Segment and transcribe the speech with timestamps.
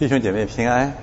[0.00, 0.94] 弟兄姐妹平安。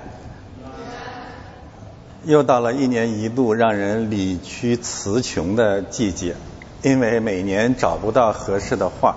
[2.24, 6.34] 又到了一年一度让人理屈词穷的季节，
[6.82, 9.16] 因为每年找不到合适的话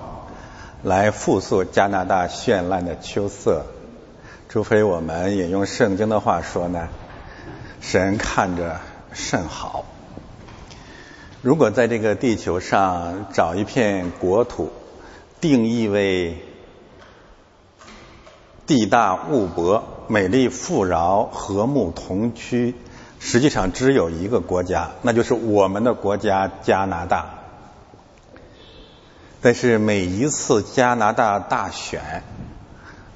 [0.84, 3.66] 来复述加拿大绚烂的秋色，
[4.48, 6.88] 除非我们引用圣经的话说呢，
[7.80, 8.78] 神看着
[9.12, 9.84] 甚好。
[11.40, 14.70] 如果在这个地球上找一片国土，
[15.40, 16.40] 定义为
[18.66, 22.74] 地大物博、美丽富饶、和睦同居。
[23.24, 27.38] 实际上只有一个国家，那就是我们的国家加拿大。
[29.40, 32.24] 但是每一次加拿大大选，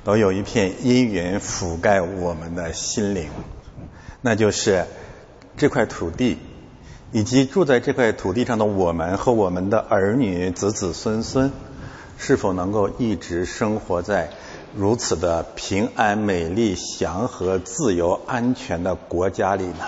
[0.04, 3.30] 都有一片阴云覆盖我们的心灵，
[4.20, 4.86] 那就是
[5.56, 6.38] 这块土地
[7.10, 11.50] 以及住在这块土地上的我们和我们的儿女子子孙孙，
[12.16, 14.30] 是否能够一直生活在
[14.76, 19.84] 如此的平安、美丽、祥和、自由、安全的国家里呢？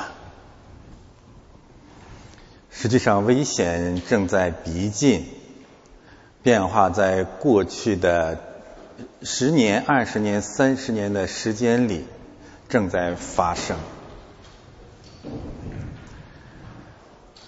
[2.70, 5.26] 实际上，危险正在逼近，
[6.42, 8.38] 变化在过去的
[9.22, 12.06] 十年、二十年、三十年的时间里
[12.70, 13.76] 正在发生。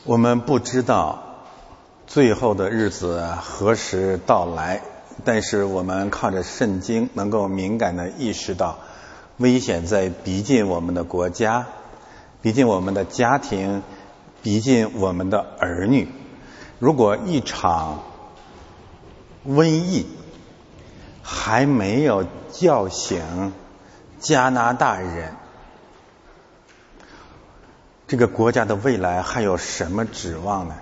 [0.04, 1.46] 我们不知道
[2.06, 4.82] 最后的日子何时到来，
[5.24, 8.78] 但是我们靠着圣经，能够敏感的意识到
[9.38, 11.66] 危险在逼近我们的国家，
[12.42, 13.82] 逼近我们的家庭。
[14.42, 16.08] 逼近我们的儿女，
[16.78, 18.02] 如果一场
[19.46, 20.06] 瘟疫
[21.22, 23.52] 还没有叫醒
[24.18, 25.34] 加拿大人，
[28.08, 30.74] 这个国家的未来还有什么指望呢？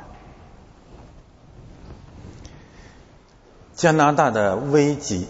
[3.79, 5.29] 加拿大的危机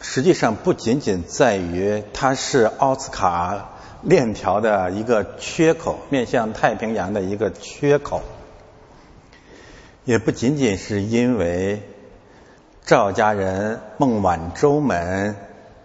[0.00, 3.70] 实际上不仅仅在于它是奥斯卡。
[4.00, 8.20] 链条的一个缺口，面向太平洋的一个缺口，
[10.04, 11.82] 也不仅仅是因为
[12.84, 15.36] 赵家人孟晚舟们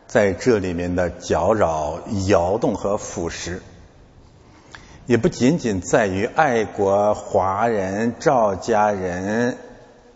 [0.06, 3.60] 在这里面的搅扰、摇动和腐蚀，
[5.06, 9.58] 也不仅仅在于爱国华人赵家人、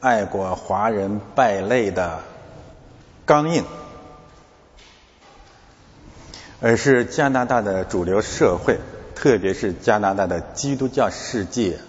[0.03, 2.19] 爱国华人败类的
[3.25, 3.63] 刚硬。
[6.59, 8.79] 而是加拿大的主流社会，
[9.15, 11.79] 特别是加拿大的基督教世界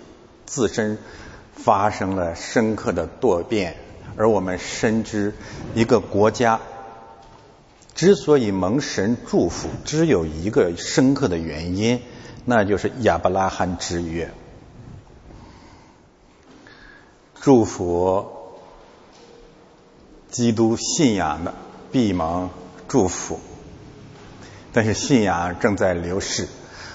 [0.46, 0.98] 自身
[1.56, 3.76] 发生了深刻的堕变，
[4.16, 5.32] 而我们深知，
[5.74, 6.60] 一个国家
[7.96, 12.00] 之所以蒙神祝福，只有一个深刻的原因，
[12.44, 14.30] 那就是亚伯拉罕之约，
[17.44, 18.24] 祝福
[20.30, 21.52] 基督信仰的
[21.92, 22.48] 必蒙
[22.88, 23.38] 祝福。
[24.72, 26.48] 但是信仰正在流逝，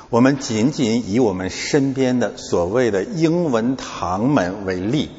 [0.10, 5.12] 我们仅仅以我们身边的所谓的英文堂门为例，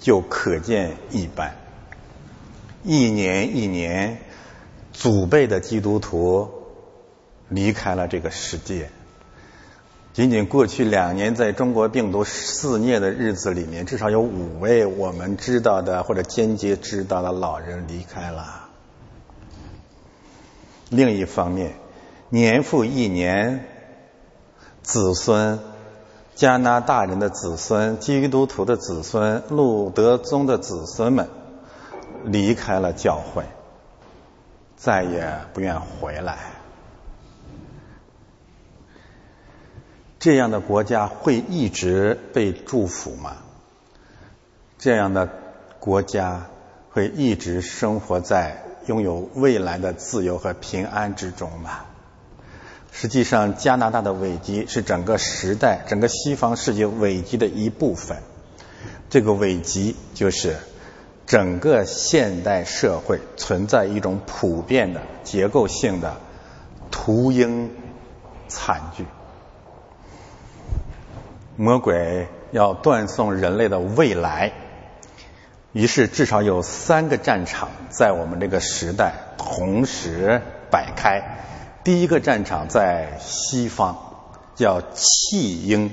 [0.00, 1.54] 就可见一斑。
[2.82, 4.20] 一年一年，
[4.92, 6.50] 祖辈的基督徒
[7.48, 8.90] 离开了这个世界。
[10.16, 18.64] 仅仅过去两年，在中国病毒肆虐的日子里面，至少有五位我们知道的或者间接知道的老人离开了。
[20.88, 21.74] 另一方面，
[22.30, 23.66] 年复一年，
[24.82, 25.58] 子孙
[26.34, 31.28] 加拿大人的子孙、基督徒的子孙、路德宗的子孙们
[32.24, 33.44] 离开了教会，
[34.78, 36.55] 再也不愿回来。
[40.26, 43.36] 这样的国家会一直被祝福吗？
[44.76, 45.28] 这样的
[45.78, 46.48] 国家
[46.90, 51.84] 会一直生活在拥有未来的自由和平安之中吗？
[52.90, 58.16] 实际上，加拿大的危机是整个时代、整个西方世界危机的一部分。
[59.08, 60.56] 这个危机就是
[61.24, 66.16] 整个现代社会存在一种普遍的结构性的
[66.90, 67.70] 屠婴
[68.48, 69.04] 惨剧。
[71.58, 74.52] 魔鬼要断送人类的未来，
[75.72, 81.22] 于是至少有三个战场在我们这个时代同时摆开。
[81.82, 83.96] 第一个战场在西方，
[84.54, 85.90] 叫弃婴，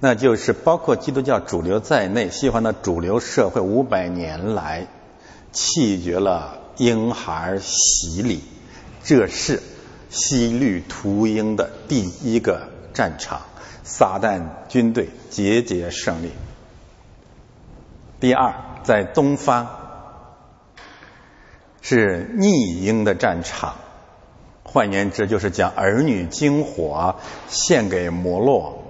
[0.00, 4.86] 那就是包括基督教主流在内，西方的主流社会五百年来
[5.52, 8.42] 弃绝了婴孩洗礼，
[9.04, 9.60] 这是
[10.08, 13.42] 西律屠婴的第一个战场，
[13.90, 16.30] 撒旦军队节节胜利。
[18.20, 18.54] 第二，
[18.84, 19.66] 在东方
[21.80, 23.74] 是逆婴的战场。
[24.62, 27.16] 换言之，就是将儿女精火
[27.48, 28.84] 献给摩洛，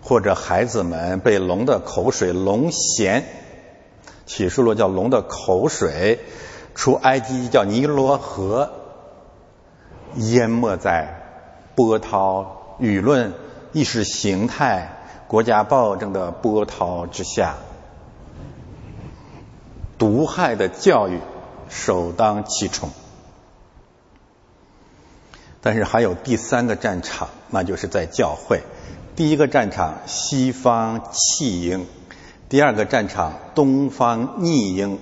[0.00, 3.24] 或者孩子们被龙的口水、龙涎，
[4.24, 6.20] 启示录叫龙的口水，
[6.74, 8.70] 出埃及叫尼罗河，
[10.14, 11.20] 淹没在
[11.74, 13.34] 波涛、舆论、
[13.76, 14.96] 意识形态、
[15.28, 17.56] 国家暴政的波涛之下，
[19.98, 21.20] 毒害的教育
[21.68, 22.88] 首当其冲。
[25.60, 28.62] 但是还有第三个战场，那就是在教会。
[29.14, 31.86] 第一个战场西方弃婴，
[32.48, 34.98] 第二个战场东方逆婴，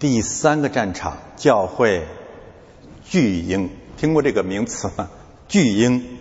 [0.00, 2.08] 第三个战场教会
[3.04, 3.70] 巨婴。
[3.98, 5.08] 听过这个名词吗？
[5.46, 6.18] 巨婴。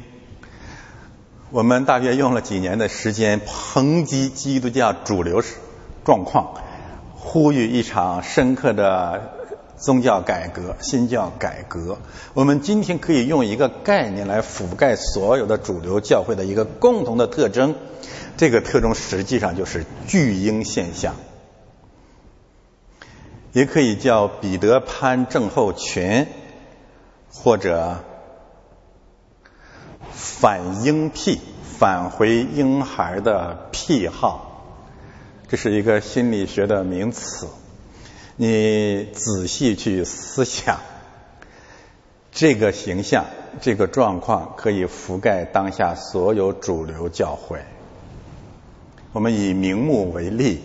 [1.51, 5.43] 我们大约用了几年的时间抨击基督教主流
[6.03, 6.53] 状况，
[7.15, 9.37] 呼吁一场深刻的。
[9.79, 11.99] 宗教改革、新教改革，
[12.33, 17.75] 我们今天可以用一个概念来覆盖所有的主流教会的一个共同的特征。
[18.35, 21.15] 这个特征实际上就是巨婴现象，
[23.53, 26.27] 也可以叫彼得潘症候群，
[27.31, 28.03] 或者
[30.19, 34.75] 反婴癖、返回婴孩的癖好，
[35.47, 37.47] 这是一个心理学的名词。
[38.35, 40.79] 你仔细去思想，
[42.33, 43.27] 这个形象、
[43.61, 47.59] 这个状况可以覆盖当下所有主流教会。
[49.13, 50.59] 我们以明目为例，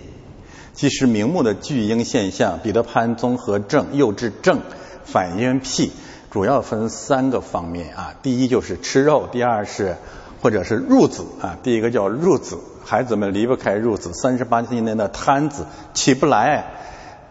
[0.74, 4.62] 其实明目的巨婴现象、彼得潘综合症、幼稚症、
[5.04, 5.92] 反应癖，
[6.34, 8.16] 主要分三个方面啊。
[8.20, 9.96] 第一就是吃肉，第二是
[10.42, 11.56] 或者是褥子啊。
[11.62, 16.72] 第一个叫褥子，孩子们离不开褥子，三十八斤内的摊子起不来。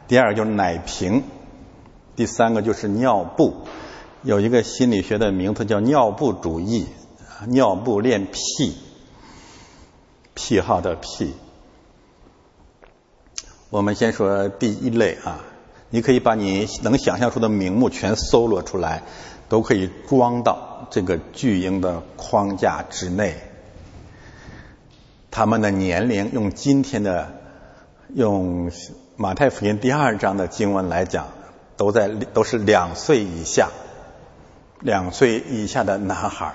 [0.08, 1.22] 第二个就是奶瓶，
[2.16, 3.68] 第三个就是尿布。
[4.22, 6.88] 有一个心理学的名字叫尿布主义，
[7.48, 8.78] 尿布恋癖，
[10.34, 11.34] 癖好的癖。
[13.70, 15.44] 我们先说第一类啊，
[15.94, 19.04] 你可以把你能想象出的名目全搜罗出来，
[19.48, 23.36] 都可以装到这个巨婴的框架之内。
[25.30, 27.32] 他们的年龄用今天的
[28.16, 28.72] 用。
[29.16, 31.28] 马太福音第二章的经文来讲，
[31.78, 33.70] 都在都是两岁以下，
[34.80, 36.54] 两岁以下的男孩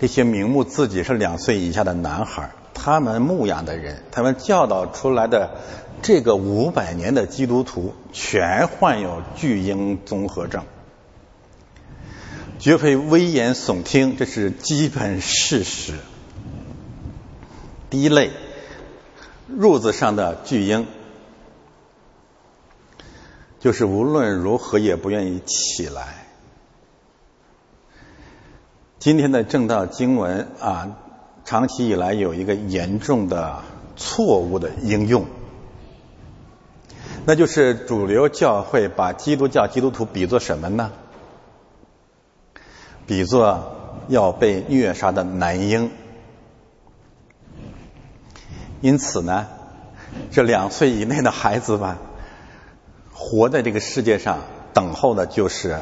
[0.00, 2.50] 这些名目自己是两岁以下的男孩
[2.84, 5.56] 他们牧养的人，他们教导出来的
[6.02, 10.64] 这个五百年的基督徒，全患有巨婴综合症，
[12.58, 15.94] 绝非危言耸听，这是基本事实。
[17.88, 18.32] 第一类。
[19.50, 20.86] 褥子上的巨婴，
[23.60, 26.26] 就是无论如何也不愿意起来。
[28.98, 30.96] 今天的正道经文啊，
[31.44, 33.62] 长期以来有一个严重的
[33.96, 35.26] 错误的应用，
[37.26, 40.90] 那就是主流教会把基督教基督徒比作什么呢？
[43.06, 43.76] 比作
[44.08, 45.90] 要被虐杀的男婴。
[48.80, 49.46] 因此呢，
[50.30, 51.98] 这两岁以内的孩子吧，
[53.12, 54.40] 活在这个世界上，
[54.72, 55.78] 等候的就是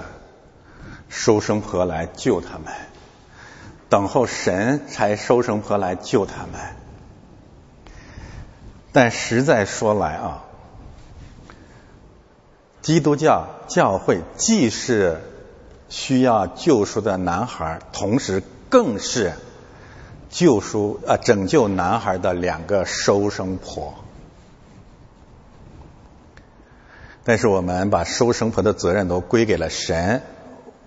[1.09, 2.73] 收生婆来救他们，
[3.93, 6.53] 等候神才收生婆来救他们。
[8.91, 10.45] 但实在说来啊，
[12.81, 15.21] 基督教教会既是
[15.91, 19.35] 需要救赎的男孩，同时更是。
[20.31, 23.93] 救赎啊，拯救男孩的两个收生婆，
[27.23, 30.23] 但是我们把收生婆的责任都归给了神，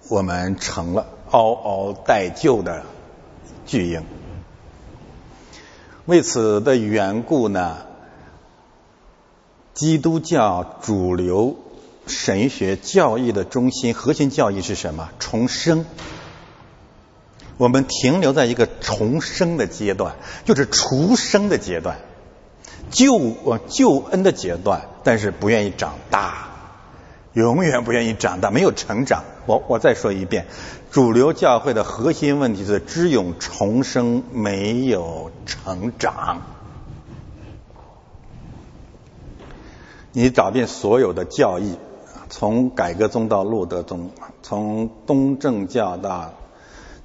[0.10, 2.82] 我们成了嗷嗷待救的
[3.66, 4.04] 巨婴。
[6.06, 7.78] 为此的缘故呢，
[9.74, 11.58] 基督教主流
[12.08, 15.10] 神学教义的中心核心教义是什么？
[15.20, 15.86] 重生。
[17.58, 21.98] 我们停留在一个重生的阶段，就是出生的阶段，
[22.92, 26.50] 救呃救恩的阶段，但是不愿意长大，
[27.34, 29.24] 永远不愿意长大，没有成长。
[29.46, 30.48] 我我再说一遍，
[30.92, 36.42] 主流教会的核心问题是只有重生，没有成长。
[40.12, 41.76] 你找遍所有的教义，
[42.30, 44.12] 从改革宗到路德宗，
[44.42, 46.34] 从东正教到。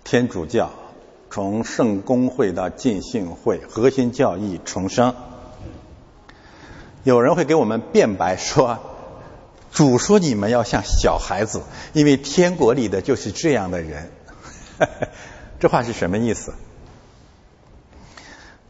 [0.03, 0.71] 天主教
[1.31, 5.15] 从圣公会到浸信会，核心教义重生。
[7.05, 8.79] 有人会给我们辩白说，
[9.73, 11.63] 主说你们要像小孩子，
[11.93, 14.11] 因为天国里的就是这样的人。
[15.61, 16.55] 这话是什么意思？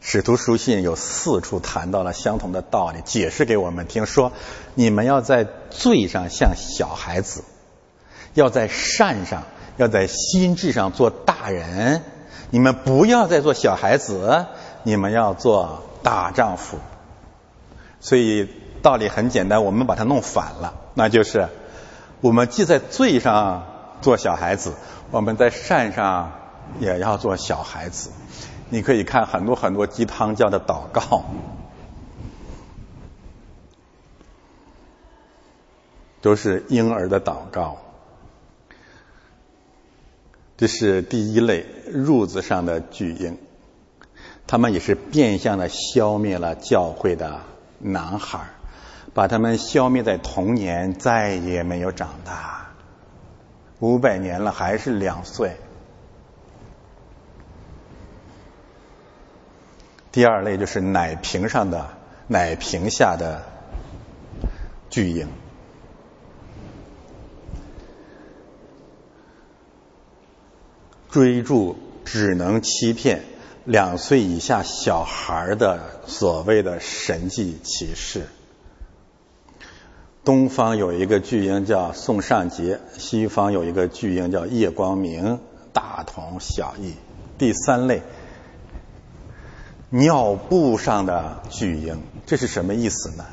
[0.03, 4.05] 使徒书信有四处谈到了相同的道理，解释给我们听。
[4.05, 4.31] 说
[4.73, 7.43] 你们要在罪上像小孩子，
[8.33, 9.43] 要在善上，
[9.77, 12.01] 要在心智上做大人。
[12.49, 14.47] 你们不要再做小孩子，
[14.83, 16.77] 你们要做大丈夫。
[17.99, 18.49] 所以
[18.81, 21.49] 道理很简单，我们把它弄反了，那就是
[22.19, 23.65] 我们既在罪上
[24.01, 24.73] 做小孩子，
[25.11, 26.31] 我们在善上
[26.79, 28.11] 也要做小孩子。
[28.69, 31.25] 你可以看很多很多鸡汤教的祷告，
[36.21, 37.77] 都是婴儿的祷告。
[40.57, 43.37] 这是第一类褥子上的巨婴，
[44.47, 47.41] 他们也是变相的消灭了教会的
[47.79, 48.45] 男孩，
[49.13, 52.71] 把他们消灭在童年，再也没有长大。
[53.79, 55.57] 五百年了，还是两岁。
[60.11, 61.89] 第二类就是奶瓶上的
[62.27, 63.43] 奶瓶下的
[64.89, 65.27] 巨婴，
[71.09, 73.23] 追逐只能欺骗
[73.65, 78.27] 两岁以下小孩的所谓的神迹启示。
[80.23, 85.39] 东方有一个巨婴叫宋尚杰，西方有一个巨婴叫叶光明，
[85.73, 86.93] 大同小异。
[87.37, 88.01] 第三类。
[89.89, 93.25] 尿布上的巨婴，这是什么意思呢？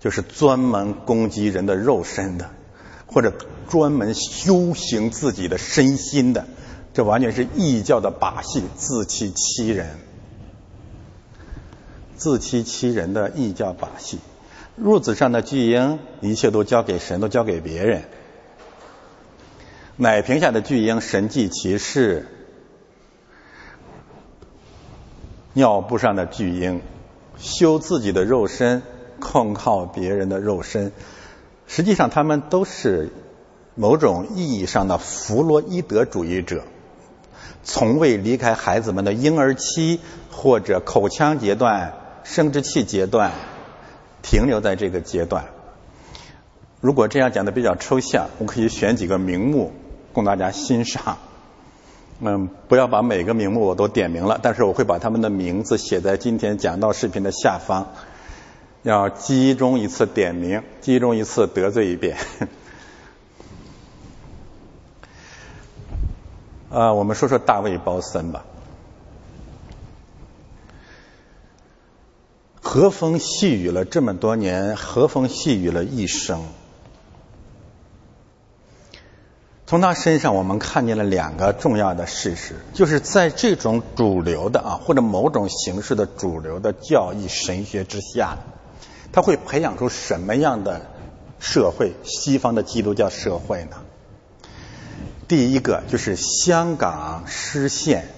[0.00, 2.50] 就是专门攻击人的肉身的，
[3.06, 3.32] 或者
[3.68, 6.46] 专门修行自己的身心的，
[6.92, 9.98] 这完全是异教的把戏，自欺欺人，
[12.16, 14.18] 自欺欺人的异教把戏。
[14.82, 18.04] 褥子上的巨婴，一切都交给神，都交给别人。
[19.96, 22.26] 奶瓶下的巨婴，神迹其事。
[25.54, 26.82] 尿布上的巨婴，
[27.38, 28.82] 修自己的肉身，
[29.18, 30.92] 控靠别人的肉身。
[31.66, 33.10] 实际上，他们都是
[33.74, 36.64] 某种意义上的弗洛伊德主义者，
[37.64, 43.32] 从未离开孩子们的婴儿期或者口腔阶段、生殖器阶段，
[44.26, 45.44] 停留在这个阶段。
[46.80, 49.72] 如果这样讲的比较抽象，我可以选几个名目
[50.12, 51.18] 供大家欣赏。
[52.18, 57.86] 嗯，不要把每个名目我都点名了，但是我会把他们的名字写在今天讲到视频的下方，
[58.82, 62.16] 要集中一次点名，集中一次得罪一遍。
[66.68, 68.44] 啊，我们说说大卫鲍森吧，
[72.66, 76.42] 和风细雨了这么多年，和风细雨了一生。
[79.68, 88.38] 从他身上，我们看见了两个重要的事实，就是在这种主流的啊，或者某种形式的主流的教义神学之下，
[89.12, 90.86] 他会培养出什么样的
[91.38, 91.92] 社会？
[92.02, 93.76] 西方的基督教社会呢？
[95.28, 98.08] 第一个就是香港失陷，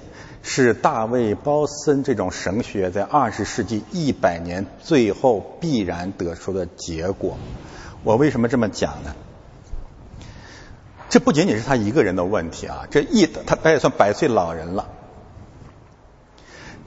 [0.51, 7.37] 是大卫鲍森这种神学在二十世纪一百年最后必然得出的结果。
[8.03, 9.15] 我为什么这么讲呢？
[11.11, 12.87] 这不仅仅是他一个人的问题啊！
[12.91, 14.89] 这一他他也算百岁老人了。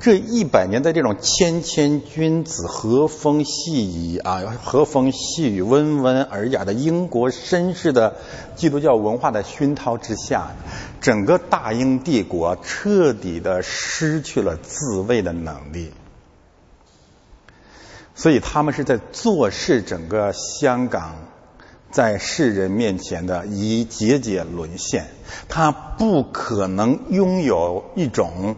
[0.01, 8.15] 这一百年的这种谦谦君子、和风细雨啊、和风细雨、温文尔雅的英国绅士的
[8.55, 10.53] 基督教文化的熏陶之下，
[11.01, 15.91] 整个大英帝国彻底的失去了自卫的能力。
[18.15, 21.15] 所以他们是在坐视整个香港。
[21.91, 25.07] 在世人面前的一节节沦陷，
[25.49, 28.55] 他不可能拥有一种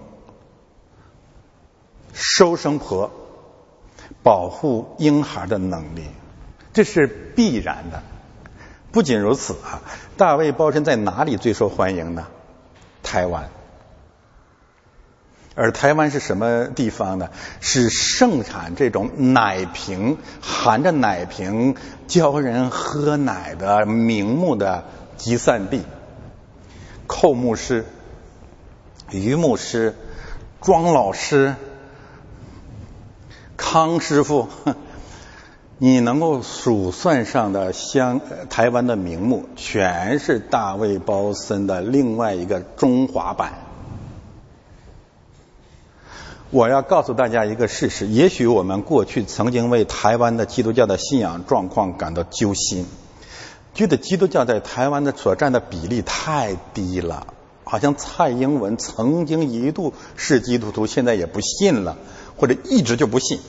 [2.14, 3.12] 收生婆、
[4.22, 6.06] 保护婴孩的能力，
[6.72, 8.02] 这是必然的。
[8.92, 9.82] 不仅如此啊，
[10.16, 12.28] 大卫包身在哪里最受欢迎呢？
[13.02, 13.50] 台湾。
[15.56, 17.30] 而台湾是什么地方呢？
[17.60, 21.76] 是盛产这种奶瓶含着奶瓶
[22.08, 24.84] 教人喝奶的名目的
[25.18, 25.84] 集散地。
[27.06, 27.86] 寇牧师、
[29.12, 29.96] 于牧师、
[30.62, 31.56] 庄老师、
[33.66, 34.50] 康师傅，
[35.80, 43.54] 你能够数算上的香台湾的名目，全是大卫包森的另外一个中华版。
[46.52, 52.86] 我要告诉大家一个事实：也许我们过去曾经为台湾的基督教的信仰状况感到揪心，
[53.74, 57.26] 觉得基督教在台湾的所占的比例太低了，
[57.64, 61.98] 好像蔡英文曾经一度是基督徒，现在也不信了，
[62.44, 63.40] 或者一直就不信。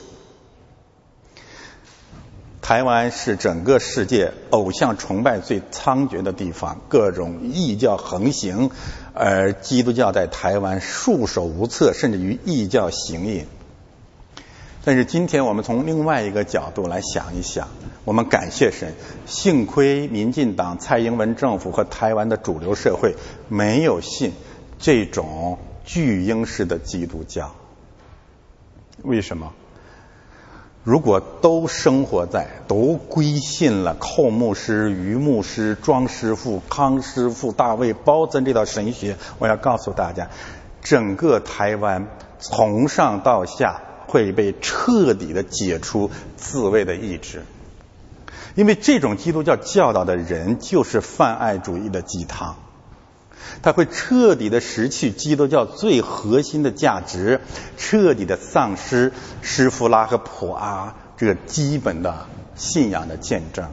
[2.61, 8.71] 台湾是整个世界偶像崇拜最猖獗的地方，各种异教横行，
[9.13, 13.45] 而基督教在台湾束手无策，甚至于异教行淫。
[14.85, 17.67] 但是今天我们从另外一个角度来想一想，
[18.05, 18.93] 我们感谢神，
[19.25, 23.15] 幸亏民进党、蔡英文政府和台湾的主流社会
[23.49, 24.31] 没有信
[24.79, 27.53] 这种巨婴式的基督教。
[29.05, 29.53] 为什么？
[30.83, 40.29] 如果都生活在、都归信了寇牧师、于牧师、庄师傅、康师傅、大卫、包子这套神学，我要告诉大家，
[40.83, 42.07] 整个台湾
[42.37, 47.45] 从上到下会被彻底的解除自卫的意志，
[48.53, 52.57] 因为这种基督教教导的人就是泛爱主义的鸡汤。
[53.61, 57.41] 他会彻底的失去基督教最核心的价值，
[57.77, 63.69] 彻底的丧失施夫拉和普阿这个基本的信仰的见证。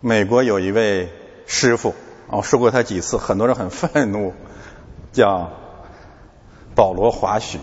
[0.00, 1.12] 美国有一位
[1.46, 1.94] 师傅，
[2.28, 4.32] 我说过他几次，很多人很愤怒，
[5.12, 5.50] 叫
[6.74, 7.58] 保罗华许。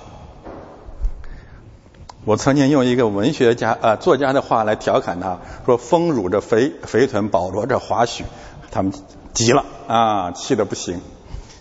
[2.27, 8.25] 我曾经用一个文学家呃作家的话来调侃他，说风乳着肥肥臀，保罗着华许，
[8.69, 8.91] 他们
[9.31, 10.99] 急了啊，气得不行。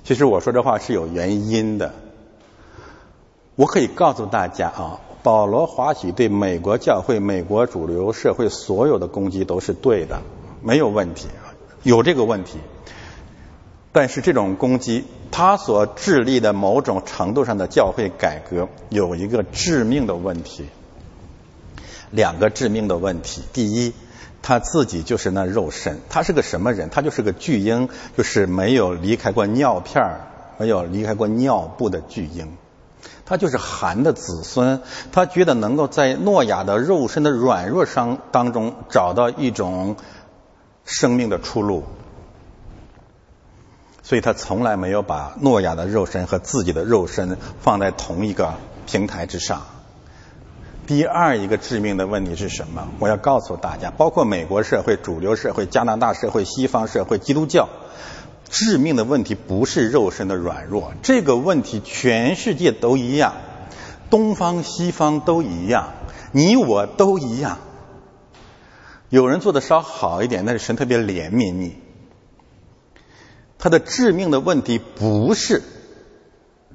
[0.02, 1.92] 其实我说这话是有原因的。
[3.54, 10.20] 我可以告诉大家啊，保罗华许对美国教会、美国主流社会所有的攻击都是对的，
[10.62, 11.28] 没有问题，
[11.85, 12.58] 有这个问题。
[13.96, 20.66] 但是这种攻击，他所致力的某种程度上的教会改革，有一个致命的问题，
[22.10, 23.40] 两个致命的问题。
[23.54, 23.94] 第一，
[24.42, 26.90] 他自己就是那肉身，他是个什么人？
[26.90, 30.20] 他就是个巨婴，就是没有离开过尿片儿
[30.59, 32.54] 没有离开过尿布的巨婴。
[33.24, 39.96] 他就是寒的子孙，他觉得能够在诺亚的肉身的软弱伤当中找到一种
[40.85, 41.85] 生命的出路。
[44.07, 48.55] 所以他从来没有把诺亚的肉身和自己的肉身放在同一个
[48.87, 49.62] 平台之上。
[50.87, 52.87] 第二一个致命的问题是什么？
[53.01, 57.69] 我要告诉大家，包括美国社会、主流社会、加拿大社会、西方社会、基督教，
[58.49, 63.35] 致命的问题不是肉身的软弱，这个问题全世界都一样，
[64.09, 65.95] 东方西方都一样，
[66.31, 67.59] 你我都一样。
[69.09, 71.86] 有人做的稍好一点，那是神特别怜悯你。
[73.59, 75.62] 他的致命的问题不是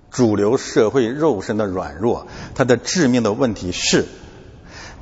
[0.10, 4.06] 主流社会肉身的软弱，他的致命的问题是，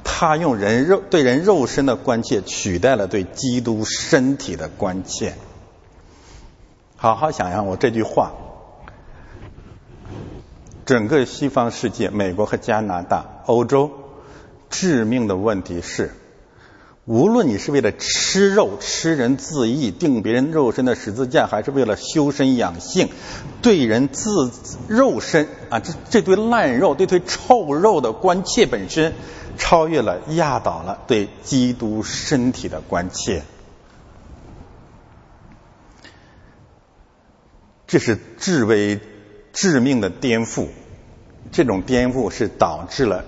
[0.04, 5.36] 他用人肉对人肉身的关切取代了对基督身体的关切。
[6.96, 8.34] 好好想想我这句话，
[10.86, 13.90] 整个西方世界，美国和加拿大、欧洲，
[14.70, 16.12] 致命的问题是。
[17.10, 23.10] 无论你是为了吃肉、吃人自缢、定别人肉身的十字架，还是为了修身养性，
[23.64, 24.52] 对人自
[24.88, 29.16] 肉身啊，这这堆烂肉、这堆臭肉的关切本身，
[29.58, 33.42] 超越了、压倒了对基督身体的关切。
[37.88, 39.00] 这是至为
[39.52, 40.68] 致命的颠覆。
[41.52, 43.26] 这种颠覆是导致了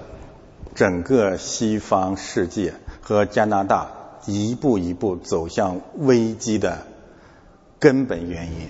[0.76, 2.76] 整个西方世界。
[3.12, 3.92] 和加拿大
[4.26, 6.88] 一步一步走向危机的
[7.78, 8.70] 根本原因。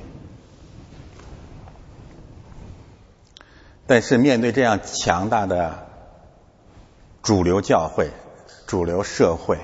[3.86, 5.88] 但是面对这样强大的
[7.22, 8.10] 主流教会、
[8.66, 9.60] 主流社会，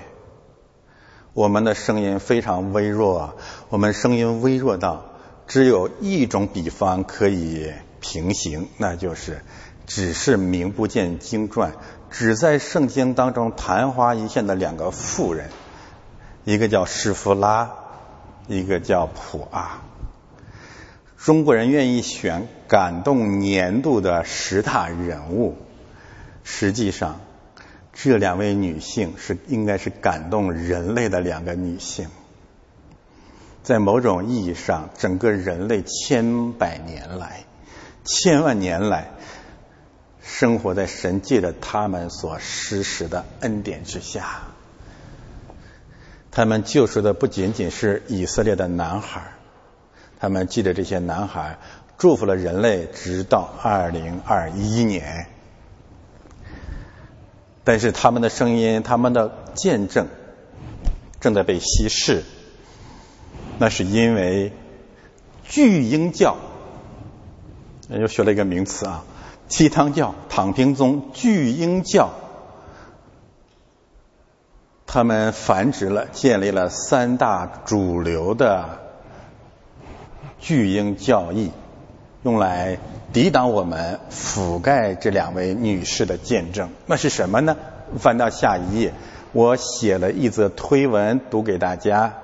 [1.33, 3.35] 我们的声音非常微弱。
[3.69, 5.05] 我们声音微弱到
[5.47, 9.41] 只有一种比方可以平行，那就是
[9.87, 11.73] 只是名不见经传。
[12.09, 15.49] 只在圣经当中昙花一现的两个妇人，
[16.45, 17.69] 一个叫施弗拉，
[18.47, 19.81] 一个叫普阿。
[21.17, 25.57] 中国人愿意选感动年度的十大人物，
[26.43, 27.19] 实际上
[27.93, 32.07] 这两位女性是应该是感动人类的两个女性。
[33.63, 37.43] 在某种意义上，整个人类千百年来、
[38.05, 39.09] 千万年来。
[40.27, 44.41] 生活在神借着他们所施施的恩典之下，
[46.31, 49.31] 他们救赎的不仅仅是以色列的男孩，
[50.19, 51.57] 他们记得这些男孩
[51.97, 55.27] 祝福了人类直到二零二一年。
[57.63, 60.07] 但是他们的声音、他们的见证
[61.19, 62.23] 正在被稀释，
[63.59, 64.53] 那是因为
[65.43, 66.37] 巨婴教，
[67.89, 69.03] 又学了一个名词啊，
[69.47, 72.11] 鸡汤教、躺平宗、巨婴教，
[74.85, 78.79] 他们繁殖了、建立了三大主流的
[80.39, 81.51] 巨婴教义，
[82.23, 82.79] 用来。
[83.13, 87.55] 抵挡我们覆盖这两位女士的见证，那是什么呢？
[87.97, 88.93] 翻到下一页，
[89.31, 92.15] 我写了一则推文读给大家。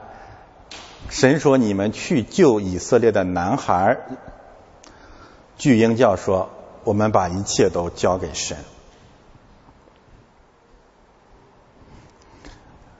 [1.09, 3.97] 神说：“你们去救以色列的男孩。”
[5.57, 6.49] 巨婴教说
[6.83, 8.57] ：“我们把一切都交给神。”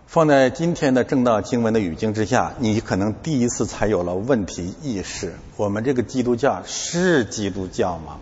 [0.08, 5.34] 放在今天的正道经文的语境之下，你可能第一次才有了问题意识。
[5.58, 8.20] 我们这个基督教是基督教吗？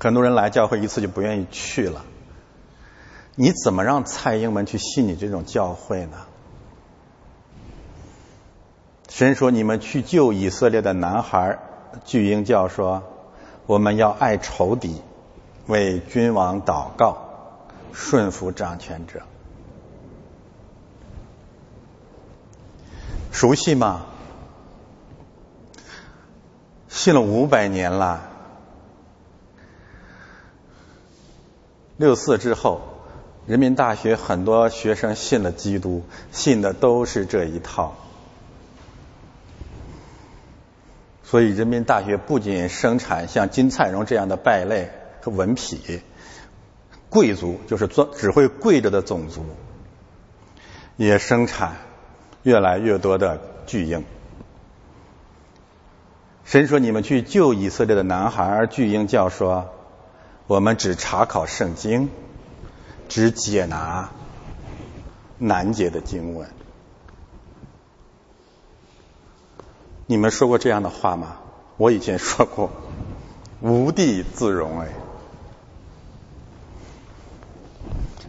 [0.00, 2.04] 很多人来教会一次就不愿意去了。
[3.36, 6.16] 你怎么让蔡英文去信你这种教会呢？
[9.08, 11.60] 神说：“你们去救以色列的男孩。”
[12.04, 13.04] 巨婴教说
[13.66, 15.02] ：“我们要爱仇敌，
[15.66, 17.18] 为君王祷告，
[17.92, 19.22] 顺服掌权者。”
[23.32, 24.06] 熟悉吗？
[26.88, 28.30] 信了五百年了。
[31.98, 32.80] 六四之后，
[33.46, 37.94] 人民大学很多学生信了基督，信的都是这一套。
[41.26, 46.00] 所以，人民大学不仅生产像金灿荣这样的败类和文痞
[47.10, 49.44] 贵族，就是专只会跪着的种族，
[50.96, 51.76] 也生产。
[52.44, 54.04] 越来越多的巨婴，
[56.44, 59.74] 神说：“你们去救以色列的男孩。”而巨婴教说
[60.46, 62.08] ：“我们只查考圣经，
[63.08, 64.10] 只解拿
[65.38, 66.48] 难解的经文。”
[70.06, 71.36] 你们说过这样的话吗？
[71.76, 72.70] 我以前说过，
[73.60, 74.88] 无地自容哎。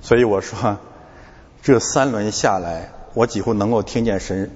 [0.02, 0.78] 所以我说，
[1.62, 2.92] 这三轮下来。
[3.14, 4.52] 我几乎能够听见神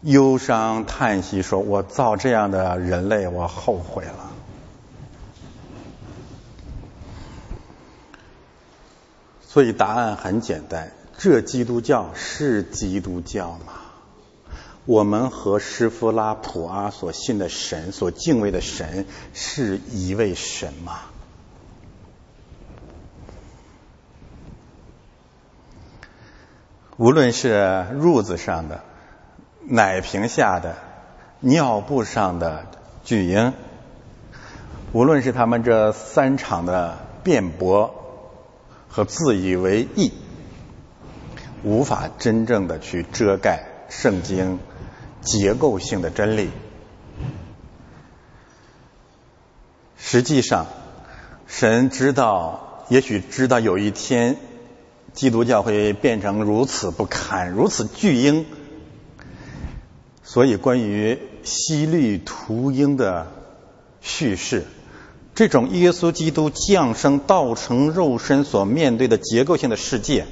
[0.00, 4.30] 忧伤叹息，说：“我造这样的人类，我后悔了。”
[9.46, 13.81] 所以答案很简单：这基督教是基督教吗？
[14.84, 20.98] 我们和施夫拉普阿所信的神、所敬畏的神是一位神吗？
[26.96, 28.82] 无论是褥子上的、
[29.60, 30.76] 奶瓶下的、
[31.40, 32.66] 尿布上的
[33.04, 33.52] 巨婴，
[34.92, 37.94] 无论是他们这三场的辩驳
[38.88, 40.12] 和自以为意，
[41.62, 44.58] 无法真正的去遮盖圣经
[45.22, 46.50] 结构性的真理。
[49.96, 50.66] 实际上，
[51.46, 54.36] 神知道，也许知道有一天。
[55.14, 58.46] 基督教会变成如此不堪，如此巨婴，
[60.22, 63.30] 所以关于西律屠婴的
[64.00, 64.64] 叙事，
[65.34, 70.24] 这种耶稣基督降生道成肉身所面对的结构性的世界，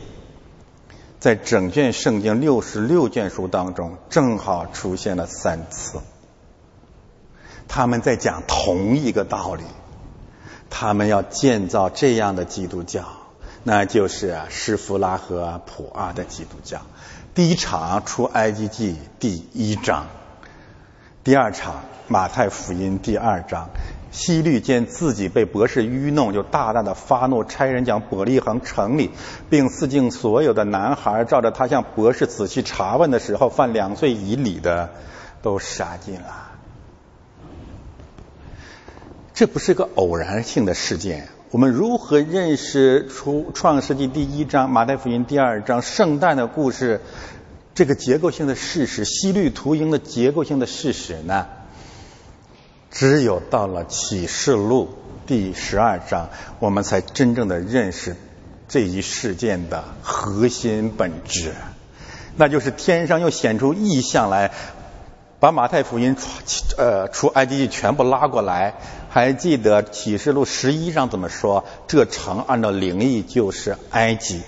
[1.20, 6.00] 在整卷圣经六十六卷书当中，正好出现了三次。
[7.68, 9.62] 他们在讲同一个道理，
[10.70, 13.04] 他们要建造这样的基督教。
[13.62, 16.80] 那就是施弗拉和普阿的基督教。
[17.34, 20.06] 第一场出埃及记第一章，
[21.22, 23.68] 第二场马太福音第二章。
[24.10, 29.10] 希律见自己被博士愚弄，就大大的发怒，差人将伯利恒城里，
[29.48, 34.90] 并四境所有的男孩，照着他向博士仔细查问的时候，犯两岁以里的，
[35.42, 36.48] 都杀尽了。
[39.32, 41.28] 这不是个偶然性的事件。
[41.50, 47.00] 我们如何认识出创世纪第一章、马太福音第二章圣诞的故事
[47.74, 51.46] 这个结构性的事实、西律图鹰的结构性的事实呢？
[52.90, 54.88] 只有到了启示录
[55.26, 58.16] 第十二章，我们才真正的认识
[58.68, 61.54] 这一事件的核心本质，
[62.36, 64.50] 那就是天上又显出异象来。
[65.38, 66.28] 把马太福音出
[66.76, 68.74] 呃出埃及记全部拉过来，
[69.08, 71.64] 还记得启示录十一章怎么说？
[71.88, 74.42] 这城按照灵异就是埃及，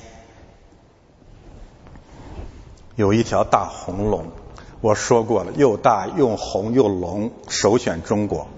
[2.94, 4.26] 有一条大红龙，
[4.82, 8.48] 我说过了，又大又红又龙，首选中国，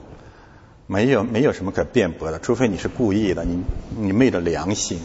[0.87, 3.63] 没有没有什么可辩驳的，除非你是故意的，你
[3.97, 5.01] 你昧着良心。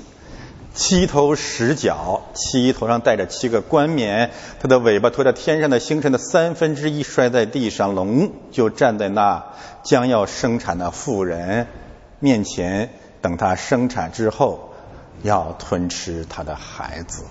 [0.73, 9.43] 七头十角，七头上戴着七个冠冕，它的尾巴拖着天上的星辰的三分之一摔在地上，龙就站在那
[9.83, 11.67] 将要生产的妇人
[12.19, 14.69] 面前，等她生产之后
[15.21, 17.25] 要吞吃她的孩子。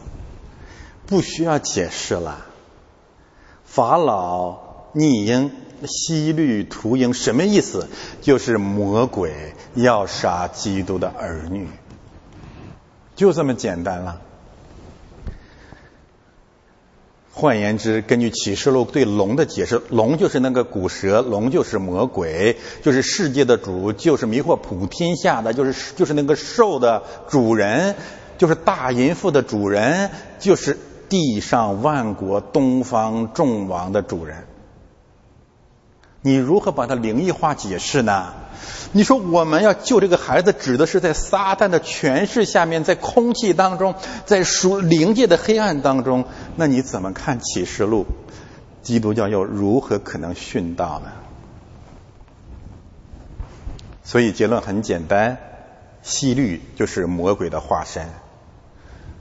[1.07, 2.45] 不需要解释了，
[3.69, 4.59] 法老
[4.93, 5.51] 逆鹰。
[5.87, 7.87] 西律屠鹰什么意思？
[8.21, 11.69] 就是魔鬼要杀基督的儿女，
[13.15, 14.21] 就这么简单了。
[17.31, 27.95] 换言之，根据启示录对龙的解释，龙就是那个古蛇，龙就是魔鬼，就是世界的主，就是迷惑普天下的，就是就是那个兽的主人，
[28.37, 30.77] 就是大淫妇的主人，就是
[31.09, 34.47] 地上万国东方众王的主人。
[36.21, 38.35] 你如何把它灵异化解释呢？
[38.93, 43.95] 你说我们要救这个孩子，指的是在撒旦的权势下面，在空气当中，
[44.27, 46.25] 在属灵界的黑暗当中，
[46.57, 48.07] 那你怎么看启示录？
[48.83, 51.13] 基督教又如何可能殉道呢？
[54.03, 55.39] 所以结论很简单：
[56.03, 58.09] 西律就是魔鬼的化身，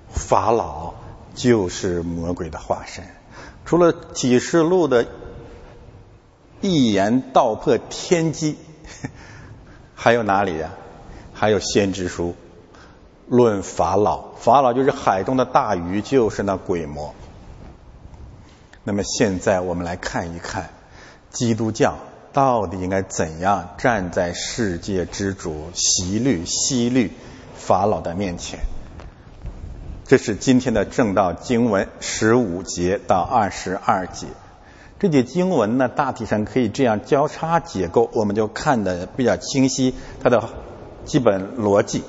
[0.09, 0.93] 法老
[1.37, 3.05] 就是魔鬼的化身。
[3.63, 5.07] 除了启示录的。
[6.59, 8.57] 一言道破天机，
[9.93, 10.71] 还有哪里呀？
[11.31, 12.33] 还有先知书
[13.27, 17.13] 论法老，法老就是海中的大鱼，就是那鬼魔。
[18.83, 20.71] 那么现在我们来看一看，
[21.29, 21.99] 基督教
[22.33, 27.13] 到底应该怎样站在世界之主西律、西律、
[27.55, 28.61] 法老的面前？
[30.07, 34.27] 这是今天的正道经文十五节到二十二节。
[34.99, 39.93] 这节经文呢，大体上可以这样交叉结构，我们就看的比较清晰。
[40.23, 40.41] 它的
[41.03, 42.05] 基本逻辑，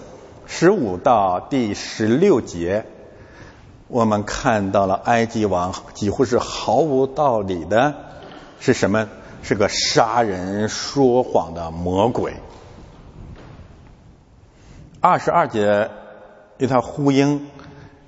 [0.47, 2.87] 十五到第十六节，
[3.89, 7.97] 我们看到了埃及王几乎是毫无道理的，
[8.61, 9.09] 是什么？
[9.43, 12.35] 是个杀人说谎的魔鬼。
[15.01, 15.91] 二十二节
[16.59, 17.49] 与他呼应，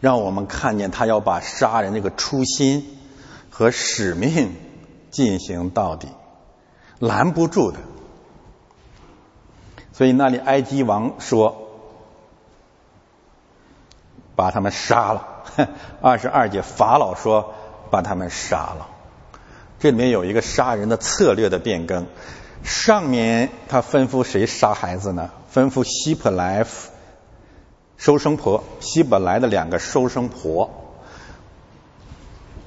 [0.01, 2.99] 让我们看见他要把杀人这个初心
[3.51, 4.55] 和使命。
[5.11, 6.07] 进行到底，
[7.01, 7.79] 拦不住的。
[9.93, 11.69] 所以那里埃及王说
[14.37, 15.43] ：“把他们杀了。
[16.01, 17.55] ”二十二节法老说
[17.91, 18.87] ：“把他们杀了。”
[19.81, 22.07] 这里面有一个杀人的策略的变更。
[22.63, 25.31] 上面他吩咐谁杀孩子呢？
[25.53, 26.63] 吩咐希伯来
[28.01, 30.71] 收生婆，西本来的两个收生婆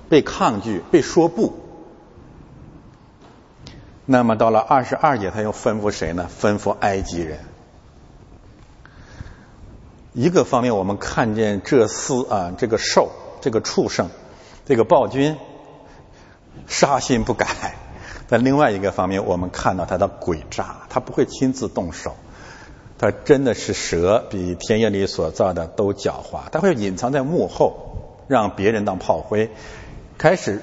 [0.07, 1.55] 被抗拒，被说不。
[4.05, 6.29] 那么到了二十二节，他又吩咐谁呢？
[6.39, 7.39] 吩咐埃及人。
[10.13, 13.09] 一个方面，我们看见这厮啊，这个兽，
[13.41, 14.11] 这个畜生，
[14.67, 15.35] 这个暴君，
[16.67, 17.47] 杀心不改；
[18.29, 22.15] 但另外一个方面，我们看到他的诡诈，他不会亲自动手，
[23.03, 29.51] 他真的是蛇，比田野里所造的都狡猾，他会隐藏在幕后，让别人当炮灰，
[30.17, 30.61] 开始。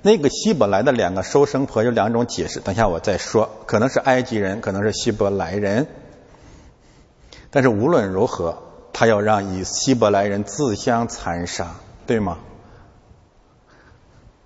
[0.00, 5.86] 那个希伯来的两个收生婆有两种解释，等下我再说，可能是埃及人，可能是希伯来人。
[7.50, 8.62] 但是无论如何，
[8.94, 11.74] 他要让以希伯来人自相残杀，
[12.06, 12.38] 对吗？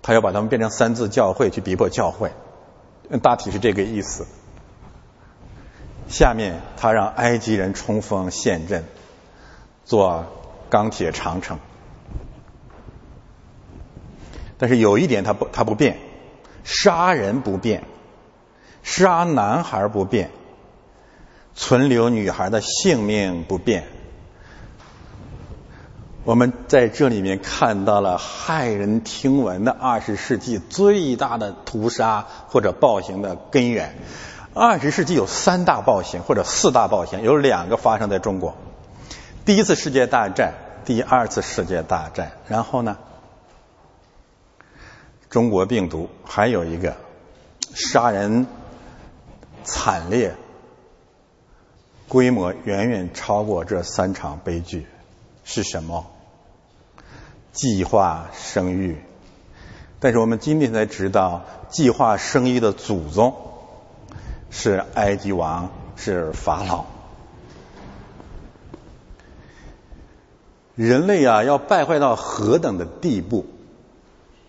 [0.01, 2.31] 他要把他们变成三字教会去逼迫教会，
[3.23, 4.25] 大体是这个意思。
[6.09, 8.83] 下面他让埃及人冲锋陷阵，
[9.85, 10.25] 做
[10.69, 11.59] 钢铁长城。
[14.57, 15.97] 但是有一点，他不，他不变，
[16.63, 17.83] 杀人不变，
[18.83, 20.31] 杀男孩不变，
[21.55, 23.87] 存留女孩的性命不变。
[26.25, 33.95] 我们在这里面看到了骇人听闻的二十世纪最大的屠杀或者暴行的根源。
[34.61, 38.57] 二十世纪有三大暴行或者四大暴行，有两个发生在中国：
[39.45, 42.97] 第一次世界大战，第二次世界大战，然后呢？
[45.29, 46.97] 中国病毒还有一个
[47.73, 48.47] 杀人
[49.63, 50.35] 惨烈，
[52.09, 54.87] 规模远远超过这三场悲剧，
[55.45, 56.05] 是什么？
[57.53, 59.01] 计划生育。
[60.01, 63.48] 但是我们今天才知道，计划生育的祖宗
[64.49, 66.85] 是埃及王，是法老。
[70.75, 73.45] 人类啊，要败坏到何等的地步？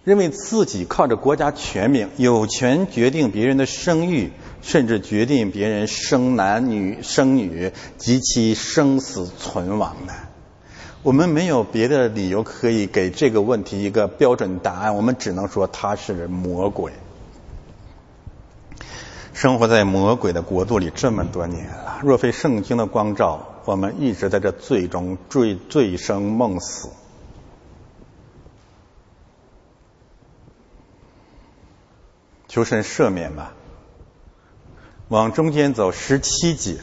[0.02, 4.32] 认为自己靠着国家权柄有权决定别人的生育，
[4.62, 10.14] 甚至决定别人生男女生女及其生死存亡的，
[11.02, 16.92] 我们没有别的理由可以给这个问题一个标准答案，我们只能说他是魔鬼。
[19.40, 26.90] 生活在魔鬼的国度里这么多年了，若非圣经的光照，我们一直在这醉中醉醉生梦死。
[32.48, 33.54] 求神赦免吧。
[35.08, 36.76] 往中间走十七节。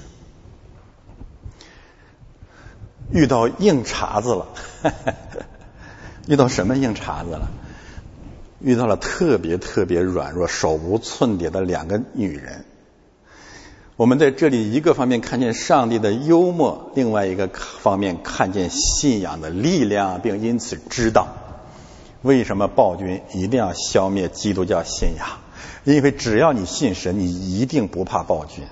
[3.11, 4.47] 遇到硬茬子了，
[6.27, 7.51] 遇到什么硬茬子了？
[8.59, 12.65] 遇到了特别特别软弱、手无寸铁的两个女人。
[13.95, 21.27] 我们在这里一个方面看见上帝的幽默，另外一个方面看见信仰的力量，并因此知道
[22.21, 25.27] 为什么暴君一定要消灭基督教信仰。
[25.83, 28.65] 因为只要你信神，你一定不怕暴君。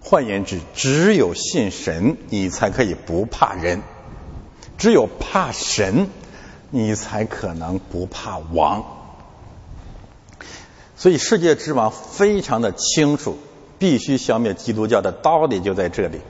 [0.00, 3.80] 换言之，只有信神，你才可以不怕人；
[4.78, 6.08] 只有怕神，
[6.70, 8.84] 你才可能不怕亡。
[10.96, 13.36] 所以，世界之王非常的清楚，
[13.78, 16.20] 必须消灭基督教的道理就在这里。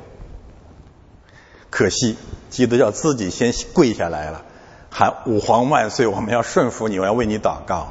[1.70, 2.16] 可惜，
[2.50, 4.44] 基督教自己先跪下来了，
[4.90, 7.88] 喊“吾皇万岁”，我们要顺服你，我要为你祷告。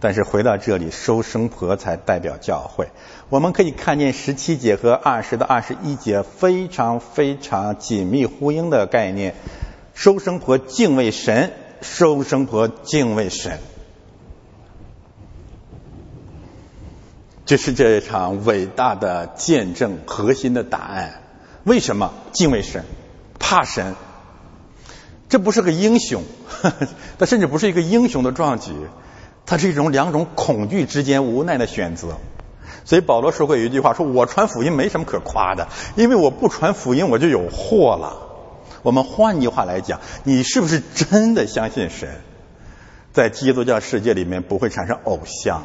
[0.00, 2.88] 但是回到这里，收生婆才代表教会。
[3.30, 9.34] 我们可以看见十七节和二十到二十一节非常非常紧密呼应的概念：
[9.94, 13.58] 收生婆敬畏神，收生婆敬畏神。
[17.46, 21.22] 这是这场伟大的见证核心的答案。
[21.64, 22.84] 为什么敬畏神、
[23.38, 23.94] 怕神？
[25.28, 26.22] 这不是个英雄，
[27.18, 28.72] 他甚至不是一个英雄的壮举。
[29.46, 32.16] 它是一种两种恐惧之间无奈的选择，
[32.86, 38.23] 所以保罗说过一句话：说我传福音没什么可夸的，因为我不传福音我就有祸了。
[38.84, 42.20] 我们换句话来讲，你是不是真的相信神？
[43.12, 45.62] 在基督教世界里面不会产生偶像，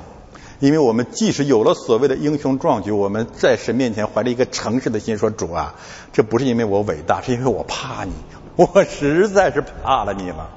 [0.59, 5.75] 因为我们即使有了所谓的英雄壮举，我们在神面前怀着一个诚实的心说：主啊，
[6.13, 8.13] 这不是因为我伟大，是因为我怕你，
[8.55, 10.49] 我实在是怕了你了，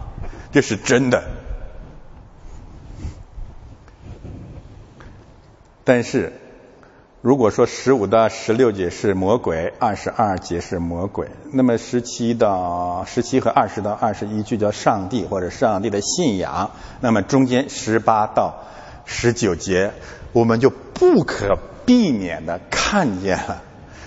[0.53, 1.25] 这是真的。
[5.85, 6.33] 但是，
[7.22, 18.64] 如果说十五到十六节是魔鬼，二十二节是魔鬼，那么十七到十七和二十到二十一句叫上帝或者上帝的信仰，那么中间十八到
[19.04, 19.92] 十九节，
[20.32, 21.56] 我们就不可
[21.87, 23.62] 避免的看见了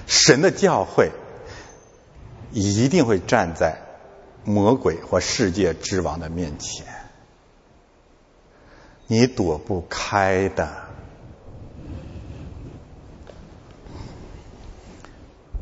[0.08, 1.12] 神的教会
[2.52, 3.78] 一定会站在
[4.44, 6.86] 魔鬼或世界之王的面前，
[9.08, 10.84] 你躲不开的。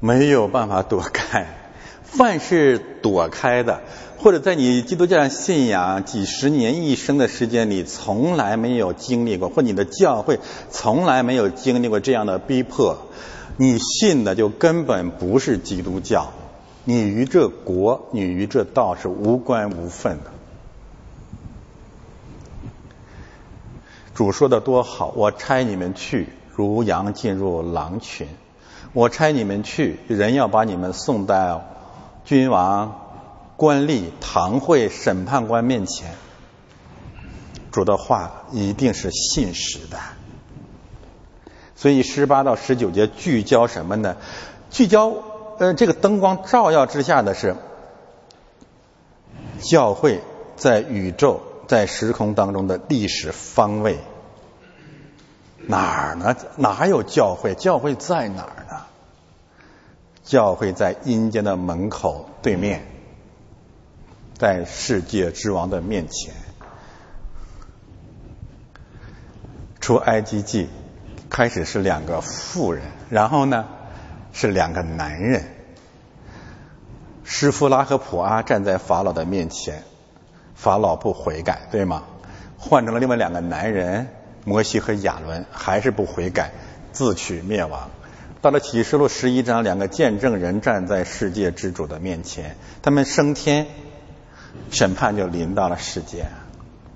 [0.05, 1.47] 没有办法躲开，
[2.03, 3.83] 凡是躲开的，
[4.17, 12.97] 或者在你基督教信仰几十年一生的时间里从来没有经历过，或你的教会从来没有经历过这样的逼迫，
[13.55, 16.33] 你信的就根本不是基督教，
[16.83, 20.31] 你与这国、你与这道是无关无分的。
[24.13, 28.27] 主说的多好，我差你们去，如羊进入狼群。
[28.93, 31.63] 我差你们去，人要把你们送到
[32.25, 33.01] 君王、
[33.57, 36.13] 官吏、堂会、审判官面前。
[37.71, 39.97] 主的话一定是信实的。
[41.75, 44.15] 所以十八到十九节聚焦什么呢？
[44.69, 45.11] 聚焦
[45.57, 47.55] 呃，这个灯光照耀之下的是
[49.59, 50.21] 教会
[50.55, 53.97] 在宇宙、在时空当中的历史方位。
[55.67, 56.35] 哪儿呢？
[56.57, 57.55] 哪有教会？
[57.55, 58.81] 教会在哪儿呢？
[60.23, 62.85] 教会在阴间的门口对面，
[64.37, 66.33] 在世界之王的面前。
[69.79, 70.69] 出埃及记
[71.29, 73.65] 开始是两个妇人，然后呢
[74.31, 75.43] 是两个男人。
[77.25, 79.83] 施夫拉和普阿站在法老的面前，
[80.55, 82.03] 法老不悔改，对吗？
[82.57, 84.07] 换成了另外两个男人，
[84.45, 86.51] 摩西和亚伦，还是不悔改，
[86.91, 87.89] 自取灭亡。
[88.41, 93.67] 到了启示录十一章，两个见证人站在世界之主的面前，他们升天，
[94.69, 96.25] 审判就临到了世界。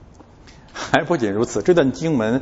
[0.74, 2.42] 还不仅如此，这段经文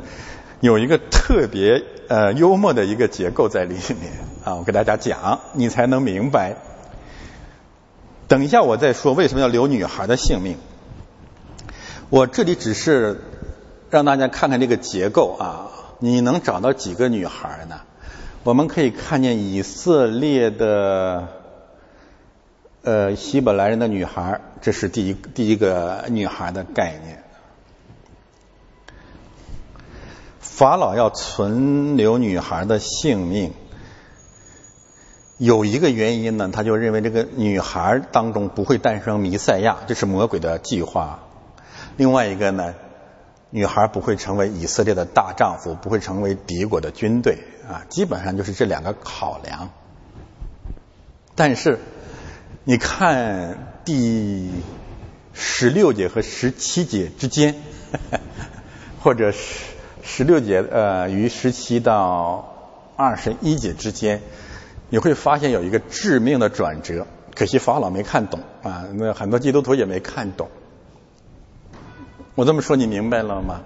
[0.60, 4.12] 有一个特别呃幽默的一个结构在里面
[4.44, 6.56] 啊，我给大家讲，你才能明白。
[8.26, 10.56] 等一下我再说为什么要留女孩的性命。
[12.10, 13.20] 我这里只是
[13.90, 15.70] 让大家看看这个结构啊，
[16.00, 17.80] 你能找到几个女孩呢？
[18.42, 21.28] 我们可以看见以色列的
[22.82, 27.24] 呃，希伯来人的女孩，这是第一第一个女孩的概念。
[30.40, 33.52] 法老要存留女孩的性命，
[35.38, 41.20] 有一个原因呢，他就认为这个女孩当中不会诞生弥赛亚，这是魔鬼的计划。
[41.96, 42.74] 另外一个呢，
[43.56, 49.70] 女孩不会成为以色列的大丈夫，不会成为敌国的军队啊，基本上就是这两个考量。
[51.34, 51.78] 但是
[52.64, 54.50] 你看第
[55.32, 57.54] 十六节和十七节之间，
[59.00, 59.64] 或者十。
[60.08, 64.20] 十六节呃，于十七到二十一节之间，
[64.90, 67.06] 你会发现有一个致命的转折。
[67.34, 70.48] 可惜法老没看懂啊，那很多基督徒也没看懂。
[72.36, 73.62] 我这么说你明白了吗？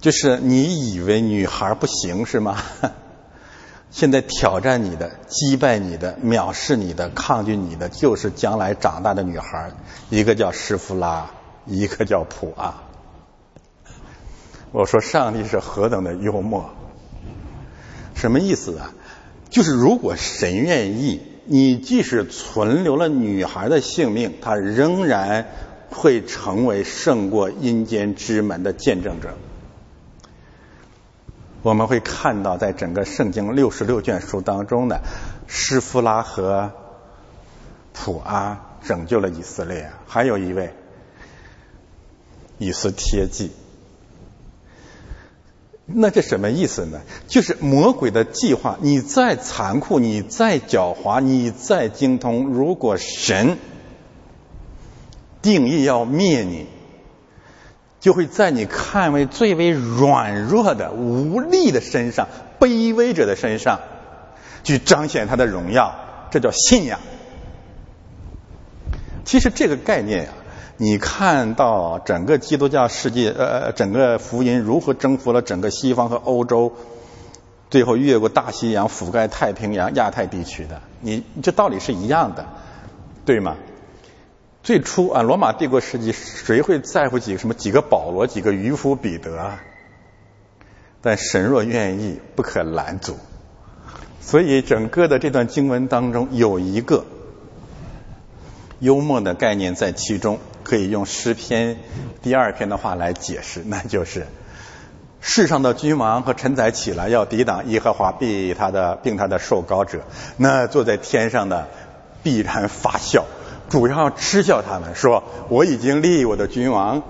[0.00, 2.56] 就是你以为女孩不行是吗？
[3.90, 9.72] 现在挑战你的、击败你的、藐视你的、抗拒你的，就是将来长大的女孩。
[10.10, 11.30] 一个叫施弗拉，
[11.64, 12.82] 一个叫普阿。
[14.70, 16.70] 我说上帝是何等的幽默，
[18.14, 18.92] 什么意思啊？
[19.48, 25.46] 就是如果神愿意，你即使存留了女孩的性命，她仍然
[25.90, 29.36] 会成为胜过阴间之门的见证者。
[31.62, 35.00] 我们会看到，在整个圣经六十六卷书当中呢
[35.46, 36.72] 施夫拉和
[37.92, 40.72] 普阿拯救了以色列，还有一位
[42.58, 43.50] 以斯帖记。
[45.84, 47.00] 那这什么意思呢？
[47.26, 53.56] 就是魔鬼的计划，你再残酷，你再狡猾，你再精通，如果神
[55.42, 56.66] 定义要灭你，
[58.00, 62.28] 就会在你看为最为软弱的、无力的身上、
[62.58, 63.80] 卑微者的身上，
[64.64, 65.94] 去彰显他的荣耀。
[66.30, 67.00] 这叫信仰。
[69.24, 70.30] 其实这个概念呀。
[70.80, 76.72] 你看到整个基督教世界，呃，整个福音如何征服了整个西方和欧洲，
[77.68, 82.46] 最后越过大西洋，覆盖太平洋、亚太地区的，你这道理是一样的，
[83.24, 83.56] 对吗？
[84.68, 89.62] 最初啊，罗马帝国时期，谁会在乎几个什么几个保罗、几个渔夫彼得啊？
[91.00, 93.16] 但神若愿意，不可拦阻。
[94.20, 97.06] 所以整个的这段经文当中有一个
[98.80, 100.38] 幽默的概念在其中。
[100.64, 101.78] 可以用诗篇
[102.20, 104.26] 第二篇的话来解释，那就是
[105.22, 110.02] 世上的君王和臣宰起来要抵挡耶和华，必他的并他的受膏者，
[110.36, 111.68] 那坐在天上的
[112.22, 113.24] 必然发笑，
[113.68, 117.02] 主要嗤笑他们，说我已经立我的君王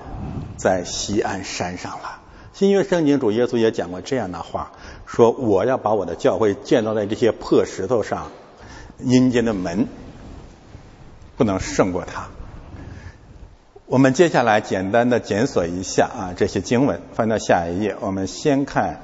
[0.57, 2.21] 在西安山上了。
[2.53, 4.73] 新约圣经主耶稣也讲过这样的话，
[5.07, 8.33] 说我要把我的教会建造在这些破石头上，
[8.99, 9.87] 阴间的门
[11.37, 12.27] 不能胜过他。
[13.87, 17.95] 我们接下来简单的检索一下啊这些经文，翻到下一页。
[18.01, 19.01] 我们先看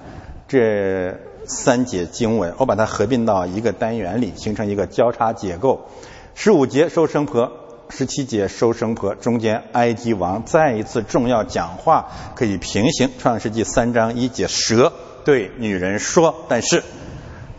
[0.48, 5.86] 这三节经文，我把它合并到一个单元里，形成一个交叉结构。
[6.34, 7.52] 十五节收生婆，
[7.88, 13.10] 十七节收生婆，中间埃及王再一次重要讲话，可以平行。
[13.18, 14.92] 创世纪三章一节，蛇
[15.24, 16.82] 对女人说：“但是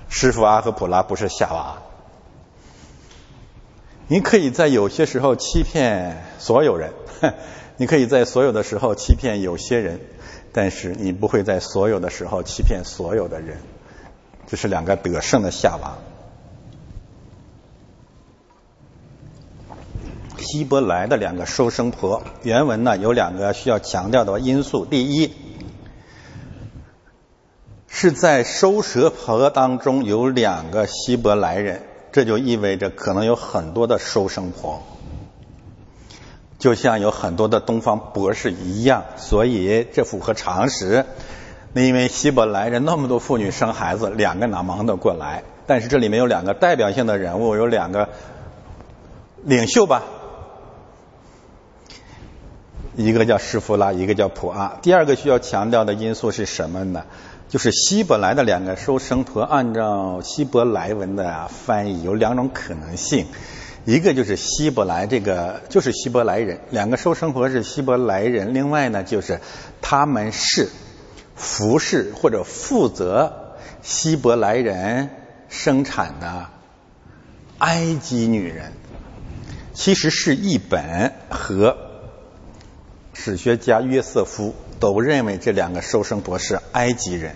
[0.09, 1.77] 师傅阿和普拉不是夏娃。”
[4.07, 6.91] 你可以在有些时候欺骗所有人。
[7.77, 9.99] 你可以在所有的时候欺骗有些人，
[10.51, 13.57] 但是你不会在所有的时候欺骗所有的人。
[14.47, 15.97] 这是两个得胜的夏娃。
[20.37, 24.85] 希伯来的两个收生婆，原文呢有两个需要强调的因素。
[24.85, 25.31] 第一，
[27.87, 34.83] 是在收蛇婆当中有两个希伯来人，这就意味着可能有很多的收生婆。
[36.57, 41.05] 就像有很多的东方博士一样，所以这符合常识。
[41.73, 45.43] 那因为希伯来人那么多妇女生孩子，两个哪忙得过来？
[45.67, 48.09] 但是这里面有两个代表性的人物，有两个
[49.43, 50.03] 领袖吧，
[52.95, 54.79] 一个叫施弗拉，一个叫普阿。
[54.81, 57.03] 第二个需要强调的因素是什么呢？
[57.49, 63.27] 就是希伯来的两个收生婆，按照希伯来文的翻译，有两种可能性。
[63.85, 68.53] 一个就是希伯来，这个就是希伯来人，两个收生婆是希伯来人。
[68.53, 69.41] 另外呢，就是
[69.81, 70.69] 他们是
[71.35, 75.09] 服侍或者负责希伯来人
[75.49, 76.47] 生产的
[77.59, 78.71] 埃及女人。
[79.73, 81.84] 其实是一本和
[83.17, 87.35] 史学家约瑟夫都认为这两个收生博士埃及人。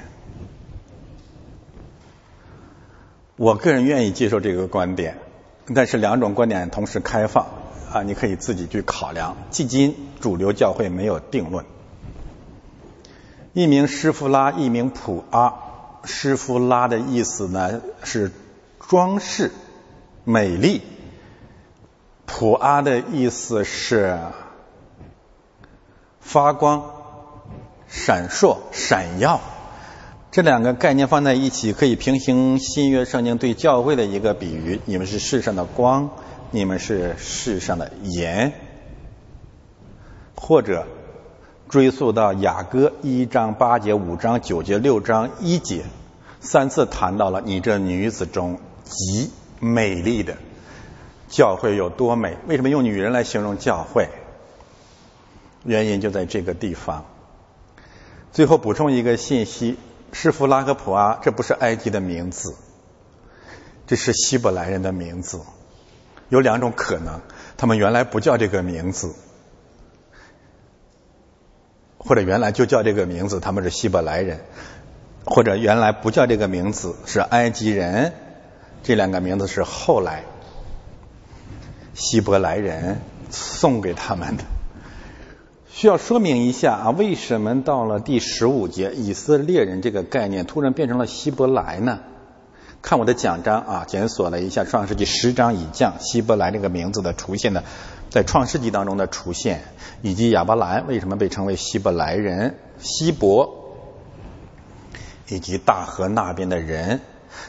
[3.38, 5.18] 我个人愿意接受这个观点。
[5.74, 7.48] 但是两种观点同时开放
[7.94, 9.38] 啊，你可以自己去考量。
[9.52, 11.64] 迄今主流教会没有定论。
[13.54, 15.54] 一名施夫拉，一名普阿。
[16.04, 18.32] 施夫拉的意思呢是
[18.80, 19.52] 装饰、
[20.24, 20.82] 美丽；
[22.26, 24.20] 普阿的意思是
[26.20, 26.92] 发光、
[27.88, 29.42] 闪烁、闪耀。
[30.32, 36.10] 这两个概念放在一起，可以平行新约圣经对教会的一个比喻：你们是世上的光，
[36.52, 38.54] 你们是世上的盐，
[40.36, 40.86] 或者。
[41.70, 45.84] 追溯到雅歌一章八节、五章九节、六章一节，
[46.42, 50.38] 三次谈到了你这女子中极美丽的
[51.28, 52.38] 教会有多美？
[52.48, 54.10] 为什么用女人来形容教会？
[55.64, 57.06] 原因就在这个地方。
[58.32, 59.78] 最后补充一个信息：
[60.14, 62.56] 施弗拉和普阿，这不是埃及的名字，
[63.88, 65.42] 这是希伯来人的名字。
[66.30, 67.22] 有两种可能，
[67.58, 69.16] 他们原来不叫这个名字。
[71.98, 74.38] 或者原来就叫这个名字，他们是希伯来人；
[75.26, 78.14] 或者原来不叫这个名字，是埃及人。
[78.84, 80.24] 这两个名字是后来
[81.94, 84.44] 希伯来人送给他们的。
[85.80, 92.00] 需要说明一下啊，为什么到了第十五节，以色列人这个概念突然变成了希伯来呢？
[92.82, 97.64] 看我的奖章啊，检索了一下《创世纪》十章以降希伯来这个名字的出现的，
[98.10, 99.62] 在《创世纪》当中的出现，
[100.02, 103.78] 以及亚伯兰为什么被称为希伯来人、希伯，
[105.30, 107.00] 以及大河那边的人。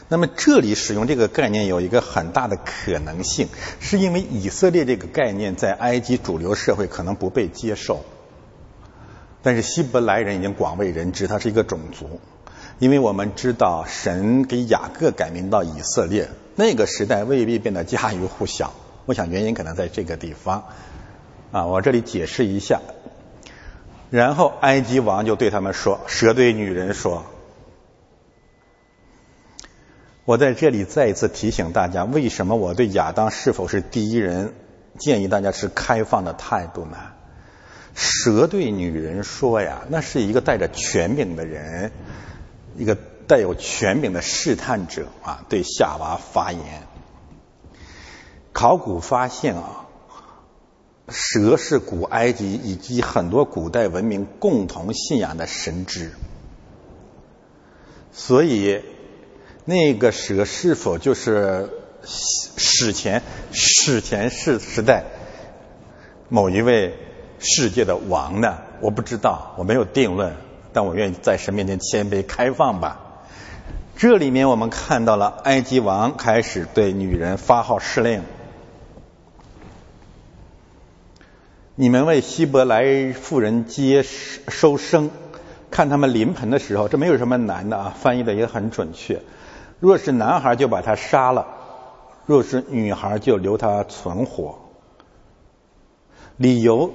[0.07, 3.49] 那么这里使用这个概念有一个很大的可能性，
[3.81, 8.05] 是因为以色列这个概念在埃及主流社会可能不被接受，
[9.43, 12.19] 但是希伯来人已经广为人知，它是一个种族。
[12.79, 18.73] 因为我们知道，神给雅各改名到以色列，那个时代未必变得家喻户晓。
[19.05, 20.65] 我想原因可能在这个地方。
[21.51, 22.81] 啊，我这里解释一下。
[24.09, 27.23] 然后埃及王就对他们说：“蛇对女人说，
[30.25, 34.53] 我在这里再一次提醒大家，为什么我对亚当是否是第一人，
[34.97, 36.97] 建议大家持开放的态度呢？
[37.93, 41.91] 蛇对女人说呀，那是一个带着权柄的人。”
[42.77, 46.83] 一个带有权柄的试探者啊，对夏娃发言。
[48.53, 49.87] 考古发现啊，
[51.09, 56.11] 蛇是古埃及以及很多古代文明共同信仰的神只，
[58.13, 58.81] 所以
[59.65, 61.69] 那个蛇是否就是
[62.05, 63.21] 史前
[63.51, 65.03] 史前世时代
[66.29, 66.95] 某一位
[67.41, 68.59] 世界的王呢？
[68.79, 70.33] 我不知道，我没有定论。
[70.73, 72.99] 但我愿意在神面前谦卑开放吧。
[73.97, 78.21] 这里面我们看到了埃及王开始对女人发号施令：
[81.75, 85.11] 你们为希伯来妇人接收生，
[85.69, 89.21] 看他们临盆的时候，这没有什么难的啊，翻译的也很准确。
[89.81, 91.47] 若是男孩就把他杀了，
[92.25, 94.59] 若是女孩就留他存活。
[96.37, 96.93] 理由。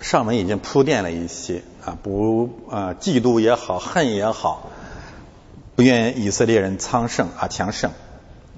[0.00, 4.70] 上文已经铺垫了一些啊，不啊，嫉妒也好，恨也好，
[5.74, 7.90] 不愿以色列人昌盛啊强盛，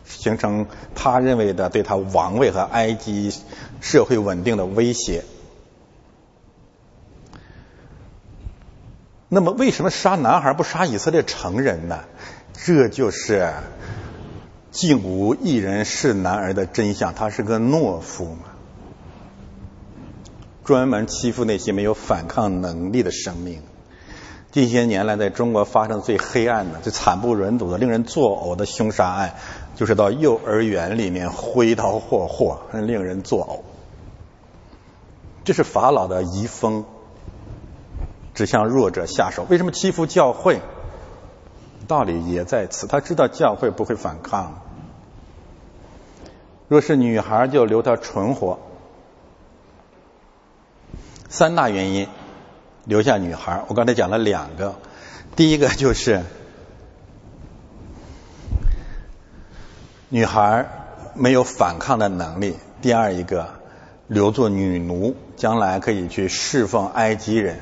[0.05, 3.33] 形成他认为的对他王位和埃及
[3.81, 5.25] 社会稳定的威胁。
[9.29, 12.01] 那么，为什么杀男孩不杀以色列成人呢？
[12.55, 13.53] 这就是
[14.71, 18.58] 竟无一人是男儿的真相，他是个懦夫嘛。
[20.69, 23.63] 专门欺负那些没有反抗能力的生命。
[24.53, 29.37] 近些年来，在中国发生最黑暗的、最惨不忍睹的、令人作呕的凶杀案，
[29.77, 33.61] 就是到幼儿园里面挥刀霍霍，令人作呕。
[35.43, 36.85] 这是法老的遗风，
[38.35, 39.47] 只向弱者下手。
[39.49, 40.61] 为什么欺负教会？
[41.87, 44.61] 道理也在此，他知道教会不会反抗。
[46.69, 48.59] 若是女孩，就留她存活。
[51.29, 52.09] 三大原因
[52.85, 54.77] 留下女孩，我刚才讲了两个，
[55.37, 56.23] 第一个就是
[60.09, 60.67] 女孩
[61.15, 63.61] 没有反抗的能力；第二一个
[64.07, 67.57] 留作女奴，将来可以去侍奉埃及人；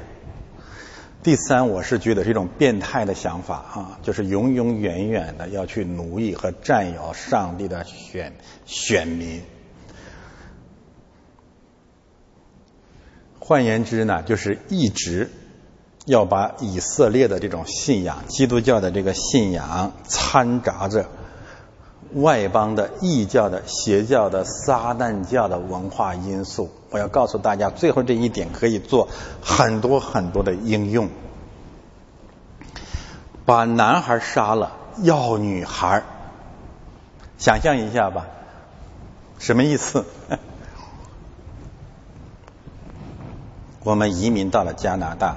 [1.25, 8.33] 第三，我是觉得是一种变态的想法啊，就是永永远远的要去奴役和占有上帝的选
[8.65, 9.43] 选民。
[13.49, 15.31] 换言之呢，就是一直
[16.05, 21.07] 要把以色列的这种信仰、基督教的这个信仰掺杂着
[22.15, 26.73] 外邦的异教的邪教的撒旦教的文化因素。
[26.91, 29.07] 我要告诉大家，最后这一点可以做
[29.41, 31.09] 很多很多的应用。
[33.45, 34.73] 把男孩杀了
[35.05, 36.03] 要女孩，
[37.39, 38.27] 想象一下吧，
[39.39, 40.05] 什么意思？
[43.87, 45.37] 我们移民到了加拿大。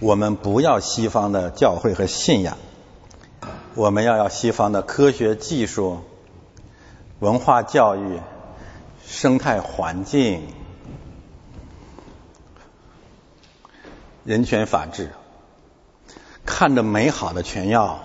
[0.00, 2.56] 我们不要西方的教会和信仰，
[3.74, 5.98] 我们要要西方的科学技术、
[7.18, 8.20] 文化教育、
[9.06, 10.48] 生态环境、
[14.24, 15.10] 人权法治，
[16.46, 18.00] 看着美好的全要，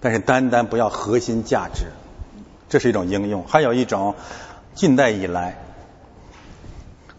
[0.00, 1.92] 但是单单不要核心价值，
[2.68, 3.46] 这是一种应用。
[3.46, 4.14] 还有一种，
[4.74, 5.58] 近代以来。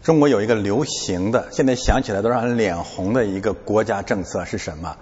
[0.01, 4.95] 中国有一个流行的，现在想起来都让人脸红的一个国家政策是什么？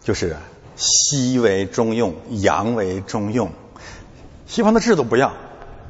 [0.00, 0.36] 就是
[0.76, 3.52] 西为中用，洋为中用。
[4.46, 5.32] 西方的制度不要，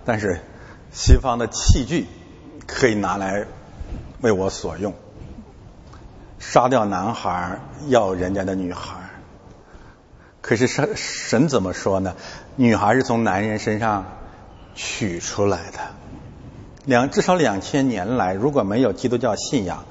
[0.05, 0.41] 但是
[0.93, 2.07] 西方的器具
[2.67, 3.47] 可以拿来
[4.21, 4.95] 为我所用。
[6.39, 8.97] 杀掉男孩，要人家的女孩。
[10.43, 12.15] 可是神神怎么说呢？
[12.57, 14.05] 女孩是从男人身上
[14.75, 15.79] 取出来的。
[16.85, 19.85] 两至少两千年来，如果没有基督教信仰，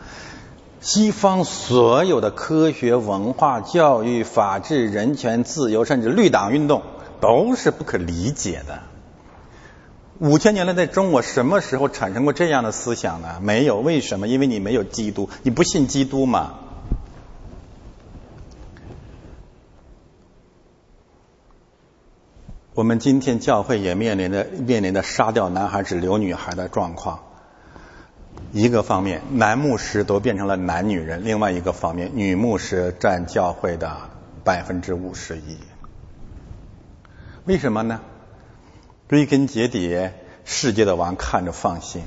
[0.79, 6.83] 西方所有的科学、文化、教育、法治、人权、自由，甚至绿党运动，
[7.19, 8.79] 都是不可理解的。
[10.19, 13.39] 五千年来，在中国什么时候产生过这样的思想呢？
[13.41, 14.27] 没有，为什么？
[14.27, 16.59] 因为你没有基督，你不信基督嘛。
[22.75, 27.19] 我们今天教会也面临着面临着杀掉男孩只留女孩的状况。
[28.51, 33.95] 一个方面，男牧师都变成了男女人；另外一个方面，女牧师占教会的
[34.43, 35.57] 百分之五十一。
[37.45, 38.01] 为什么呢？
[39.07, 40.09] 归根结底，
[40.43, 42.01] 世界的王看着放心。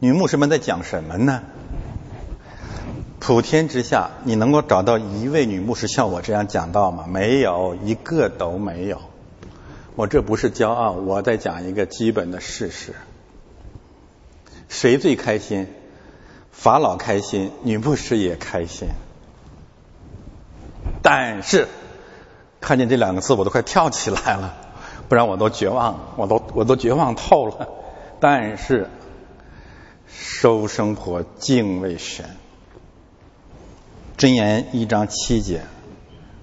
[0.00, 1.44] 女牧师们在讲什么呢？
[3.20, 7.06] 普天之下，你能够找到一位女牧师像我这样讲道吗？
[7.08, 9.00] 没有，一个都没有。
[9.94, 12.94] 我这不是骄傲，我在讲一个基本的事实。
[14.68, 15.66] 谁最开心？
[16.50, 18.88] 法老开心，女牧师也开心。
[21.02, 21.68] 但是
[22.60, 24.54] 看见这两个字，我都快跳起来了，
[25.08, 27.68] 不然我都绝望，我都我都绝望透了。
[28.18, 28.88] 但是
[30.06, 32.24] 收生活，敬畏神。
[34.16, 35.64] 箴言一章七节，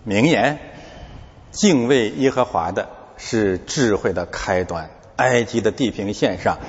[0.04, 0.60] 名言：
[1.52, 2.90] 敬畏耶和华的。
[3.20, 4.90] 是智慧的开端。
[5.18, 6.60] 埃及的地平线上，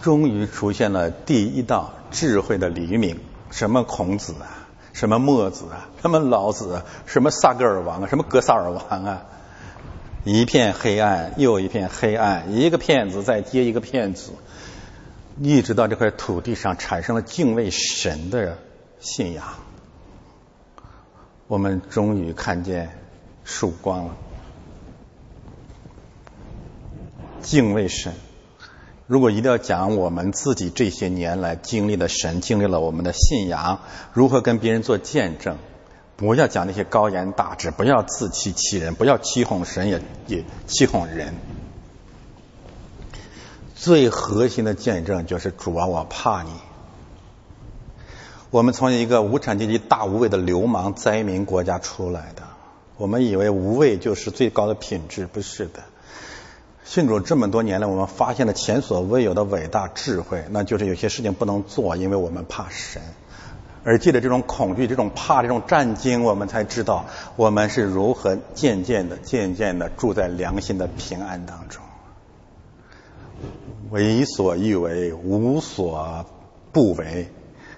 [0.00, 3.20] 终于出现了第一道智慧的黎明。
[3.52, 9.26] 什么孔子啊，什么墨子啊，什么老子啊，什么萨格尔王啊，什么格萨尔王啊，
[10.24, 14.32] 一片黑暗又一片黑暗，一个骗子再接一个骗子，
[15.38, 18.58] 一直到这块土地上产生了敬畏神的
[18.98, 19.44] 信仰。
[21.46, 22.98] 我们终于看见
[23.44, 24.16] 曙光了。
[27.42, 28.14] 敬畏神。
[29.06, 33.80] 如果一定要讲我们自己这些年来经历的神，经历了我们的信仰，
[34.14, 35.58] 如何跟别人做见证，
[36.16, 41.34] 不要讲那些高言大志，不要自欺欺人，不要欺哄神，也也欺哄人。
[43.74, 46.50] 最核心的见证就是主啊，我怕你。
[48.50, 52.42] 我们从一个无产阶级大无畏的流氓灾民国家出来的，
[52.96, 55.82] 我们以为无畏就是最高的品质，不是的。
[56.84, 63.00] 信主这么多年来，我们发现了前所未有的伟大智慧，那就是有些事情不能做，因为我们怕神。
[63.84, 67.06] 而借着这种恐惧、这种怕、这种战惊，我们才知道
[67.36, 71.82] 我们是如何渐渐的、渐渐的住在良心的平安当中。
[73.90, 76.26] 为所欲为，无所
[76.72, 77.28] 不为，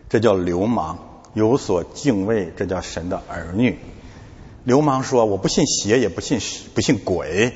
[0.09, 0.97] 这叫流氓；
[1.33, 3.79] 有所敬畏，这叫神的儿女。
[4.65, 6.39] 流氓说：“我不信邪，也不信
[6.75, 7.53] 不信鬼。”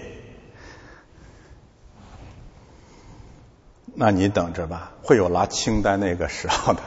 [4.00, 6.80] 那你等着吧，会有拿清单那个时候的。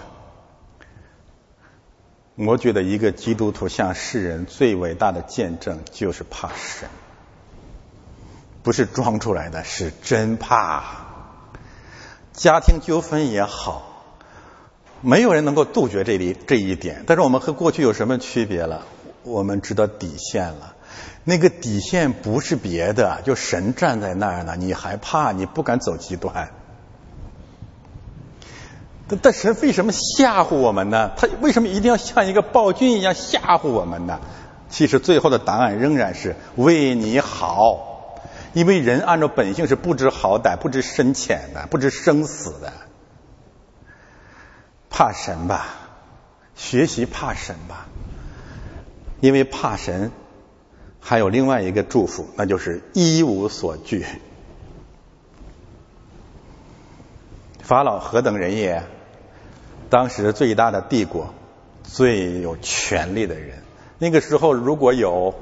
[2.35, 6.87] 我觉得一个基督徒向世人最伟大的见证就是怕神，
[8.63, 10.83] 不是装出来的，是真怕。
[12.31, 14.05] 家庭纠纷也好，
[15.01, 17.03] 没有人能够杜绝这里这一点。
[17.05, 18.85] 但是我们和过去有什么区别了？
[19.23, 20.77] 我们知道底线了。
[21.25, 25.33] 那个底线不是别的，就神站在那儿呢，你还怕？
[25.33, 26.49] 你不敢走极端。
[29.21, 31.11] 但神为什么吓唬我们呢？
[31.17, 34.19] 他为什么一定要像一个暴君一样吓唬我们呢？
[34.69, 38.19] 其实最后的答案仍然是为你好，
[38.53, 42.71] 因为人按照本性是不知好歹、不知深浅的、不知生死的。
[44.89, 45.65] 怕神吧，
[46.55, 47.87] 学习怕神吧，
[49.19, 50.11] 因为怕神，
[51.01, 54.05] 还有另外一个祝福，那就是一无所惧。
[57.61, 58.83] 法老何等人也？
[59.91, 61.33] 当时最大的帝国，
[61.83, 63.61] 最有权力的人。
[63.99, 65.35] 那个时候，如果有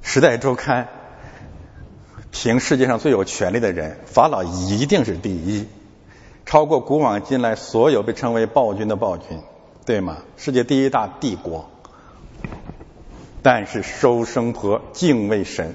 [0.00, 0.84] 时代周刊》
[2.30, 5.68] 评世界上最有权力的人，法老一定是第一，
[6.46, 9.42] 超过古往今来所有被称为暴君的暴君，
[9.84, 10.22] 对吗？
[10.38, 11.68] 世界第一大帝国。
[13.42, 15.74] 但是收生婆敬畏神，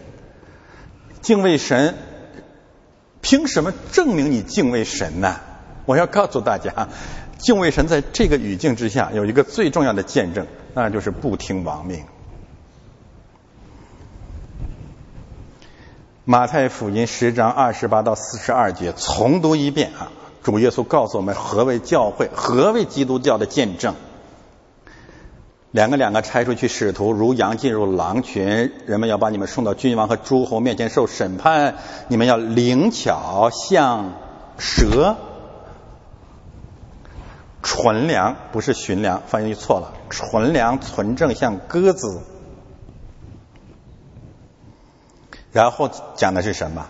[1.22, 1.94] 敬畏神，
[3.22, 5.40] 凭什么证明你敬畏神呢？
[5.90, 6.88] 我要告诉大家，
[7.40, 10.46] 敬畏神在这个语境之下有一个最重要的见证。
[10.76, 12.04] 那就是不听王命。
[16.26, 20.12] 马太福音十章二十八到四十二节，重读一遍啊！
[20.44, 23.96] 主耶稣告诉我们何为教会，何为基督教的见证。
[25.72, 31.78] 两个两个拆出去，使徒如羊进入狼群，人们要把你们送到君王和诸侯面前受审判，
[32.10, 34.14] 你们要灵巧像
[34.60, 35.18] 蛇。
[37.62, 39.94] 纯良不是寻良，翻译错了。
[40.10, 42.22] 纯良纯正像鸽子。
[45.52, 46.88] 然后讲的是什么？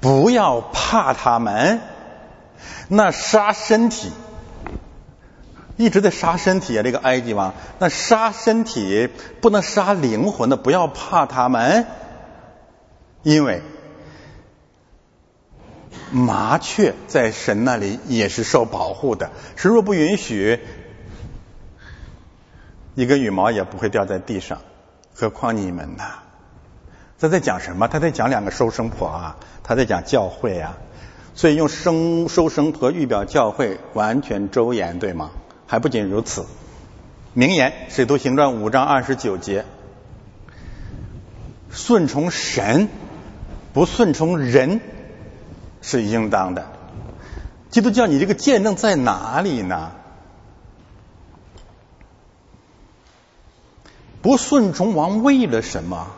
[0.00, 1.80] 不要怕他们，
[2.88, 4.10] 那杀身体，
[5.76, 6.82] 一直在杀身体啊！
[6.82, 9.08] 这个埃及王，那杀身体
[9.40, 11.86] 不能杀灵魂的，不要怕他们，
[13.22, 13.62] 因为。
[16.12, 20.60] 麻雀在神那里也是受保护的，神若不允许，
[22.94, 24.58] 一根羽毛也不会掉在地上，
[25.14, 26.04] 何况你们呢？
[27.18, 27.86] 他在讲什么？
[27.86, 30.78] 他在讲两个收生婆啊，他在讲教会啊，
[31.34, 35.30] 所以用生收生婆预表教会，完全周延，对吗？
[35.66, 36.46] 还不仅如此，
[37.34, 39.64] 名言《使徒行传》五章二十九节，
[41.70, 42.88] 顺从神，
[43.72, 44.80] 不顺从人。
[45.82, 46.66] 是应当的。
[47.70, 49.92] 基督教，你这个见证在哪里呢？
[54.22, 56.08] 不顺从王为了什么？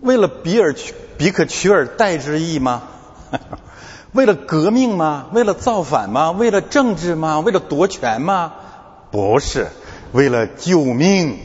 [0.00, 2.82] 为了比尔取比可取而代之意吗？
[4.12, 5.26] 为了革命吗？
[5.32, 6.30] 为了造反吗？
[6.30, 7.40] 为了政治吗？
[7.40, 8.54] 为了夺权吗？
[9.10, 9.68] 不是，
[10.12, 11.38] 为了救命。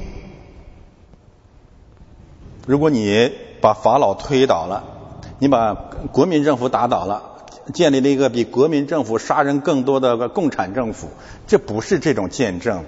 [2.66, 4.99] 如果你把法老推倒了。
[5.40, 11.10] 你把国民政府打倒了，建立了一个比国民政府杀人更多的共产政府，
[11.48, 12.84] 这不是这种见证，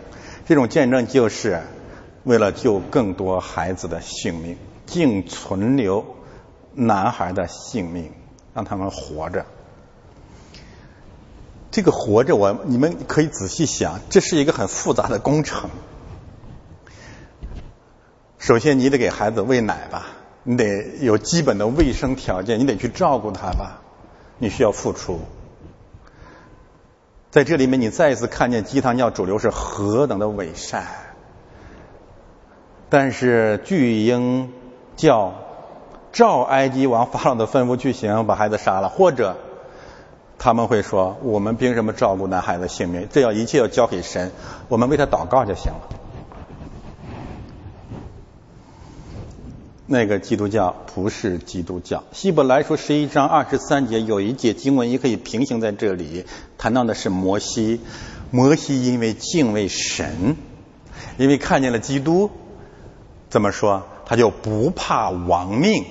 [0.46, 1.62] 这种见证就是
[2.24, 6.06] 为了救更多孩子的性命，竟存留
[6.74, 8.12] 男孩的性命，
[8.54, 9.46] 让他们活着。
[11.72, 15.70] 这个活着，我你们可以仔细想，这是一个很复杂的工程。
[18.40, 20.08] 首先，你得给孩子喂奶吧。
[20.44, 23.82] 你得有基本的卫生条件，你得去照顾他吧，
[24.40, 25.20] 你需要付出。
[27.30, 30.86] 在这里面，你再一次看见鸡汤教主流是何等的伪善，
[32.90, 34.52] 但是巨婴
[34.98, 35.36] 教
[36.12, 39.38] 照埃及王法老的吩咐去行，把孩子杀了，或者
[40.38, 43.08] 他们会说：我们凭什么照顾男孩子性命？
[43.12, 44.32] 这要一切要交给神，
[44.68, 46.01] 我们为他祷告就行了。
[49.92, 52.06] 那个基督教不是基督教。
[52.14, 56.26] 希伯来书十一章二十三节有一节经文也可以平行在这里，
[56.58, 57.82] 谈到的是摩西。
[58.30, 60.38] 摩西因为敬畏神，
[61.18, 62.32] 因为看见了基督，
[63.30, 63.84] 怎么说？
[64.06, 65.84] 他就不怕亡命，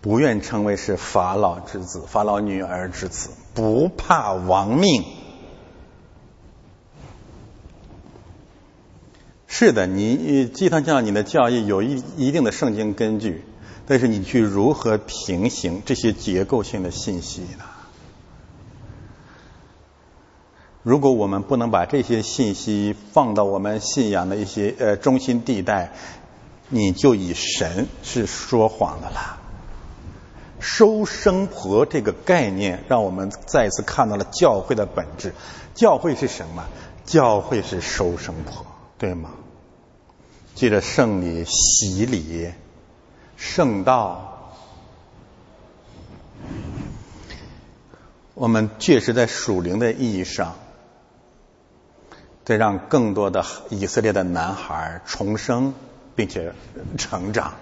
[0.00, 5.02] 不愿成为是法老之子、法老女儿之子，不怕亡命。
[9.48, 13.44] 是的，你鸡汤教你的教义有一一定的圣经根据，
[13.86, 17.64] 但是你去如何平行这些结构性的信息呢？
[20.82, 25.92] 如果我们不能把这些信息放到我们信仰的一些呃中心地带，
[26.68, 29.40] 你就以神是说谎的了。
[30.60, 35.32] 收生婆这个概念，让我们再次看到了教会的本质。
[35.74, 36.64] 教会是什么？
[37.04, 38.66] 教会是收生婆。
[38.98, 39.30] 对吗？
[40.54, 42.50] 记得圣礼、洗礼、
[43.36, 44.54] 圣道，
[48.32, 50.56] 我们确实在属灵的意义上
[52.46, 55.74] 再让更多的以色列的男孩重生
[56.14, 56.54] 并且
[56.96, 57.52] 成长。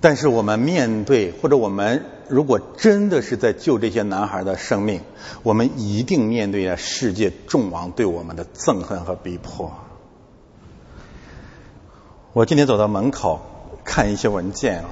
[0.00, 5.00] 但是我们面对，或者我们如果真的是在救这些男孩的生命，
[5.42, 9.72] 我们一定面对着世界众王对我们的憎恨和逼迫。
[12.32, 13.40] 我今天走到门口
[13.84, 14.84] 看一些文件，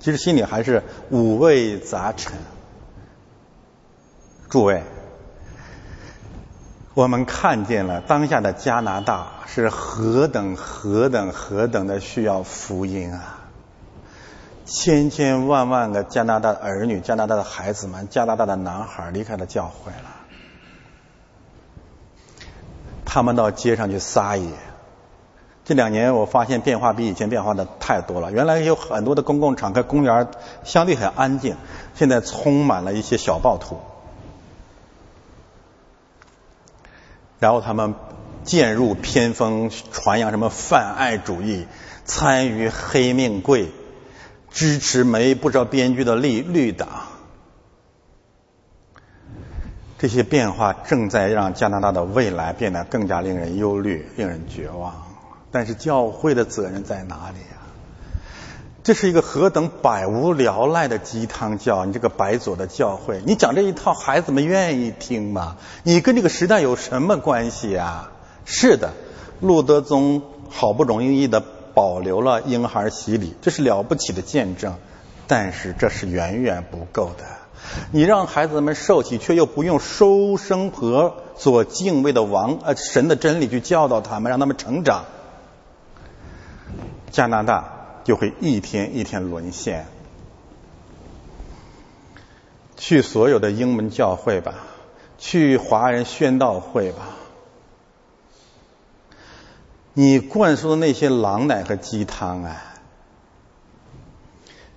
[0.00, 2.32] 其实心里还是五味杂陈。
[4.48, 4.82] 诸位，
[6.94, 13.35] 我们看见了当下的加拿大是何等何等何等的需要福音啊！
[14.66, 20.10] 千千万万个加拿大儿女、加拿大的孩子们、加拿大的男孩离开了教会了，
[23.04, 24.50] 他们到街上去撒野。
[25.64, 28.32] 这两年我发现变化比以前变化的太多了。
[28.32, 30.28] 原来有很多的公共场合、公园
[30.64, 31.56] 相对很安静，
[31.94, 33.78] 现在充满了一些小暴徒。
[37.38, 37.94] 然后他们
[38.44, 41.66] 渐入偏锋，传扬什么泛爱主义，
[42.04, 43.70] 参与黑命贵。
[44.56, 46.88] 支持没不着边际的绿绿党，
[49.98, 54.94] 这些变化正在让加拿大的未来变得更加令人忧虑、令人绝望。
[55.50, 57.68] 但是教会的责任在哪里啊？
[58.82, 61.84] 这是一个何等百无聊赖的鸡汤教！
[61.84, 65.58] 你这个白左的教会，你讲这一套，孩子们愿意听吗？
[65.82, 68.10] 你跟这个时代有什么关系啊？
[68.46, 68.94] 是的，
[69.40, 71.44] 路德宗好不容易的。
[71.76, 74.76] 保留了婴孩洗礼，这是了不起的见证，
[75.26, 77.24] 但是这是远远不够的。
[77.92, 85.04] 你让孩子们受洗，却又不用收生婆所敬畏的王呃神的真理去教导他们，让他们成长，
[87.10, 89.84] 加拿大就会一天一天沦陷。
[92.78, 94.54] 去所有的英文教会吧，
[95.18, 97.15] 去华人宣道会吧。
[99.98, 102.62] 你灌输的那些狼奶和鸡汤啊，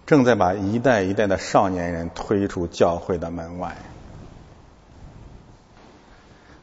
[0.06, 3.76] 正在把一代一代的少年人推出教会的门外。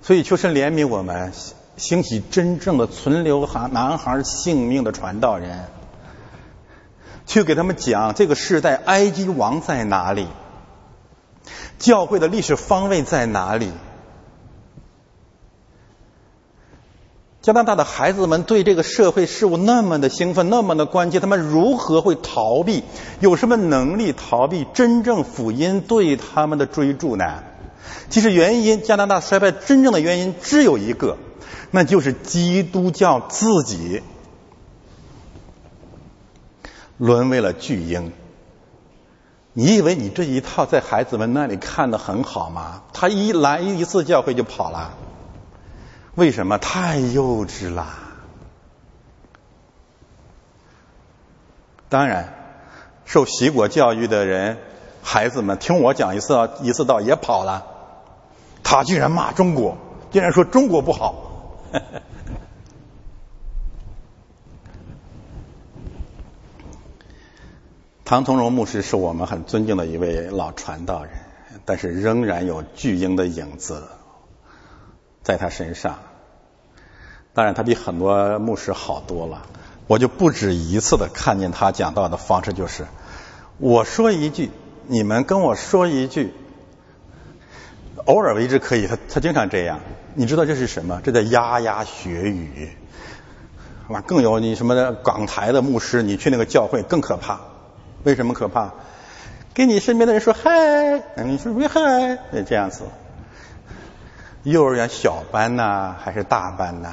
[0.00, 1.34] 所以求神怜悯我们，
[1.76, 5.66] 兴起真正的存留孩男孩性命的传道人，
[7.26, 10.28] 去给他们讲这个时代埃及王在哪里，
[11.78, 13.70] 教会的历史方位在哪里。
[17.47, 22.82] 加拿大的孩子们对这个社会事物那么的兴奋，那么的关切，他们如何会逃避？
[23.20, 27.44] 有什么能力逃避真正福音对他们的追逐呢？
[28.11, 31.18] 其实原因，加拿大衰败真正的原因只有一个，
[31.70, 34.03] 那就是基督教自己
[36.99, 38.11] 沦为了巨婴。
[39.53, 42.82] 你以为你这一套在孩子们那里看的很好吗？
[42.92, 44.94] 他一来一次教会就跑了。
[46.16, 47.86] 为什么太幼稚了？
[51.90, 52.32] 当然，
[53.04, 54.56] 受习果教育的人，
[55.02, 57.66] 孩子们听我讲一次一次道也跑了。
[58.64, 59.76] 他居然骂中国，
[60.10, 61.60] 竟然说中国不好。
[68.06, 71.12] 唐从容牧师是我们很尊敬的一位老传道人，
[71.66, 73.86] 但是仍然有巨婴的影子。
[75.22, 75.98] 在他身上，
[77.37, 79.43] 当然他比很多牧师好多了。
[79.87, 82.87] 我就不止一次的看见他讲道的方式，就是
[83.59, 84.51] 我说一句，
[84.87, 86.32] 你们跟我说一句，
[88.07, 88.87] 偶尔为之可以。
[88.87, 89.80] 他他经常这样，
[90.14, 91.03] 你知道这是什么？
[91.05, 92.70] 这叫牙牙学语。
[93.89, 97.39] 哇，更有你什么的港台的牧师，你去那个教会更可怕。
[98.05, 98.72] 为什么可怕？
[99.53, 102.84] 跟你身边的人说嗨，你说喂嗨，这样子。
[104.43, 106.89] 幼儿园小班呐，还是大班呐？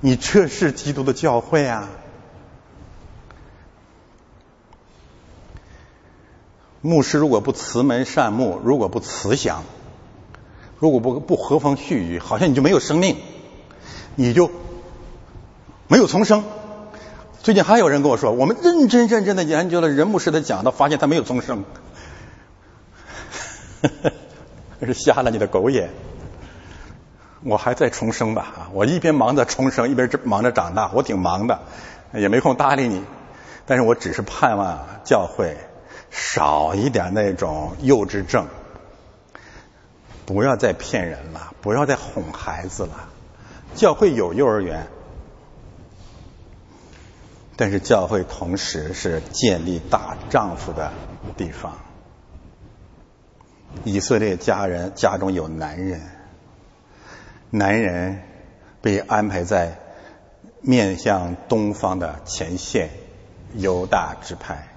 [0.00, 1.88] 你这是基督的教会啊！
[6.80, 9.64] 牧师如果不慈门善目，如果不慈祥，
[10.78, 13.16] 如果不不和风煦雨，好像你就没有生命，
[14.14, 14.50] 你就
[15.88, 16.44] 没有重生。
[17.42, 21.64] 最近还有人跟我说，我们认真认真的研究了任牧师的讲道，发现他没有重生。
[24.78, 25.90] 那是瞎了你的狗眼！
[27.42, 28.70] 我还在重生吧啊！
[28.72, 31.60] 我一边忙着重生，一边忙着长大，我挺忙的，
[32.12, 33.04] 也没空搭理你。
[33.64, 35.56] 但是我只是盼望教会
[36.10, 38.48] 少一点那种幼稚症，
[40.26, 43.08] 不要再骗人了，不要再哄孩子了。
[43.74, 44.88] 教会有幼儿园，
[47.56, 50.90] 但是教会同时是建立大丈夫的
[51.36, 51.78] 地方。
[53.84, 56.00] 以色列家人家中有男人，
[57.50, 58.22] 男人
[58.80, 59.78] 被安排在
[60.60, 62.90] 面向东方的前线，
[63.54, 64.68] 犹大支派。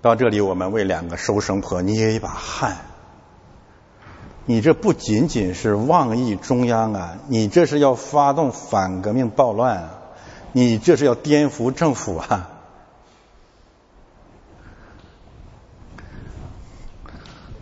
[0.00, 2.78] 到这里，我们为两个收生婆捏一把汗。
[4.44, 9.90] 你这不仅仅是妄议中央啊，你这是要发动反革命暴乱啊，
[10.50, 12.50] 你这是要颠覆政府啊！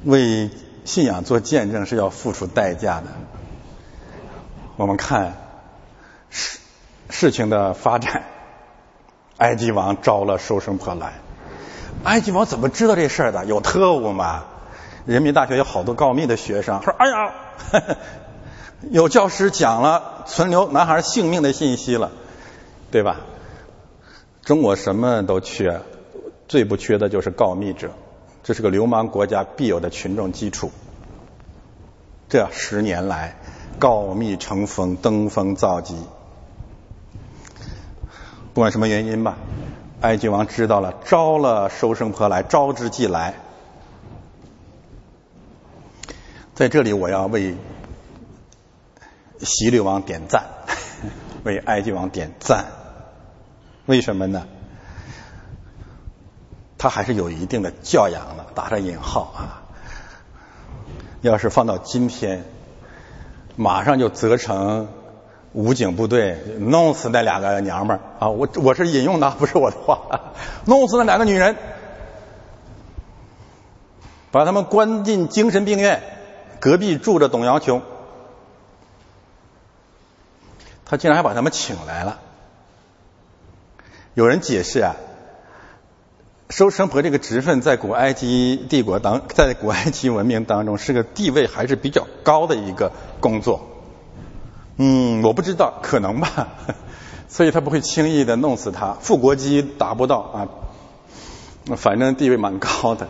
[0.04, 0.48] 为
[0.84, 3.06] 信仰做见证是要付出代价的。
[4.76, 5.36] 我们看
[6.30, 6.58] 事
[7.10, 8.24] 事情的发展，
[9.36, 11.14] 埃及王招了收生婆来。
[12.04, 13.44] 埃及王怎么知道这事儿的？
[13.44, 14.44] 有特务吗？
[15.06, 17.34] 人民大学有好多告密的学生说：“哎呀，
[18.90, 22.12] 有教师讲了存留男孩性命的信息了，
[22.90, 23.20] 对吧？”
[24.44, 25.80] 中国什么都缺，
[26.48, 27.90] 最不缺的就是告密者。
[28.43, 30.70] 这是个流氓国家必有的群众基础。
[32.28, 33.36] 这十年来，
[33.78, 35.97] 告密成风，登峰造极。
[38.55, 39.36] 不管什么原因吧。
[40.01, 43.34] 埃及王知道了，招了收生婆来，招之即来。
[46.55, 47.55] 在这里，我要为
[49.41, 50.45] 希律王点赞，
[51.45, 52.64] 为埃及王点赞。
[53.84, 54.47] 为什么呢？
[56.80, 59.60] 他还是有一定的教养的，打上引号啊。
[61.20, 62.42] 要是放到今天，
[63.54, 64.88] 马上就责成。
[65.52, 68.28] 武警部队弄死那两个娘们儿啊！
[68.28, 69.98] 我我是引用的，不是我的话。
[70.64, 71.56] 弄死那两个女人，
[74.30, 76.00] 把他们关进精神病院。
[76.60, 77.82] 隔壁住着董瑶琼，
[80.84, 82.20] 他竟然还把他们请来了。
[84.14, 84.94] 有人解释啊，
[86.51, 92.90] 收生婆这个职分在古埃及帝国当， 在古埃及文明当中是个地位还是比较高的一个
[93.20, 93.68] 工作。
[94.76, 96.48] 嗯，我不知道，可能吧，
[97.28, 98.94] 所以他不会轻易的弄死他。
[99.01, 100.48] 复国机达不到啊，
[101.76, 103.09] 反正地位蛮高的。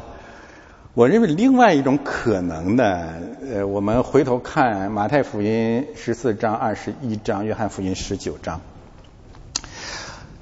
[0.93, 3.09] 我认为另外一种可能呢，
[3.55, 8.61] 呃，我们回头看马太福音十四章、二十一章、约翰福音十九章，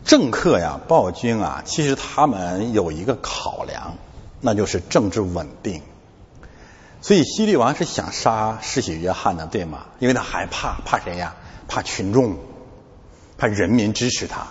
[0.09, 3.99] 政客呀、暴君啊，其实他们有一个考量，
[4.41, 5.83] 那就是政治稳定。
[7.03, 9.81] 所以希律王是想杀世袭约翰的，对吗？
[9.99, 11.37] 因为他害怕，怕谁呀？
[11.69, 12.39] 怕群众，
[13.37, 14.47] 怕人民支持他。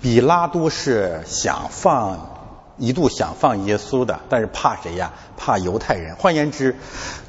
[0.00, 5.12] 比拉多是想放，一度想放耶稣的，但是怕谁呀？
[5.36, 6.14] 怕犹太人。
[6.14, 6.76] 换言之，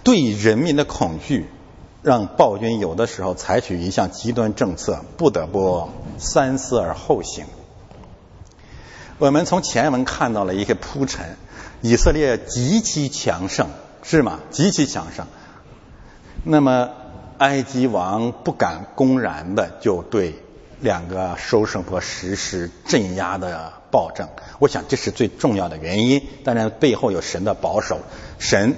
[0.04, 1.50] 对人民的恐惧，
[2.04, 5.90] 让暴君有的时候采取一项极端政策，不得不
[6.20, 7.46] 三思而后行。
[9.18, 11.38] 我们从前文看到了一个铺陈，
[11.82, 13.70] 以色列极其强盛。
[14.06, 14.42] 是吗？
[14.52, 15.28] 极其强盛。
[16.44, 16.90] 那么，
[17.38, 20.36] 埃及王不敢公然的就对
[20.82, 24.28] 两个收生婆实施镇压的暴政。
[24.60, 26.22] 我想这是最重要的原因。
[26.44, 28.00] 当然，背后有神的保守。
[28.40, 28.76] 神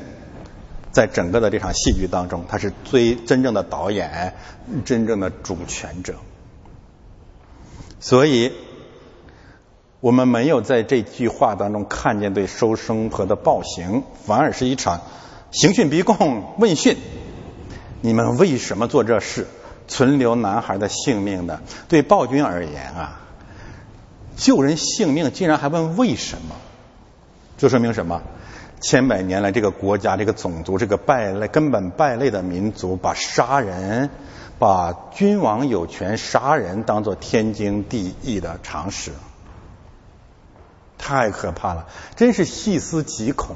[0.96, 4.34] 在整个的这场戏剧当中，他是最真正的导演，
[4.86, 6.16] 真正的主权者。
[8.00, 8.54] 所以，
[10.00, 15.02] 我们没有在这句话当中看见对收生婆的暴行，反而是一场。
[15.52, 16.96] 刑讯逼供问讯，
[18.00, 19.48] 你们为什么做这事？
[19.90, 23.20] 存留男孩的性命呢，对暴君而言啊，
[24.38, 26.56] 救人性命竟然还问为什么？
[27.58, 28.22] 这说明什么？
[28.86, 34.12] 千百年来，这个国家、这个种族、这个败类、根本败类的民族，把杀人、
[34.60, 39.12] 把君王有权杀人当做天经地义的常识，
[41.00, 43.56] 太可怕了，真是细思极恐。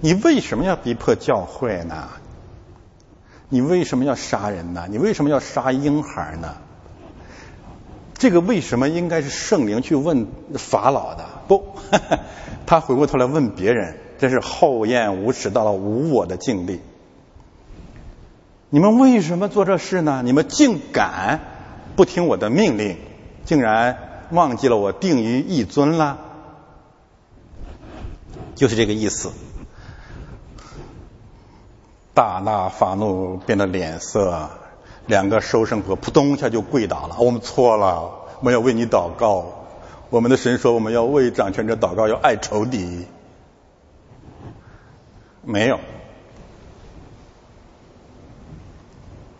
[0.00, 2.08] 你为什么要逼迫教会呢？
[3.48, 4.86] 你为什么要杀人呢？
[4.88, 6.54] 你为什么要杀婴孩呢？
[8.20, 11.24] 这个为什么应该是圣灵去问法老的？
[11.48, 11.64] 不，
[12.66, 16.80] 他回过头来问别人，真是厚颜无耻到了无我的境地。
[18.68, 20.20] 你们为什么做这事呢？
[20.22, 21.40] 你们竟敢
[21.96, 22.98] 不听我的命令，
[23.46, 26.18] 竟然忘记了我定于一尊了？
[28.54, 29.32] 就是这个意思。
[32.12, 34.50] 大大发怒，变得脸色，
[35.06, 37.16] 两个收生婆扑通一下就跪倒了。
[37.18, 39.66] 我们错了，我们要为你祷告。
[40.10, 43.06] 我们的神说，我们要为掌权者祷告，要爱仇敌。
[45.42, 45.80] 没有，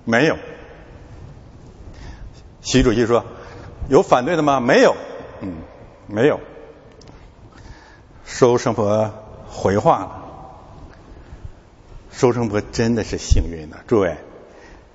[0.05, 0.37] 没有。
[2.63, 3.25] 习主席说，
[3.89, 4.61] 有反对的吗？
[4.61, 4.95] 没有，
[5.41, 5.55] 嗯，
[6.07, 6.41] 没有。
[8.25, 9.13] 收生婆
[9.49, 10.25] 回话了。
[12.13, 14.17] 收生婆真的是幸运的，诸位，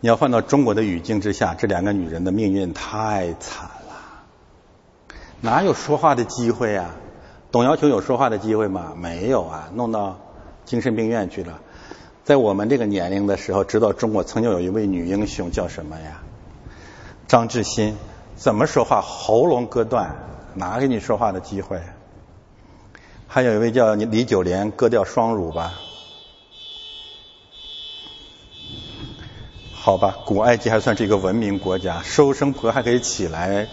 [0.05, 6.91] 你要换到中国的语境之下，这两个女人的命运太惨了，哪有说话的机会呀？
[7.51, 8.93] 董瑶琼有说话的机会吗？
[8.95, 10.19] 没有啊，弄到
[10.63, 11.59] 精神病院去了。
[12.23, 16.21] 在我们这个年龄的时候，知道中国曾经有一位女英雄叫什么呀？
[17.27, 17.97] 张志新，
[18.35, 20.15] 怎么说话喉咙割断，
[20.53, 21.81] 哪给你说话的机会？
[23.27, 25.73] 还有一位叫李九莲，割掉双乳吧。
[29.85, 33.67] 好吧，古埃及还算是一个文明国家，收生婆还可以起来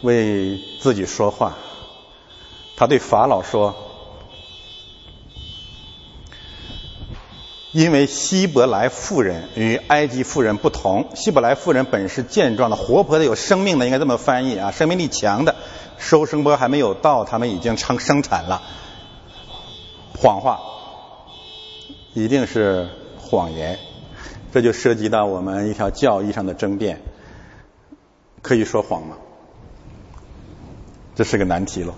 [0.00, 1.56] 为自己说话。
[2.76, 3.76] 他对法老说
[7.70, 15.54] ：“因为希伯来妇人与埃及妇人不同，希伯来妇人本是健壮的、活泼的、有生命的，应该这么翻译啊，生命力强的。
[15.96, 18.62] 收生婆还没有到，他们已经成生产了。”
[20.18, 20.60] 谎话
[22.14, 22.88] 一定是
[23.20, 23.78] 谎言，
[24.52, 27.00] 这就涉及到我们一条教义上的争辩：
[28.42, 29.16] 可以说谎吗？
[31.14, 31.94] 这是个难题了。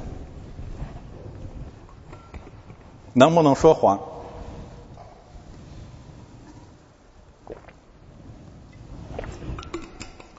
[3.13, 4.01] 能不能说谎？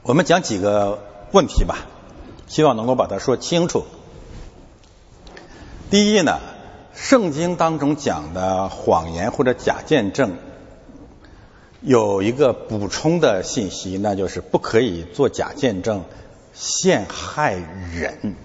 [0.04, 1.80] 我们讲几个问题吧，
[2.48, 3.84] 希望能够把它说清楚。
[5.90, 6.40] 第一呢？
[6.94, 10.38] 圣经当中讲的谎言或者假见证，
[11.86, 16.04] 有一个补充的信息，那就是不可以做假见证
[16.52, 18.36] 陷害人。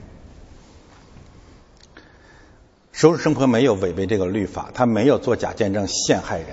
[2.92, 6.48] 收生婆没有违背这个律法，他没有做假见证陷害人，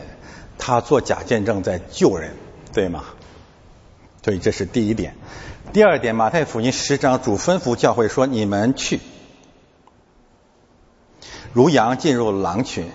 [0.57, 2.35] 他做假见证在救人，
[2.73, 3.03] 对吗？
[4.23, 5.15] 所以这是第一点。
[5.73, 9.01] 第二点，马太福音十章主吩咐教会说：“你们去。”
[11.51, 12.89] 如羊进入狼群，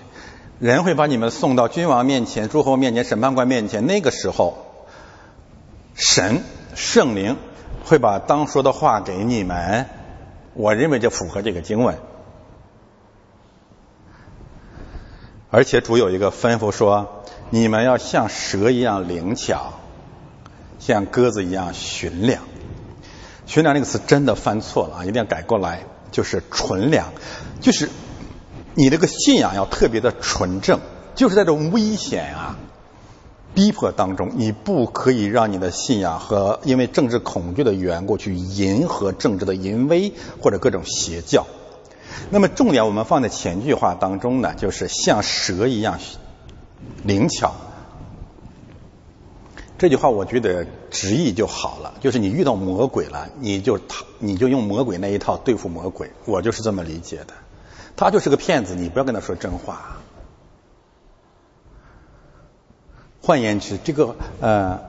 [0.62, 3.84] 人会把你们送到君王面前、诸侯面前、审判官面前。
[3.84, 4.86] 那个时候，
[5.96, 6.44] 神
[6.76, 7.36] 圣灵
[7.84, 9.86] 会把当说的话给你们。
[10.54, 11.98] 我认为这符合这个经文。
[15.50, 19.80] 而且主有一个吩咐说：你们要像蛇一样灵巧，
[20.78, 22.40] 像鸽子一样驯良。
[23.46, 25.80] 驯良这个词真的翻错了啊，一定要改过来，
[26.12, 27.08] 就是纯良，
[27.60, 27.88] 就是。
[28.74, 30.80] 你这个信仰要特别的纯正，
[31.14, 32.58] 就是在这种危险啊、
[33.54, 41.46] 逼迫当中，你不可以让你的信仰和因为政治恐惧的缘故去迎合政治的淫威或者各种邪教。
[42.30, 45.98] 那么重点我们放在前句话当中呢，就是像蛇一样
[47.04, 47.52] 灵巧。
[49.76, 57.34] 这句话我觉得直译就好了，就是你遇到魔鬼了，你就他你就用魔鬼那一套对付魔鬼，我就是这么理解的。
[57.96, 59.98] 他就是个骗子，你不要跟他说真话。
[63.20, 64.80] 换言之，这个呃，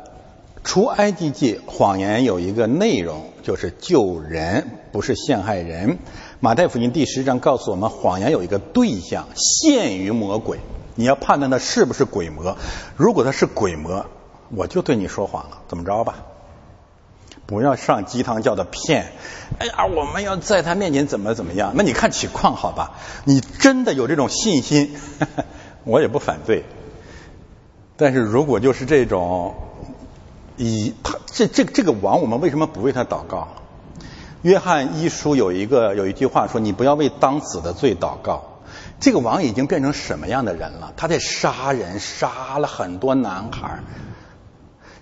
[0.64, 6.00] 除埃及记谎言有一个内容，就是救人，不是陷害人。
[6.40, 10.60] 马太福音第十章告诉我们，谎言有一个对象，限于魔鬼。
[10.96, 12.58] 你要判断他是不是鬼魔。
[12.98, 14.08] 如果他是鬼魔，
[14.50, 16.26] 我就对你说谎了，怎么着吧？
[17.46, 19.12] 不要上鸡汤教的骗，
[19.60, 21.74] 哎呀，我们要在他面前怎么怎么样？
[21.76, 22.94] 那你看情况好吧？
[23.26, 24.96] 你真的有这种信心，
[25.84, 26.64] 我也不反对。
[27.98, 29.56] 但是如果就是这种，
[30.58, 33.50] 以他这这这个王，我们为什么不为他祷告？
[34.42, 38.60] 约翰一书有一个有一句话说：“你不要为当死的罪祷告。”
[39.00, 40.94] 这个王已经变成什么样的人了？
[40.98, 43.80] 他在杀人，杀了很多男孩。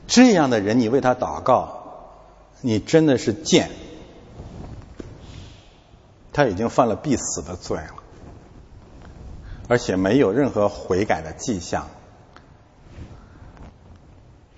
[0.07, 1.80] 这样的人，你为他祷告？
[2.61, 3.69] 你真的是贱，
[6.31, 7.95] 他已经犯了必死的罪了，
[9.67, 11.87] 而且没有任何悔改的迹象，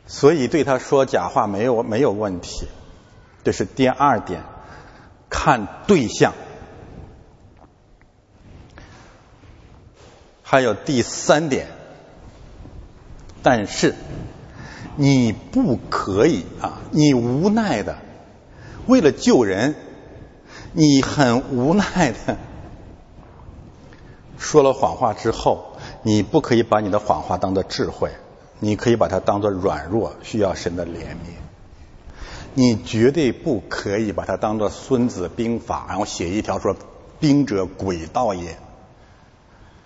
[0.06, 2.68] 所以对他说假话没有没有问题。
[3.44, 4.44] 这是第二点，
[5.30, 6.34] 看对象。
[10.44, 11.68] 还有第三点，
[13.42, 13.96] 但是。
[14.96, 16.82] 你不可以啊！
[16.92, 17.98] 你无奈的，
[18.86, 19.76] 为了救人，
[20.74, 22.38] 你很无奈的
[24.38, 28.12] 说了谎话之后，你不可以把你的谎话当做智慧，
[28.60, 31.34] 你可以把它当做软弱，需要神的怜悯。
[32.54, 36.76] 你绝对不可以把它当做《孙子兵法》，然后写一条说
[37.20, 38.58] “兵者，诡道也”。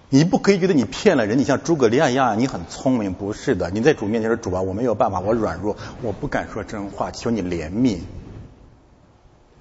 [0.09, 3.69] 你不可以觉得你骗了人，你像诸葛亮一样，你很聪明，不是的。
[3.71, 7.99] 你在主面前说主啊，我没有办法，我软弱，我不敢说真话，求你怜悯，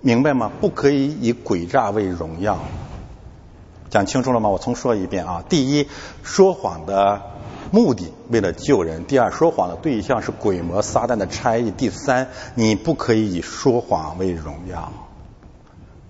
[0.01, 0.53] 明白吗？
[0.61, 2.61] 不可以以诡诈为荣耀。
[3.91, 4.49] 讲清楚了吗？
[4.49, 5.45] 我重说一遍啊。
[5.49, 5.89] 第一，
[6.23, 7.23] 说谎的
[7.73, 14.93] 目的为了救人；第二，说谎的对象是鬼魔撒旦的差役；第三，你不可以以说谎为荣耀，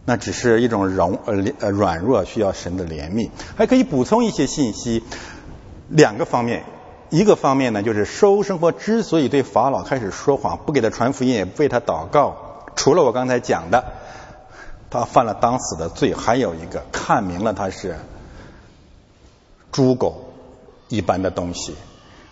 [0.06, 3.28] 那只是一种容呃呃软弱，需要神的怜悯。
[3.56, 5.02] 还可以补充一些信息，
[5.88, 6.64] 两个方面。
[7.08, 13.84] 一个方面呢，就是收生活之所以对法老开始说谎，不给他传福音，也不为他祷告，除了我刚才讲的，
[14.90, 17.96] 他犯了当死的罪，还有一个看明了他是
[19.70, 20.32] 猪狗
[20.88, 21.74] 一般的东西。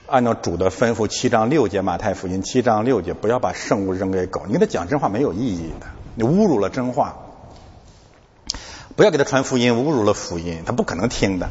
[0.07, 4.43] 按照主的吩咐，七章六节马太福音七章六节，不要把圣物扔给狗。
[4.47, 5.87] 你跟他讲真话没有意义的，
[6.17, 7.17] 你侮辱了真话。
[8.97, 11.49] 不要给他传福音，侮辱了福音，他不可能听的。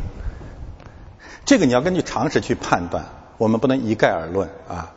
[1.45, 3.05] 这个你要根据常识去判断，
[3.37, 4.93] 我们不能一概而论啊。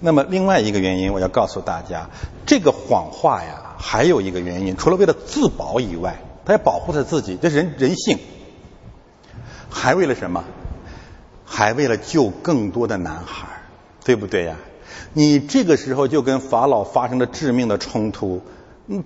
[0.00, 2.10] 那么另外一个原因，我要告诉大家，
[2.44, 8.18] 这个谎话呀，还有一个原因，除了为了自保以外，他要保护他自己，这人人性，
[9.70, 10.44] 还为了什么？
[11.46, 13.46] 还为了救更多的男孩，
[14.04, 14.56] 对不对呀？
[15.12, 18.42] 你这个时候就跟法老发生了致命的冲突，
[18.88, 19.04] 嗯，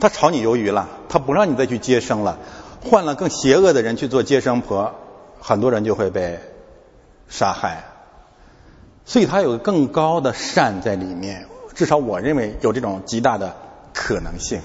[0.00, 2.38] 他炒你鱿鱼了，他不让你再去接生了，
[2.82, 4.94] 换了更邪恶的人去做接生婆。
[5.40, 6.40] 很多人就会被
[7.28, 7.84] 杀害，
[9.04, 13.54] 所以他有更高的善在里面，至少我认为有这种极大的
[13.92, 14.62] 可能性。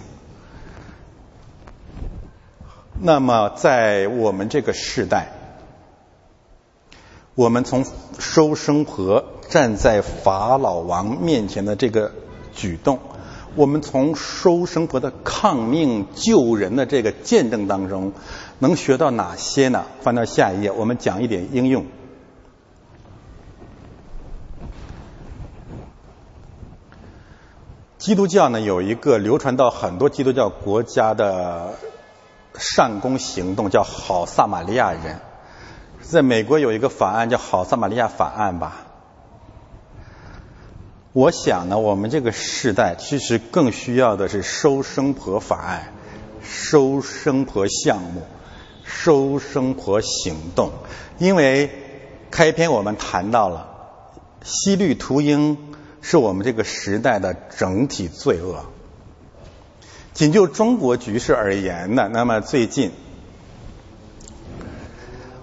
[3.01, 5.33] 那么在我们这个时代，
[7.35, 7.85] 我们从
[8.17, 12.13] 收生婆站在法老王面前的这个
[12.53, 12.99] 举动，
[13.55, 18.13] 我们从收生婆的抗命救人的这个见证当中。
[18.61, 19.85] 能学到哪些呢？
[20.01, 21.85] 翻到下一页，我们讲一点应用。
[27.97, 31.75] 基督教呢有一个流传到很多基督教国家的
[32.55, 35.19] 善功行动，叫好撒玛利亚人。
[36.01, 38.87] 在美国有一个法案叫好撒玛利亚法案吧。
[41.13, 45.93] 我想呢，我们这个时代其实更需要的是收生婆法案、
[46.43, 48.23] 收生婆项目。
[48.91, 50.71] 收生婆行动，
[51.19, 51.69] 因为
[52.31, 53.69] 开篇我们谈到了
[54.43, 58.65] 西律屠鹰是我们这个时代的整体罪恶。
[60.15, 62.91] 仅就中国局势而言呢，那么最近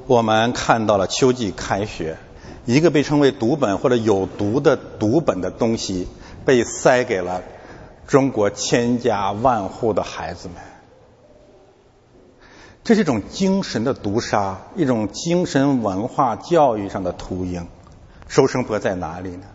[0.08, 2.18] 我们看到了秋季开学，
[2.66, 6.06] 一个被称为毒本或者有毒的毒本的东西
[6.44, 7.42] 被塞给了
[8.06, 10.56] 中国千家万户的孩子们。
[12.84, 17.66] 这是一种精神的毒杀，一种精神文化教育上的屠鹰。
[18.28, 19.46] 收生婆在哪里呢？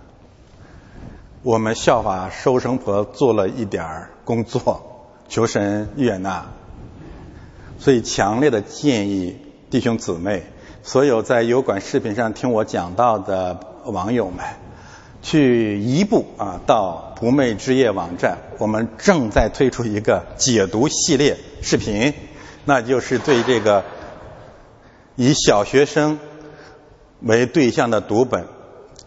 [1.43, 6.45] 我们效法收生婆做了一点儿工作，求神悦纳。
[7.79, 9.37] 所以强烈的建议
[9.69, 10.43] 弟兄姊妹，
[10.83, 14.43] 所有在油管视频上听我讲到的网友们，
[15.21, 22.13] 去一步啊到不寐之夜网站，我们正在推出一个解读系列视频。
[22.65, 23.83] 那就是对这个
[25.15, 26.19] 以小学生
[27.21, 28.47] 为对象的读本，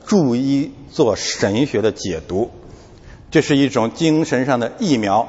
[0.06, 2.52] 逐一做神学的解读，
[3.32, 5.28] 这是一种精神上的疫苗，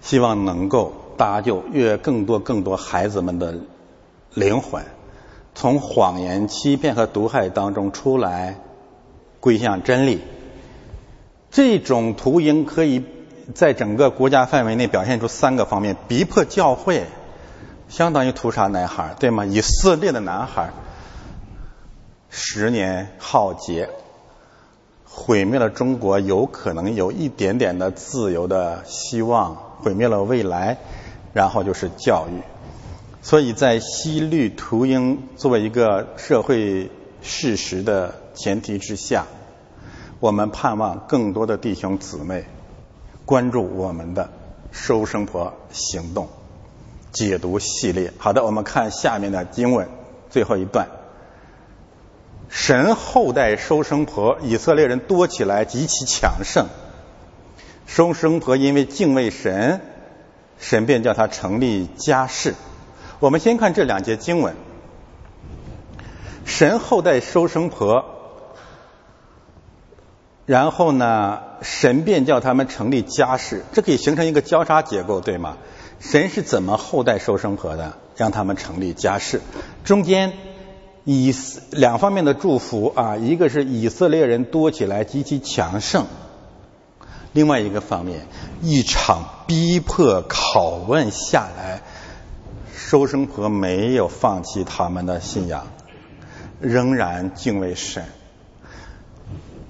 [0.00, 3.58] 希望能够搭救越更多更多孩子们的
[4.32, 4.82] 灵魂，
[5.54, 8.58] 从谎言、欺骗和毒害当中出来，
[9.38, 10.22] 归向真理。
[11.50, 13.04] 这种图鹰可以。
[13.52, 17.06] 在整个国家范围内表现出三个方面：逼迫教会，
[17.88, 19.44] 相当于屠杀男孩，对吗？
[19.44, 20.70] 以色列的男孩，
[22.28, 23.90] 十年浩劫，
[25.04, 30.78] 毁灭了中国有可能有一点点的自由的希望，毁灭了未来，
[31.32, 32.42] 然后就是教育。
[33.22, 36.90] 所以在西律图鹰作为一个社会
[37.22, 39.26] 事实的前提之下，
[40.20, 42.44] 我们盼望更多的弟兄姊妹。
[43.26, 44.30] 关注我们的
[44.72, 46.28] 收生婆行动
[47.12, 48.12] 解读系列。
[48.18, 49.88] 好的，我们看下面的经文
[50.30, 50.88] 最后一段。
[52.48, 56.66] 神后代收生婆，以色列人多起来极其强盛。
[57.86, 59.80] 收生婆因为敬畏神，
[60.60, 62.54] 神便叫他成立家室。
[63.18, 64.54] 我们先看这两节经文。
[66.44, 68.04] 神后代收生婆。
[70.46, 75.56] 然后呢，神便叫他们成立家室，这可以形成一个交叉结构，对吗？
[76.00, 77.94] 神是怎么后代收生婆的？
[78.16, 79.40] 让他们成立家室，
[79.84, 80.32] 中间
[81.04, 81.32] 以
[81.70, 86.06] 两方面的祝福啊，一个是以色列人多起来极其强盛，
[87.32, 88.26] 另外一个方面，
[88.60, 91.82] 一场逼迫拷问下来，
[92.74, 95.66] 收生婆没有放弃他们的信仰，
[96.60, 98.04] 仍然敬畏神。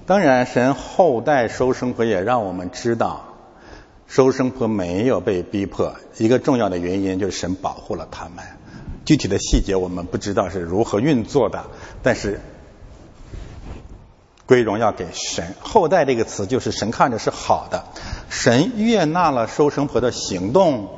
[0.07, 3.25] 当然，神后代收生婆也让我们知道，
[4.07, 5.95] 收生婆没有被逼迫。
[6.17, 8.43] 一个重要的原因就是神保护了他们。
[9.05, 11.65] 具体的细节我们不知道是如何运作的，
[12.03, 12.39] 但是
[14.51, 15.55] 归荣耀给神。
[15.61, 17.85] 后代这个词就是神看着是好的，
[18.29, 20.89] 神悦纳了收生婆的行动，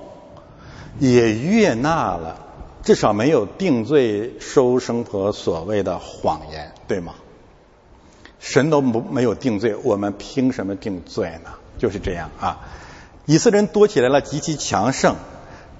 [0.97, 2.39] 也悦纳了
[2.81, 7.13] 至少没有定罪收生婆所谓的谎言，对吗？
[8.39, 11.51] 神都不没有定罪，我们凭什么定罪呢？
[11.77, 12.57] 就是这样啊。
[13.27, 15.15] 以色列人多起来了，极其强盛。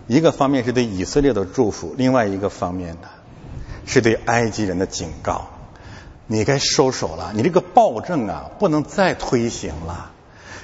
[0.05, 3.09] 一个方面是对以色列的祝福，另外一个方面呢，
[3.87, 5.47] 是对埃及人的警告。
[6.27, 10.11] 你该收手了，你这个暴政啊，不能再推行了。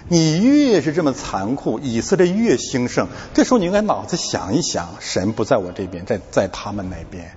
[0.08, 3.08] 你越是这么残酷，以色列越兴盛。
[3.34, 7.36] 这时候你应该脑子想一想，神不在我这边，在在他们那边，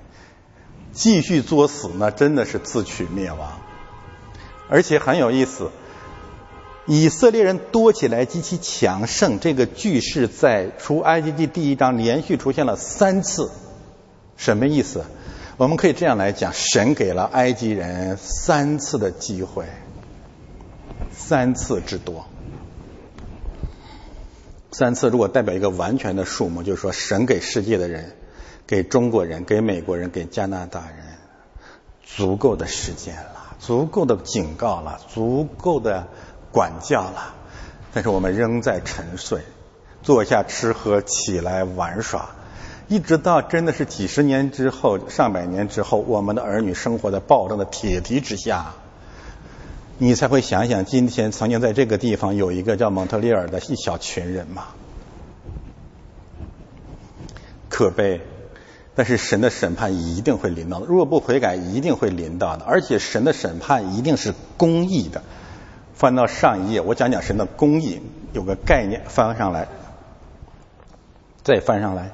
[0.93, 3.59] 继续作死，那真的是自取灭亡。
[4.71, 5.71] 而且很有意思。
[6.87, 13.51] 以色列人多起来极其强盛，这个句式在出埃及记第一章连续出现了三次，
[14.37, 15.05] 什么意思？
[15.57, 19.67] 我们可以这样来讲：神给了埃及人三次的机会，
[21.13, 22.27] 三次之多。
[24.71, 28.17] 三次如果代表一个完全的数目，就是说神给世界的人、
[28.67, 30.99] 给中国人、给美国人、给加拿大人
[32.03, 36.09] 足够的时间了，足够的警告了，足够的。
[36.55, 37.33] 管教了，
[37.95, 39.41] 但是我们仍在沉睡，
[40.03, 42.29] 坐下吃喝，起来玩耍，
[42.93, 48.75] 一直到真的是几十年之后、上百年之后，我们的儿女生活在暴政的铁蹄之下，
[49.97, 54.65] 你才会想想，今天曾经在这个地方有一个叫蒙特利尔的一小群人嘛，
[57.71, 58.21] 可悲。
[58.95, 65.23] 但是神的审判一定会临到的，若不悔改，一定会临到的，而且神的审判一定是公义的。
[65.95, 68.03] 翻到上一页，我讲讲神的公义，
[68.35, 69.69] 有个概念，翻上来，
[71.43, 72.11] 再翻上来。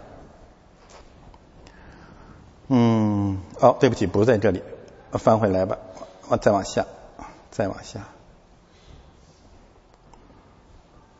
[2.68, 4.62] 嗯，哦，对不起，不在这里，
[5.12, 5.78] 翻回来吧，
[6.28, 6.86] 我再往下，
[7.50, 8.00] 再往下。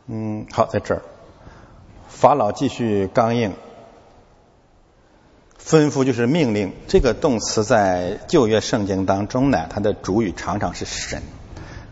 [0.05, 1.01] 嗯，好，在这儿，
[2.07, 3.53] 法老继续刚硬，
[5.59, 6.73] 吩咐就是命令。
[6.87, 11.21] 这个动词在旧约圣经当中呢，它的主语常常是神。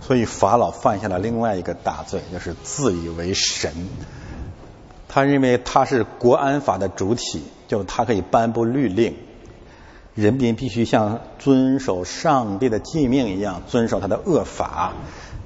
[0.01, 3.73] 所以法老犯下了另外一个大罪，就是自以为神。
[5.09, 9.15] 他认为他是国安法的主体，就他可以颁布律令，
[10.18, 14.94] 人民必须像遵守上帝的诫命一样遵守他的恶法。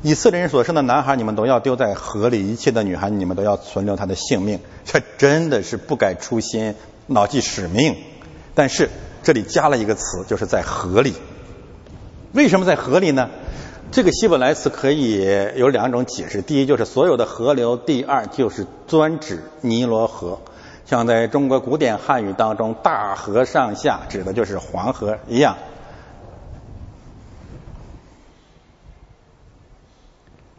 [0.01, 4.61] 以色列人所生的男孩，你们都要丢在河里；一切的女孩，你们都要存留他的性命。
[4.85, 6.73] 这真的是不改初心，
[7.07, 7.97] 牢记使命。
[8.55, 8.89] 但是
[9.23, 11.15] 这里加了一个词，就是在河里。
[12.31, 13.29] 为什么在河里呢？
[13.91, 15.21] 这个希伯来词可以
[15.57, 20.39] 有两种解释：第一，就是所有的河流；第二，就是专指尼罗河。
[20.91, 25.55] 像在中国古典汉语当中，“大河上下”指的就是黄河一样。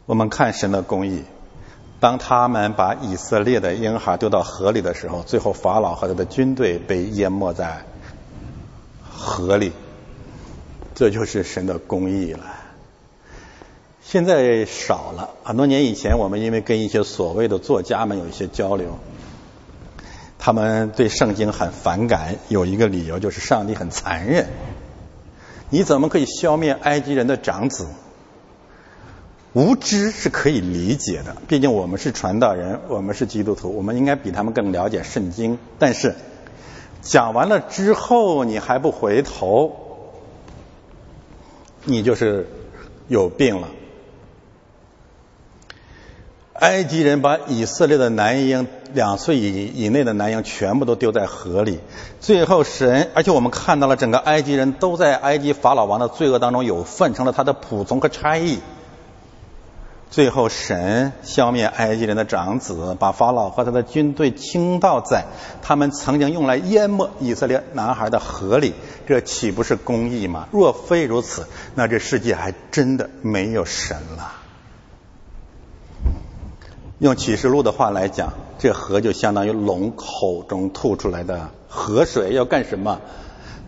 [0.07, 1.23] 我们看神的公义，
[1.99, 7.85] 当他们把以色列的婴孩丢到河里的时候，最后法老和他的军队被淹没在
[9.07, 9.71] 河里，
[10.95, 12.43] 这就是神的公义了。
[14.01, 18.97] 现在少了很多年以前，我们因为跟一些所谓的作家们有一些交流，
[20.45, 24.49] 他们对圣经很反感，有一个理由就是上帝很残忍。
[25.69, 27.87] 你怎么可以消灭埃及人的长子？
[29.53, 35.57] 无知是可以理解的，毕竟我们是传道人，我们是基督徒，我们应该比他们更了解圣经。
[35.79, 36.13] 但是
[37.01, 39.71] 讲完了之后，你还不回头，
[41.85, 42.49] 你就是
[43.07, 43.69] 有病了。
[46.63, 51.81] 埃及人把以色列的男婴两岁以以内的男婴全部都丢在河里，
[52.21, 58.59] 最后神，而且我们看到了整个埃及人都在埃及法老王的罪恶当中有份，成了他的仆从和差役。
[60.09, 65.25] 最后神消灭埃及人的长子，把法老和他的军队倾倒在
[65.61, 68.73] 他们曾经用来淹没以色列男孩的河里，
[69.05, 70.47] 这岂不是公义吗？
[70.53, 71.45] 若非如此，
[71.75, 74.42] 那这世界还真的没有神了。
[77.03, 83.01] 用启示录的话来讲，这河就相当于龙口中吐出来的河水，要干什么？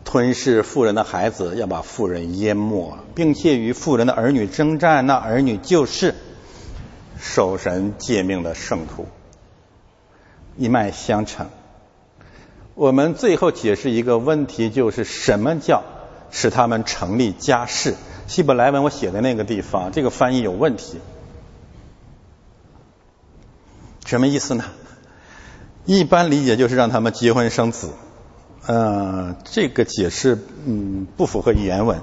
[0.06, 5.06] 吞噬富人的孩子，要把富人淹没，并且与富人的儿女征战。
[5.06, 6.16] 那儿女就是
[7.20, 9.06] 守神诫命的圣徒，
[10.56, 11.48] 一脉相承。
[12.74, 15.84] 我们最后解释一个问题，就是什么叫
[16.32, 17.96] 使他们成立家室？
[18.28, 21.00] 希伯来文我写的那个地方，这个翻译有问题。
[24.06, 24.64] 什么意思呢？
[25.86, 27.90] 一般理解就是让他们结婚生子。
[28.68, 32.00] 嗯，这个解释嗯不符合原文。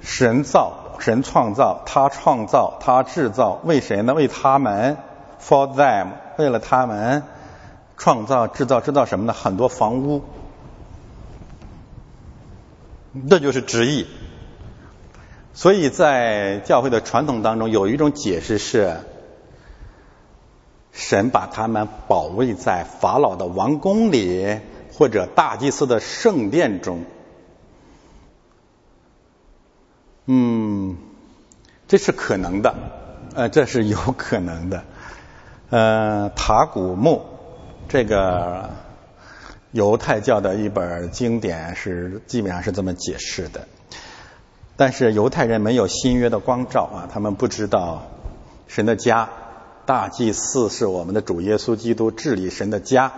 [0.00, 4.14] 神造，神创造，他创造，他制造，为谁呢？
[4.14, 4.96] 为他们
[5.42, 6.08] ，for them，
[6.38, 7.22] 为了他们
[7.98, 9.32] 创造、制造、制造什么呢？
[9.32, 10.22] 很多房屋。
[13.28, 14.06] 这就是直译。
[15.54, 18.98] 所以在教会的传统当中，有一种解释是，
[20.96, 24.58] 神把他们保卫在法老的王宫里，
[24.92, 27.04] 或者大祭司的圣殿中。
[30.24, 30.96] 嗯，
[31.86, 32.74] 这是可能的，
[33.34, 34.82] 呃，这是有可能的。
[35.70, 37.24] 呃，塔古木
[37.88, 38.70] 这个。
[39.72, 43.68] 犹太教的一本经典是基本上是这么解释的，
[44.74, 48.04] 但是犹太人没有新约的光照啊，他们不知道
[48.68, 49.28] 神的家，
[49.86, 53.12] 大祭司是我们的主耶稣基督治理神的家，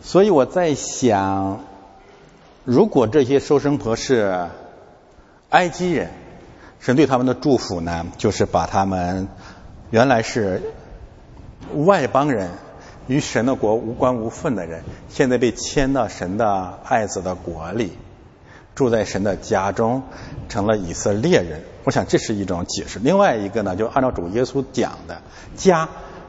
[0.00, 1.60] 所以我在想，
[2.64, 4.48] 如果这些收生婆是
[5.50, 6.10] 埃及人，
[6.78, 9.28] 神对他们的祝福呢，就是把他们
[9.90, 10.62] 原来是
[11.74, 12.48] 外邦人。
[13.08, 17.90] 与神的国无关无分的人，现在被迁到神的爱子的国里，
[18.76, 20.04] 住在神的家中，
[20.48, 21.62] 成了以色列人。
[21.84, 22.98] 我想这是一种解释。
[22.98, 25.22] 另外一个呢，就按照主耶稣讲的
[25.56, 25.88] 家，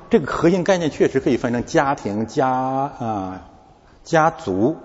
[0.09, 3.49] 这个核心概念确实可以分成家庭、家啊、
[4.03, 4.77] 家族、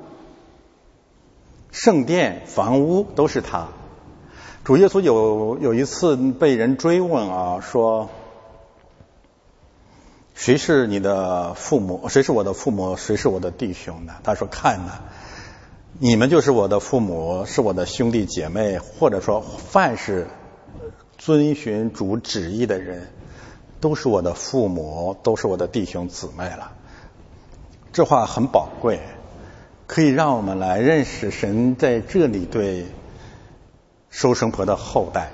[1.70, 3.68] 圣殿、房屋，都是他。
[4.64, 8.08] 主耶稣有有一次被人追问啊，说。
[10.38, 12.10] 谁是你的父母？
[12.10, 12.94] 谁是我的父母？
[12.98, 14.12] 谁是我的弟兄呢？
[14.22, 14.92] 他说：“看呢，
[15.98, 20.26] 你们就是我的父母，是我的兄弟姐妹，或者说，凡是
[21.26, 23.08] 遵循主旨意的人，
[23.80, 26.70] 都是我的父母，都是我的弟兄姊妹了。”
[27.92, 29.00] 这话很宝贵，
[29.88, 32.86] 可以让我们来认识神在这里对
[34.08, 35.32] 收生婆的后代。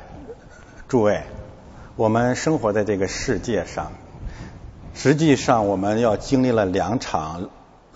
[0.88, 1.24] 诸位，
[1.96, 3.92] 我们生活在这个世界上。
[4.94, 7.50] 实际上，我们要经历了两场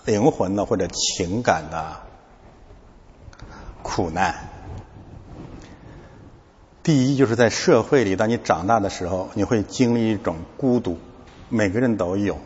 [0.05, 1.97] 灵魂的或者情感的
[3.81, 4.49] 苦难。
[6.87, 10.97] 第一，就是在社会里，当你长大的时候，你会经历一种孤独，
[11.49, 12.37] 每个人都有，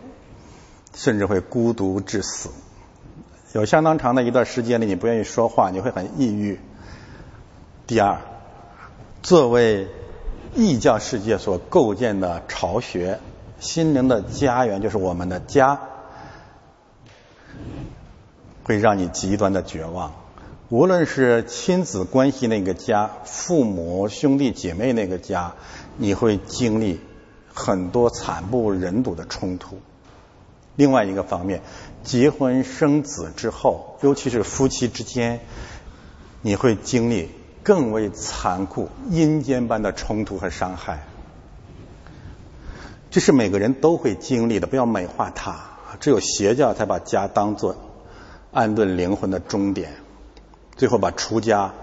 [0.96, 2.50] 甚至会孤独致死。
[3.54, 6.60] 有相当长的一段时间里，你不愿意说话，你会很抑郁。
[7.86, 8.20] 第二，
[9.22, 9.88] 作为
[10.56, 13.20] 异教世界所构建的巢穴。
[13.60, 15.80] 心灵的家园就是我们的家，
[18.64, 20.14] 会让你极端的绝望。
[20.72, 25.56] 无论是亲子关系那个家，父母兄弟姐妹那个家，
[25.98, 27.02] 你会经历
[27.54, 29.80] 很多惨不忍睹的冲突。
[30.78, 31.62] 另外一个方面，
[32.06, 35.42] 结婚生子之后，尤其是夫妻之间，
[36.42, 37.30] 你会经历
[37.64, 41.06] 更为残酷、阴间般的冲突和伤害。
[43.10, 45.66] 这是每个人都会经历的，不要美化它。
[46.00, 47.76] 只有邪教才把家当做
[48.54, 49.96] 安顿灵魂的终点，
[50.82, 51.76] 最后把出家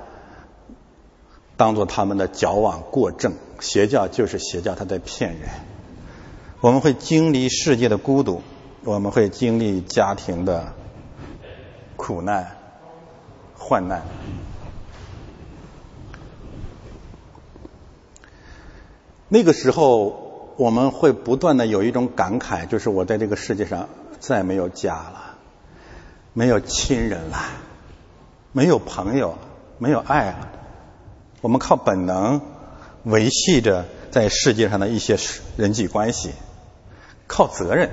[1.57, 3.35] 当做他们的矫枉过正。
[3.61, 5.51] 邪教就是邪教，他在骗人。
[6.61, 8.43] 我们会经历世界的孤独，
[8.83, 10.73] 我们会经历家庭的
[11.95, 12.57] 苦难、
[13.57, 14.03] 患难。
[19.29, 20.27] 那个时候。
[20.59, 23.89] 我们会不断的有一种感慨，就是我在这个世界上
[24.19, 25.37] 再没有家了，
[26.33, 27.39] 没有亲人了，
[28.59, 29.39] 没有朋友，
[29.79, 30.49] 没有爱了。
[31.43, 32.41] 我们靠本能
[33.05, 35.17] 维系着在世界上的一些
[35.57, 36.33] 人际关系，
[37.29, 37.91] 靠责任。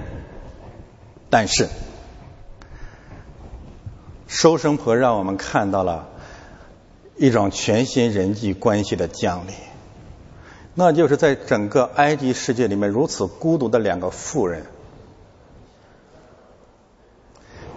[1.29, 1.67] 但是，
[4.25, 6.07] 收生婆让我们看到了
[7.15, 9.53] 一种全新人际关系的降临。
[10.73, 14.65] 那就是在整个埃及世界里面如此孤独的两个妇人，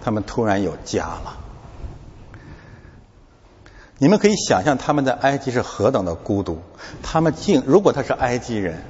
[0.01, 1.38] 他们突然有家了。
[4.01, 6.61] 你们可以想象他们在埃及是何等的孤独。
[7.03, 8.81] 他们竟如果他是埃及人，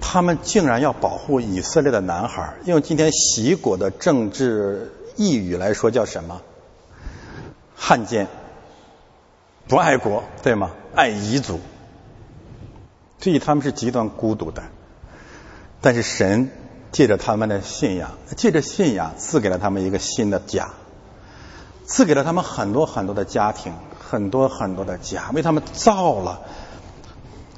[0.00, 6.42] 他们竟然要保护以色列的男孩，用今天习国的政治意语来说叫什么？
[7.74, 8.28] 汉奸，
[9.68, 10.72] 不爱国，对吗？
[10.94, 11.60] 爱彝族。
[13.20, 14.62] 所以他们是极端孤独的，
[15.80, 16.50] 但是神
[16.92, 20.70] 借着他们的信仰，借着信仰赐给了他们一个新的家，
[21.86, 23.72] 赐给了他们很多很多的家庭，
[24.08, 26.40] 很多很多的家，为他们造了，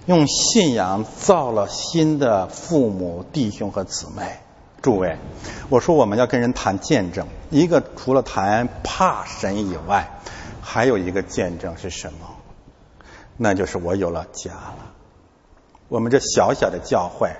[0.06, 4.40] 用信仰造了新的父母、弟兄和姊妹。
[4.82, 5.16] 诸位，
[5.68, 10.08] 我说我们要跟人谈见证，一个除了谈怕神以外，
[10.60, 12.18] 还有一个见证是什么？
[13.36, 14.92] 那就是我有了家了。
[15.88, 17.30] 我们这小小的教会。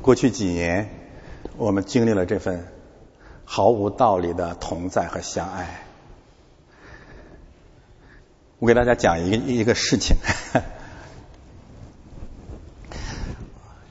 [0.00, 0.90] 过去几年，
[1.56, 2.68] 我们经历了这份
[3.44, 5.82] 毫无道理的同在和相爱。
[8.58, 10.16] 我给大家讲一个一个事情。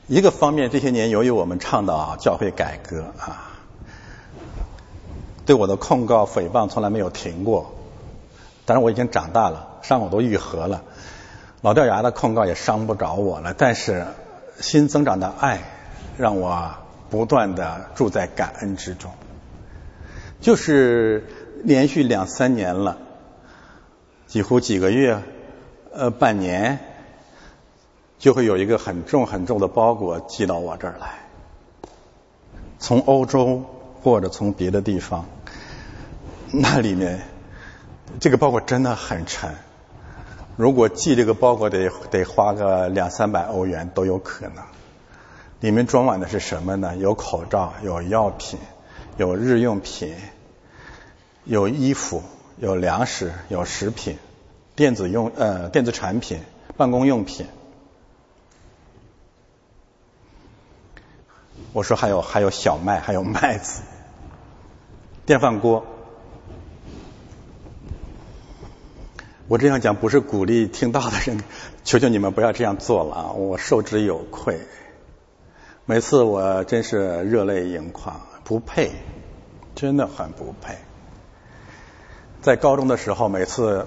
[0.06, 3.52] 一个方面，这些年由于我们倡导教会改革啊，
[5.46, 7.72] 对我的控告诽谤从来没有停过。
[8.66, 10.82] 当然我已经长大了，伤口都愈合了，
[11.62, 13.54] 老掉牙的控告也伤不着我了。
[13.54, 14.06] 但是
[14.60, 15.60] 新增长的爱。
[16.16, 16.72] 让我
[17.10, 19.10] 不断的住在感恩之中，
[20.44, 21.24] 就是
[21.62, 22.98] 连续两三年了，
[24.26, 25.22] 几乎几个月，
[25.90, 26.80] 呃，半年，
[28.18, 31.20] 就会有一个很重很重的包裹寄到我这儿来，
[32.78, 33.64] 从欧洲
[34.02, 35.24] 或者从别的地方，
[36.50, 37.22] 那里面
[38.20, 39.54] 这个包裹真的很沉，
[40.58, 44.62] 如果寄这个包裹得得花个两三百欧元都有可能。
[45.60, 46.94] 里面装满的是什么呢？
[46.98, 48.58] 有口罩，有药品，
[49.16, 50.14] 有日用品，
[51.44, 52.22] 有衣服，
[52.58, 54.18] 有粮食，有食品，
[54.74, 56.40] 电子用呃电子产品，
[56.76, 57.46] 办公用品。
[61.72, 63.82] 我说还有还有小麦，还有麦子，
[65.26, 65.84] 电饭锅。
[69.46, 71.42] 我这样讲不是鼓励听到的人，
[71.84, 73.32] 求求你们不要这样做了啊！
[73.32, 74.60] 我受之有愧。
[75.84, 78.92] 每次我真是热泪盈眶，不配，
[79.74, 80.78] 真的很不配。
[82.44, 83.86] 在高中的时候，每次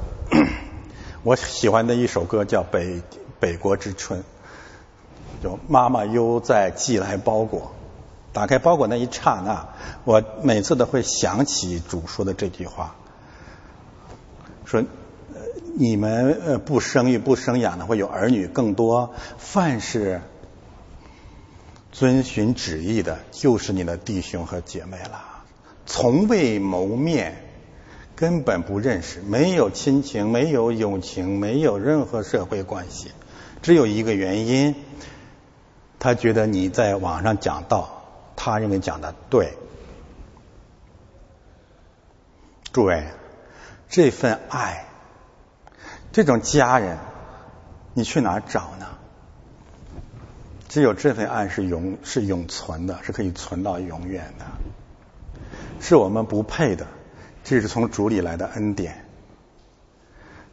[1.21, 3.03] 我喜欢的一首歌叫《北
[3.39, 4.21] 北国之春》，
[5.43, 7.71] 就妈妈又在寄来包裹，
[8.33, 9.67] 打开包裹那一刹那，
[10.05, 12.95] 我每次都会想起主说的这句话，
[14.65, 14.83] 说
[15.75, 20.21] 你们呃不生育不生养的会有儿女更多，凡是。
[21.91, 25.43] 遵循旨意的，就是你的弟兄和姐妹了。
[25.87, 27.46] 从未谋面，
[28.17, 33.11] 根本不认识，没有亲情，没有友情，没有任何社会关系。
[33.61, 34.73] 只有一个原因，
[35.99, 38.03] 他觉得你在网上讲道，
[38.35, 39.53] 他认为讲的对。
[42.73, 43.03] 诸位，
[43.87, 44.87] 这份爱，
[46.11, 46.97] 这种家人，
[47.93, 48.87] 你去哪找呢？
[50.67, 54.45] 只有这份爱是永是永存的，是可以存到永远的，
[55.79, 56.87] 是我们不配的，
[57.49, 59.05] 这是从主里来的恩典。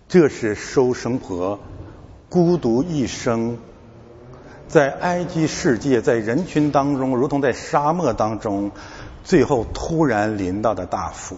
[0.06, 1.58] 这是收生婆
[2.28, 3.58] 孤独一生，
[4.68, 8.70] 在埃及世界，在人群当中，如同在沙漠当中，
[9.24, 11.36] 最后突然临到的大福。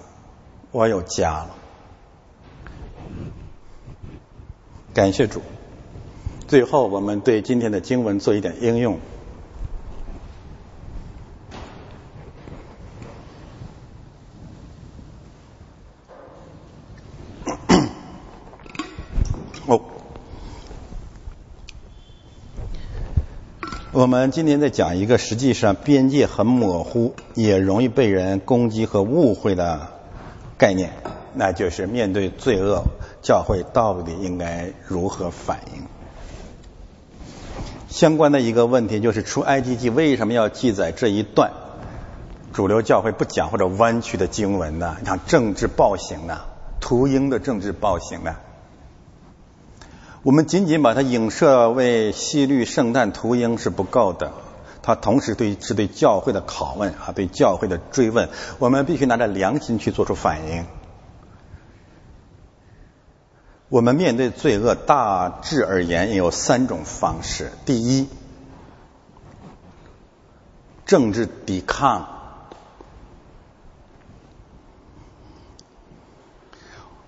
[0.72, 1.48] 我有家了，
[4.92, 5.40] 感谢主。
[6.46, 8.98] 最后，我们对今天的经文做一点应用。
[19.66, 19.82] 哦，
[23.96, 29.88] 我们今天在讲一个实际上边界很模糊，也容易被人攻击和误会的
[30.58, 30.90] 概念，
[31.32, 32.82] 那就是面对罪恶，
[33.22, 35.84] 教会到底应该如何反应？
[37.88, 41.52] 相关的一个问题就是，出埃及记为什么要记载这一段
[42.52, 44.98] 主流教会不讲或者弯曲的经文呢？
[45.06, 46.40] 像政治暴行呢，
[46.82, 48.36] 屠鹰的政治暴行呢？
[50.26, 54.32] 我们仅仅把它影射为西律圣诞屠鹰是不够的，
[54.82, 58.28] 它同时对是对教会的拷问啊，对教会的追问，
[58.58, 60.66] 我们必须拿着良心去做出反应。
[63.68, 68.08] 我们面对罪恶，大致而言有三种方式：第一，
[70.86, 72.15] 政治抵抗。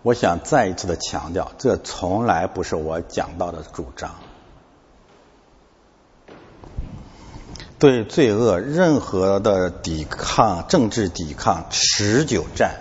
[0.09, 4.15] 我想再一次的强调，这从来不是我讲到的主张。
[7.79, 12.77] 对罪恶任何的抵抗，政治抵抗，持久战。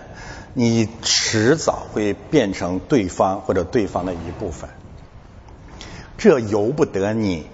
[0.54, 4.70] 你迟早会变成对方或者对方的一部分，
[6.16, 7.46] 这由不得你，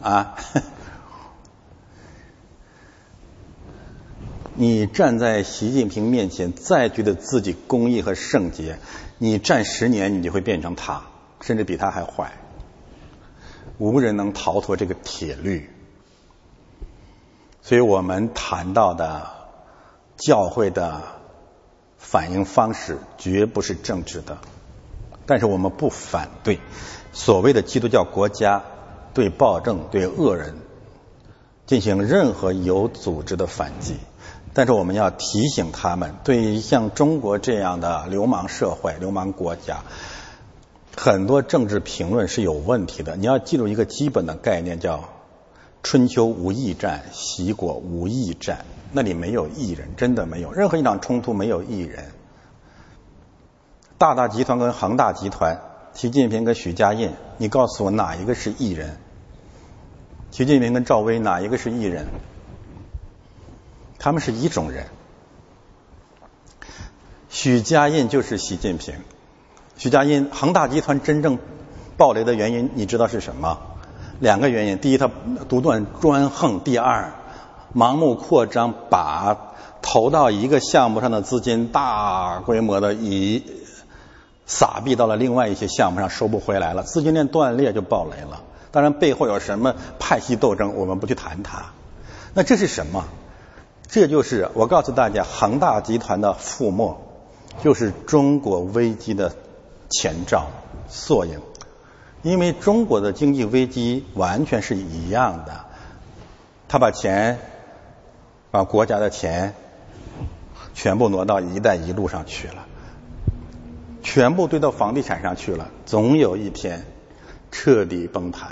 [0.00, 0.36] 啊。
[4.60, 8.80] 你站在习近平面前，再觉得自己公义和圣洁，
[9.16, 11.04] 你站十年，你就会变成他，
[11.40, 12.32] 甚至比他还坏。
[13.78, 15.70] 无人能逃脱这个铁律。
[17.62, 19.28] 所以我们谈到的
[20.16, 21.02] 教会的
[21.96, 24.38] 反应方式，绝不是政治的。
[25.24, 26.58] 但是我们不反对
[27.12, 28.64] 所谓的基督教国家
[29.14, 30.56] 对暴政、对恶人
[31.64, 33.94] 进行任何有组织的反击。
[34.54, 39.82] 但是我们要提醒他们，对于像中国这样的流氓社会、流氓国家，
[40.96, 43.16] 很多政治评论是有问题的。
[43.16, 45.04] 你要记住一个基本的概念，叫
[45.84, 48.64] “春秋无义战，齐国无义战”。
[48.92, 50.52] 那里没有义人，真的没有。
[50.52, 52.06] 任何一场冲突没有义人。
[53.98, 55.60] 大大集团跟恒大集团，
[55.92, 58.96] 习近平跟许家印，你告诉我哪一个是义人？
[60.30, 62.06] 习近平跟赵薇哪一个是义人？
[63.98, 64.86] 他们是一种人，
[67.28, 68.94] 许家印就是习近平。
[69.76, 71.38] 许家印，恒大集团真正
[71.96, 73.58] 暴雷的原因，你知道是什么？
[74.20, 75.10] 两个原因：第一，他
[75.48, 77.12] 独断专横；第二，
[77.74, 83.44] 盲目扩张，把投到一个项目上的资金大规模的以
[84.46, 88.42] 撒币到了另外一些项目上，收不回来了，资金链断裂就暴雷了。
[88.70, 91.66] 当然，背后有什么派系斗争，我们不去谈它。
[92.34, 93.04] 那这是什么？
[93.88, 96.98] 这就是我告诉大家，恒大集团的覆没，
[97.62, 99.34] 就是中国危机的
[99.88, 100.48] 前兆、
[100.88, 101.40] 缩影。
[102.22, 105.64] 因为中国的经济危机完全是一样的，
[106.68, 107.38] 他把钱，
[108.50, 109.54] 把国家的钱，
[110.74, 112.66] 全部挪到“一带一路”上去了，
[114.02, 116.84] 全部堆到房地产上去了，总有一天
[117.50, 118.50] 彻底崩盘，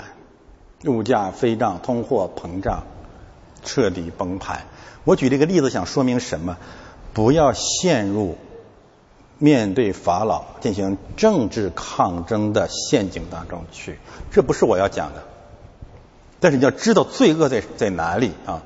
[0.85, 2.85] 物价飞涨，通货膨胀，
[3.63, 4.61] 彻底崩盘。
[5.07, 6.57] 我举这个例子想说明什么？
[7.13, 8.37] 不要陷入
[9.37, 13.99] 面对法老进行政治抗争的陷阱当中去，
[14.31, 15.23] 这不是我要讲的。
[16.41, 18.63] 但是你要知道罪恶在在哪里啊？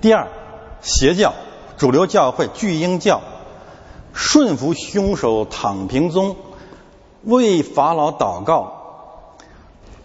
[0.00, 0.28] 第二，
[0.80, 1.34] 邪教、
[1.76, 3.20] 主流教会、巨婴教
[4.14, 6.36] 顺服凶手躺平宗，
[7.24, 8.72] 为法老祷告，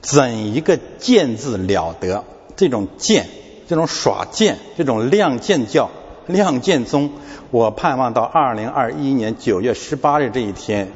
[0.02, 2.26] 怎一个贱字了得？
[2.58, 3.30] 这种贱。
[3.70, 5.92] 这种耍剑，这种亮剑教、
[6.26, 7.12] 亮剑宗，
[7.52, 10.92] 我盼望到二零二一年九月十八日这一天，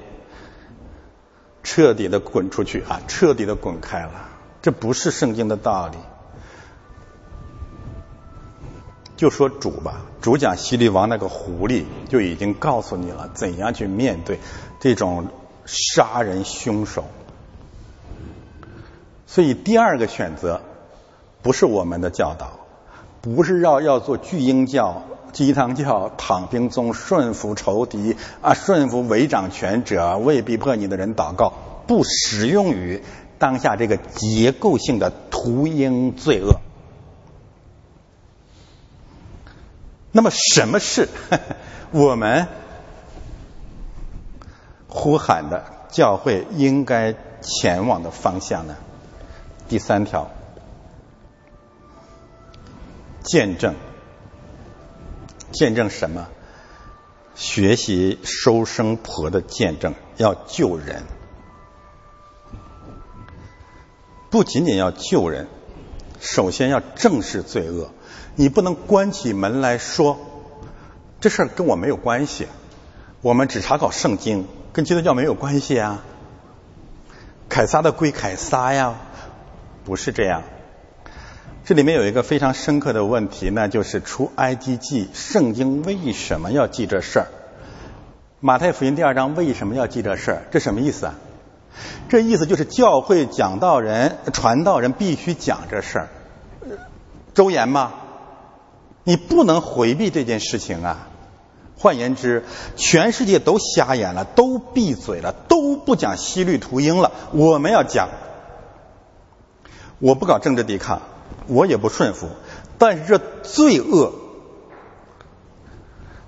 [1.62, 3.00] 彻底的滚出去啊！
[3.08, 4.28] 彻底的滚开了，
[4.64, 5.98] 这不是圣经的道理。
[9.18, 14.40] 就说主吧，主讲西律王那个狐狸就已经告诉你了，怎样去面对
[14.80, 15.28] 这种
[15.68, 17.06] 杀人凶手。
[19.28, 20.64] 所以第二个选择
[21.44, 22.62] 不是我们的教导。
[23.24, 31.54] 不是要要做巨婴教、鸡汤教、躺平宗，顺服仇敌啊，顺服违掌权者，为逼迫你的人祷告，
[31.88, 33.02] 不适用于
[33.40, 36.60] 当下这个结构性的屠婴罪恶。
[40.12, 41.08] 那么，什么是
[41.92, 42.48] 我们
[44.90, 48.76] 呼喊的教会应该前往的方向呢？
[49.70, 50.30] 第三条。
[53.24, 53.76] 见证，
[55.52, 56.28] 见证什么？
[57.36, 61.04] 学习收生婆的见证，要救人，
[64.30, 65.48] 不仅仅要救人，
[66.20, 67.90] 首先要正视罪恶。
[68.36, 70.20] 你不能关起门来说
[71.20, 72.48] 这事儿跟我没有关系，
[73.22, 76.04] 我们只查考圣经，跟基督教没有关系啊。
[77.50, 78.96] 凯撒的归凯撒呀，
[79.86, 80.44] 不是这样。
[81.66, 87.28] 这里面有一个非常深刻的问题，那就是出埃及记，圣经为什么要记这事儿？
[88.42, 90.42] 马太福音第二章为什么要记这事儿？
[90.52, 91.16] 这什么意思啊？
[92.10, 96.10] 这意思就是教会讲道人、传道人必须讲这事儿。
[97.34, 97.94] 周延吗？
[99.06, 101.08] 你不能回避这件事情啊！
[101.78, 102.44] 换言之，
[102.76, 107.14] 全世界都瞎眼了，都闭嘴了，都不讲西律图鹰了。
[107.32, 108.10] 我们要讲，
[110.00, 111.02] 我不搞政治抵抗。
[111.48, 112.30] 我也不顺服，
[112.78, 114.14] 但是这罪恶，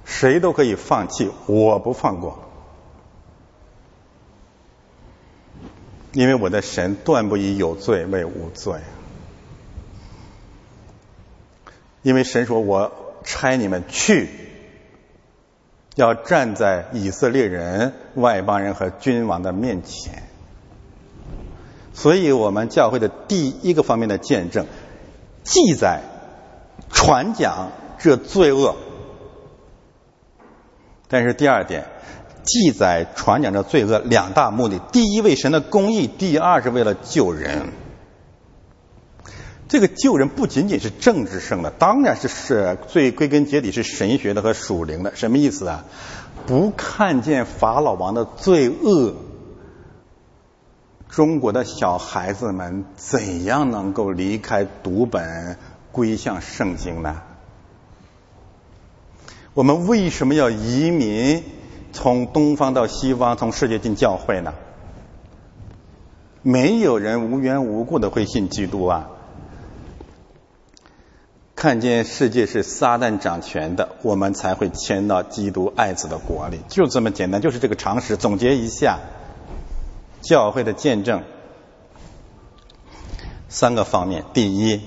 [0.03, 2.43] 谁都可以放弃，我不放过，
[6.11, 8.79] 因为我的神断不以有罪为无罪，
[12.01, 12.91] 因为神说我
[13.23, 14.29] 差你们去，
[15.95, 20.23] 要站在以色列人、外邦人和君王的面前，
[21.93, 24.67] 所以我们教会的第一个方面的见证。
[25.45, 26.01] 记载、
[26.91, 28.75] 传讲这罪恶。
[31.07, 31.85] 但是第二点，
[32.43, 37.69] 记载、传讲这罪恶两大目的：第一，为神的公义；第二，是为了救人。
[39.67, 45.15] 这个救人不仅仅是政治性的，当然是是最归根结底是神学的和属灵的。
[45.15, 45.85] 什么意思啊？
[46.45, 49.15] 不看见法老王的罪恶，
[51.15, 55.57] 中国的小孩子们怎样能够离开读本
[55.93, 57.21] 归向圣经呢？
[59.53, 61.41] 我们为什么要移民
[61.93, 64.53] 从东方到西方，从世界进教会呢？
[66.41, 69.07] 没有人无缘无故的会信基督啊！
[71.55, 78.17] 看见世界是撒旦掌权的，我们才会迁到基督爱子的国里，就这么简单，就是这个常识。
[78.17, 78.99] 总结一下，
[80.25, 81.21] 教会的见证
[83.47, 84.81] 三个方面：第一，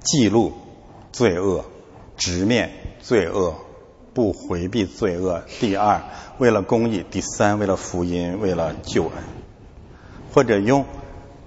[0.00, 0.52] 记录
[1.12, 1.64] 罪恶，
[2.16, 3.54] 直面罪恶，
[4.12, 6.02] 不回避罪恶；第二，
[6.38, 9.12] 为了公义；第三，为了福音，为了救恩。
[10.34, 10.84] 或者用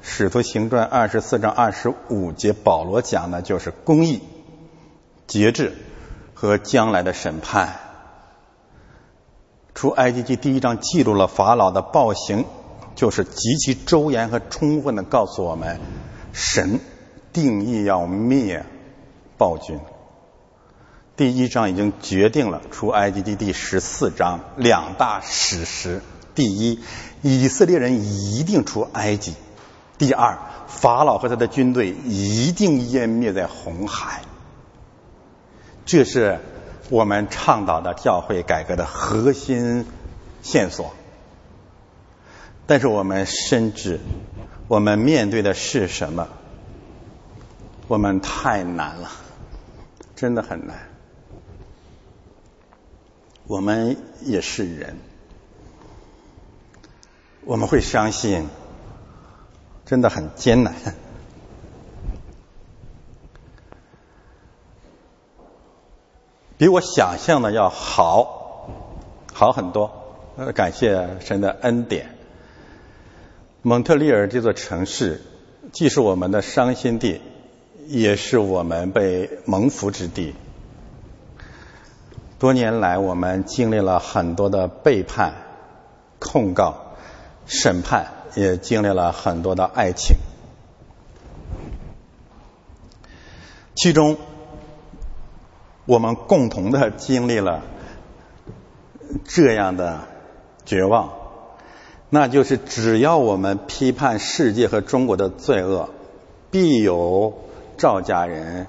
[0.02, 4.22] 使徒行传二十四章二十五节保罗讲的，就是公义。
[5.28, 5.74] 节制
[6.34, 7.78] 和将来的审判。
[9.76, 12.46] 出埃及记第一章记录了法老的暴行，
[12.96, 15.80] 就是极其周延和充分的告诉我们，
[16.34, 16.80] 神
[17.34, 18.66] 定义要灭
[19.38, 19.80] 暴君。
[21.16, 26.02] 第一章已经决定了出埃及记第十四章两大史实：
[26.34, 26.80] 第一，
[27.22, 29.34] 以色列人一定出埃及；
[29.98, 34.22] 第二，法老和他的军队一定湮灭在红海。
[35.86, 36.40] 这是
[36.90, 39.86] 我们倡导的教会改革的核心
[40.42, 40.94] 线索。
[42.72, 44.00] 但是我们深知，
[44.70, 46.30] 我们面对的是什么？
[47.90, 49.12] 我们太难了，
[50.16, 50.88] 真的很难。
[53.46, 54.96] 我们也是人，
[57.44, 58.48] 我们会相信，
[59.84, 60.74] 真的很艰难。
[66.58, 68.70] 比我想象的要好，
[69.34, 69.92] 好很多。
[70.38, 72.21] 呃，感谢神的恩典。
[73.64, 75.22] 蒙特利尔这座城市，
[75.72, 77.22] 既是我们的伤心地，
[77.88, 80.34] 也是我们被蒙福之地。
[82.40, 85.36] 多年来，我们经历了很多的背叛、
[86.18, 86.96] 控告、
[87.46, 90.18] 审判，也经历了很多的爱情，
[93.76, 94.18] 其中。
[95.86, 97.64] 我们共同的经历了
[99.26, 100.02] 这样的
[100.64, 101.12] 绝望，
[102.14, 105.90] 那就是只要我们批判世界和中国的罪恶，
[106.52, 107.34] 必有
[107.78, 108.68] 赵家人、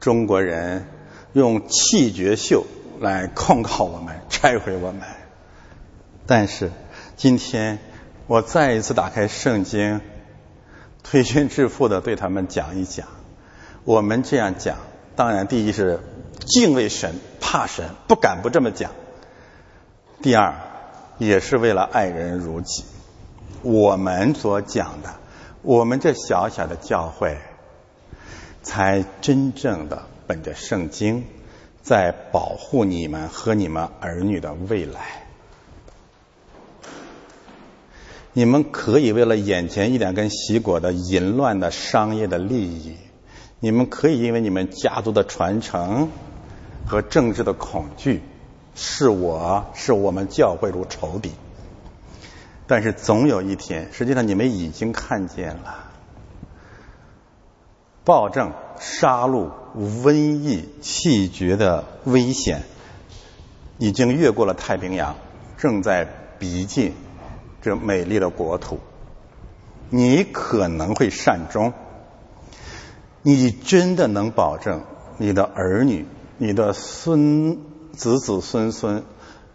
[0.00, 0.84] 中国人
[1.32, 2.66] 用气绝秀
[3.00, 5.00] 来控告我们、拆毁我们。
[6.26, 6.72] 但是
[7.16, 7.78] 今天
[8.26, 10.00] 我再一次打开圣经，
[11.04, 13.06] 推心置腹的对他们讲一讲。
[13.84, 14.76] 我们这样讲，
[15.14, 16.00] 当然第一是。
[16.38, 18.92] 敬畏神，怕神，不敢不这么讲。
[20.22, 20.54] 第二，
[21.18, 22.84] 也是为了爱人如己。
[23.62, 25.14] 我们所讲的，
[25.62, 27.38] 我们这小小的教会，
[28.62, 31.24] 才真正的本着圣经，
[31.82, 35.24] 在保护你们和你们儿女的未来。
[38.32, 42.96] 你们可以为了眼前一两根喜果的淫乱的商业的利益。
[43.58, 46.10] 你们可以因为你们家族的传承
[46.86, 48.20] 和政治的恐惧，
[48.76, 51.32] 是我是我们教会如仇敌。
[52.68, 55.90] 但是总有一天，实际上你们已经看见了，
[58.04, 62.62] 暴政、杀戮、瘟疫、气绝的危险
[63.78, 65.16] 已经越过了太平洋，
[65.56, 66.06] 正在
[66.38, 66.92] 逼近
[67.62, 68.78] 这美丽的国土。
[69.88, 71.72] 你可能会善终。
[73.22, 74.84] 你真的能保证
[75.18, 76.06] 你的儿女、
[76.38, 77.58] 你的孙
[77.96, 79.04] 子子孙孙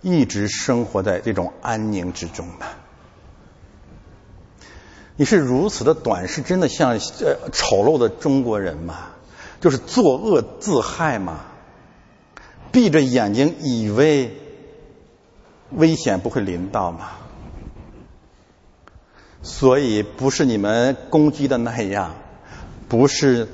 [0.01, 2.65] 一直生活在这种安宁之中吗？
[5.15, 9.09] 你是如此的短视，真的像呃丑陋的中国人吗？
[9.59, 11.41] 就是作恶自害吗？
[12.71, 14.35] 闭着眼睛以为
[15.69, 17.11] 危险不会临到吗？
[19.43, 22.15] 所以不是你们攻击的那样，
[22.89, 23.47] 不是。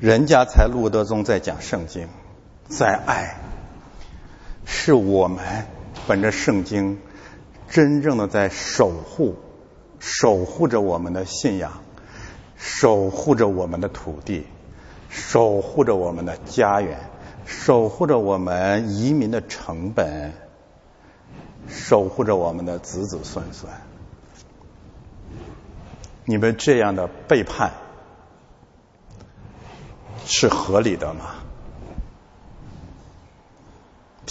[0.00, 2.08] 人家才路德宗在讲圣经，
[2.70, 3.38] 在爱，
[4.72, 5.66] 是我们
[6.06, 7.00] 本着圣经
[7.68, 9.34] 真正的在守护，
[9.98, 11.82] 守护着我们的信仰，
[12.56, 14.46] 守护着我们的土地，
[15.10, 16.98] 守护着我们的家园，
[17.44, 20.32] 守护着我们移民的成本，
[21.68, 23.70] 守护着我们的子子孙孙。
[26.24, 27.72] 你们这样的背叛
[30.24, 31.39] 是合理的吗？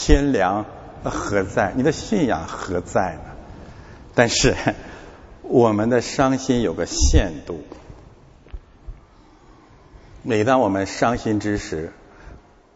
[0.02, 0.66] 天良
[1.04, 1.74] 何在？
[1.76, 3.36] 你的信仰何在呢？
[4.16, 4.56] 但是
[5.44, 7.62] 我们的伤心有个限度。
[10.24, 11.92] 每当我们伤心之时，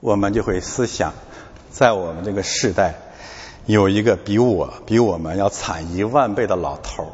[0.02, 1.14] 我们就会思想，
[1.72, 2.96] 在我们这个时代，
[3.66, 7.14] 有一个比我比我们要惨一万倍的老头。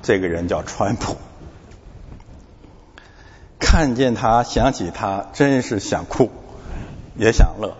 [0.00, 1.18] 这个人叫川普。
[3.58, 6.30] 看见他，想起他，真是想哭，
[7.16, 7.76] 也想乐。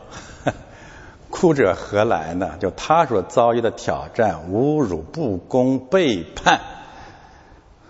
[1.36, 2.52] 哭者何来呢？
[2.60, 6.60] 就他所遭遇的挑战、侮辱、不公、背叛，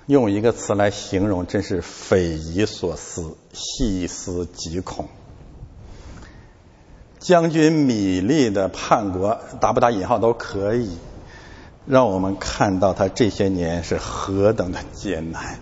[0.07, 5.09] 用一个词来形容，真是匪夷所思、细思极恐。
[7.19, 10.97] 将军米利的叛国，打不打引号都可以，
[11.87, 15.61] 让我们看到他这些年是何等的艰难。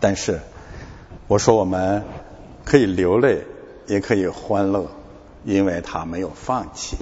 [0.00, 0.40] 但是，
[1.28, 2.04] 我说我们
[2.66, 3.46] 可以流泪，
[3.86, 4.99] 也可以欢乐。
[5.44, 6.96] 因为他没有放弃。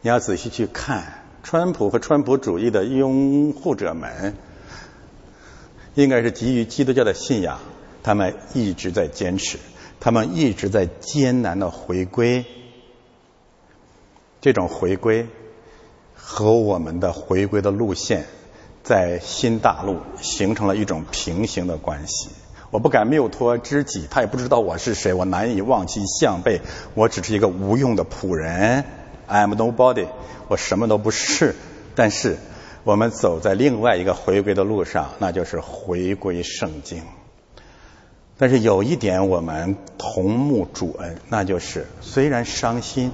[0.00, 4.34] 你要仔细去看，川普和川普主义的拥护者们，
[5.94, 7.60] 应该是基于基督教的信仰，
[8.02, 9.58] 他们一直在坚持，
[10.00, 12.44] 他们一直在艰难的回归。
[14.40, 15.28] 这种回归
[16.14, 18.26] 和我们的回归的路线，
[18.82, 22.28] 在新大陆形成了一种平行的关系。
[22.72, 26.62] 我不敢谬托知己，他也不知道我是谁，我难以望其项背。
[26.94, 28.84] 我只是一个无用的仆人
[29.28, 30.06] ，I'm nobody，
[30.48, 31.54] 我什么都不是。
[31.94, 32.38] 但是
[32.84, 37.02] 我们走在另外一个回归的路上，那就是回归圣经。
[38.38, 43.12] 但是有一点我们同沐主恩，那就是虽然伤心，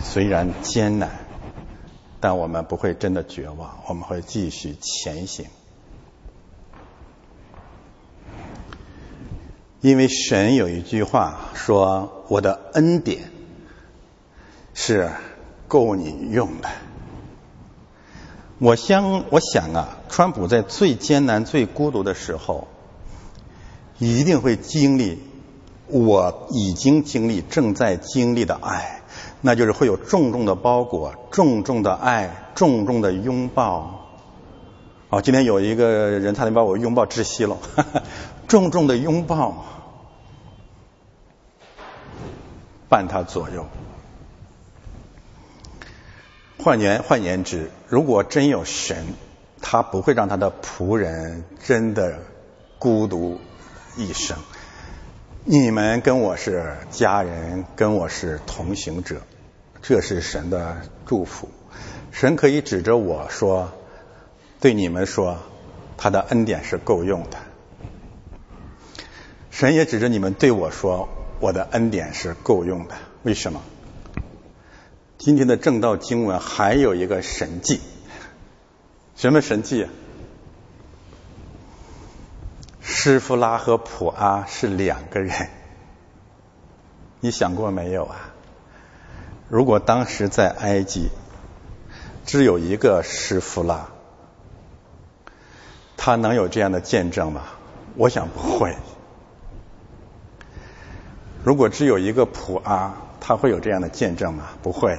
[0.00, 1.10] 虽然艰难，
[2.20, 5.46] 但我们不会真的绝望，我们会继续前行。
[9.80, 13.30] 因为神有一句话说：“我的恩典
[14.74, 15.10] 是
[15.68, 16.68] 够你用的。”
[18.58, 22.66] 我相我想啊，川普在最艰难、最孤独的时候，
[23.98, 25.22] 一定会经历
[25.86, 29.02] 我已经经历、正在经历的爱，
[29.42, 34.08] 那就是会有重重的包裹、重重的爱、重重的拥抱。
[35.10, 37.56] 哦，今天有一个人差点把我拥抱窒息了。
[38.48, 39.66] 重重的拥抱
[42.88, 43.66] 伴他左右。
[46.58, 49.14] 换言换言之，如果真有神，
[49.60, 52.20] 他不会让他的仆人真的
[52.78, 53.38] 孤独
[53.98, 54.38] 一生。
[55.44, 59.20] 你们跟我是家人，跟我是同行者，
[59.82, 61.50] 这是神的祝福。
[62.12, 63.72] 神可以指着我说，
[64.58, 65.36] 对你们说，
[65.98, 67.38] 他的恩典是够用的。
[69.58, 71.08] 神也指着你们对我说
[71.42, 72.94] ：“我的恩典是够用的。”
[73.24, 73.60] 为什么？
[75.18, 77.80] 今天的正道经文还有一个神迹，
[79.16, 79.88] 什么神迹？
[82.80, 85.48] 施夫拉和普阿是两个人，
[87.18, 88.32] 你想过没有啊？
[89.48, 91.08] 如果当时在埃及
[92.24, 93.88] 只有一个施夫拉，
[95.96, 97.42] 他能有这样的见证吗？
[97.96, 98.76] 我想不会。
[101.44, 104.48] 如果只有一个普阿，他会有这样的见证吗？
[104.62, 104.98] 不会。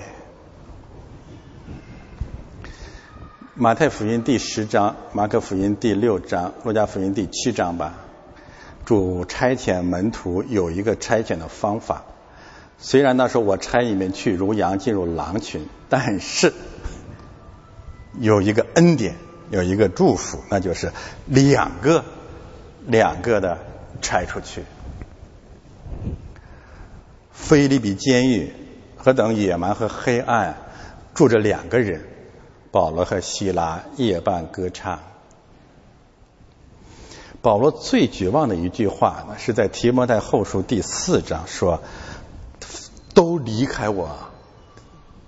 [3.56, 7.94] 马太福音第十章、马可福音第六章、路加福音第七章吧。
[8.86, 12.03] 主差遣门徒有一个差遣的方法。
[12.80, 16.53] 虽然那时候我差你们去如羊进入狼群，但是
[18.18, 19.16] 有一个恩典，
[19.52, 20.94] 有一个祝福，那就是
[21.26, 22.06] 两个、
[22.88, 23.60] 两个的
[24.02, 24.64] 差出去。
[27.41, 28.53] 菲利比监狱
[28.95, 30.57] 何等野蛮和黑暗，
[31.16, 32.06] 住着两个人，
[32.70, 34.99] 保罗和希拉夜半歌唱。
[37.41, 41.82] 保罗最绝望的一句话呢，是在提摩太后书第四章说
[43.16, 44.30] ：“都离开我，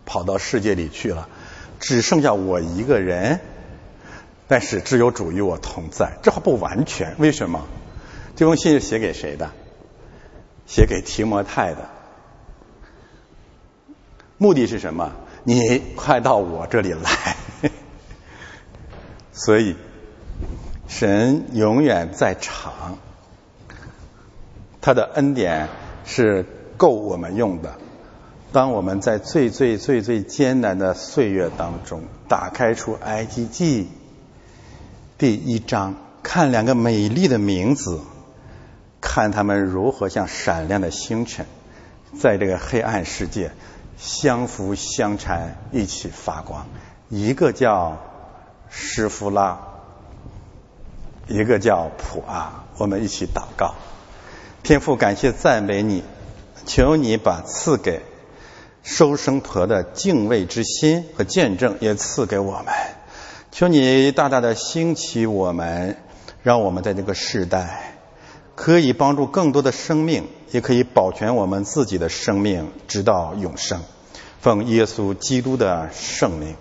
[0.05, 1.27] 跑到世界里去了，
[1.79, 3.39] 只剩下我一个人。
[4.47, 7.65] 但是只有主与我同在。”这话不完全，为什么？
[8.35, 9.49] 这封信是写给谁的？
[10.67, 11.89] 写给提摩太的。
[14.41, 15.11] 目的是什么？
[15.43, 17.35] 你快到我这里来。
[19.31, 19.75] 所以，
[20.87, 22.97] 神永远在场，
[24.81, 25.69] 他的恩典
[26.05, 26.43] 是
[26.75, 27.75] 够我们用的。
[28.51, 33.89] 当我们在最最最最艰难的岁月当中，打开出埃及记
[35.19, 35.93] 第一章，
[36.23, 37.99] 看两个美丽的名字，
[39.01, 41.45] 看他们如何像闪亮的星辰，
[42.19, 43.51] 在这个黑暗世界
[44.01, 46.65] 相扶相搀，一起发光。
[47.07, 47.99] 一个叫
[48.69, 49.59] 施夫拉，
[51.27, 52.65] 一个叫普阿。
[52.77, 53.75] 我们一起祷告，
[54.63, 56.03] 天父，感谢赞美你，
[56.65, 58.01] 求你把赐给。
[58.83, 62.73] 收生婆的敬畏之心和见证也赐给我们，
[63.51, 65.97] 求你大大的兴起我们，
[66.41, 67.93] 让我们在这个时代
[68.55, 73.81] 可以帮助更多的生命，也可以保全我们自己的生命，直到永生。
[74.39, 76.55] 奉耶稣基督的圣名。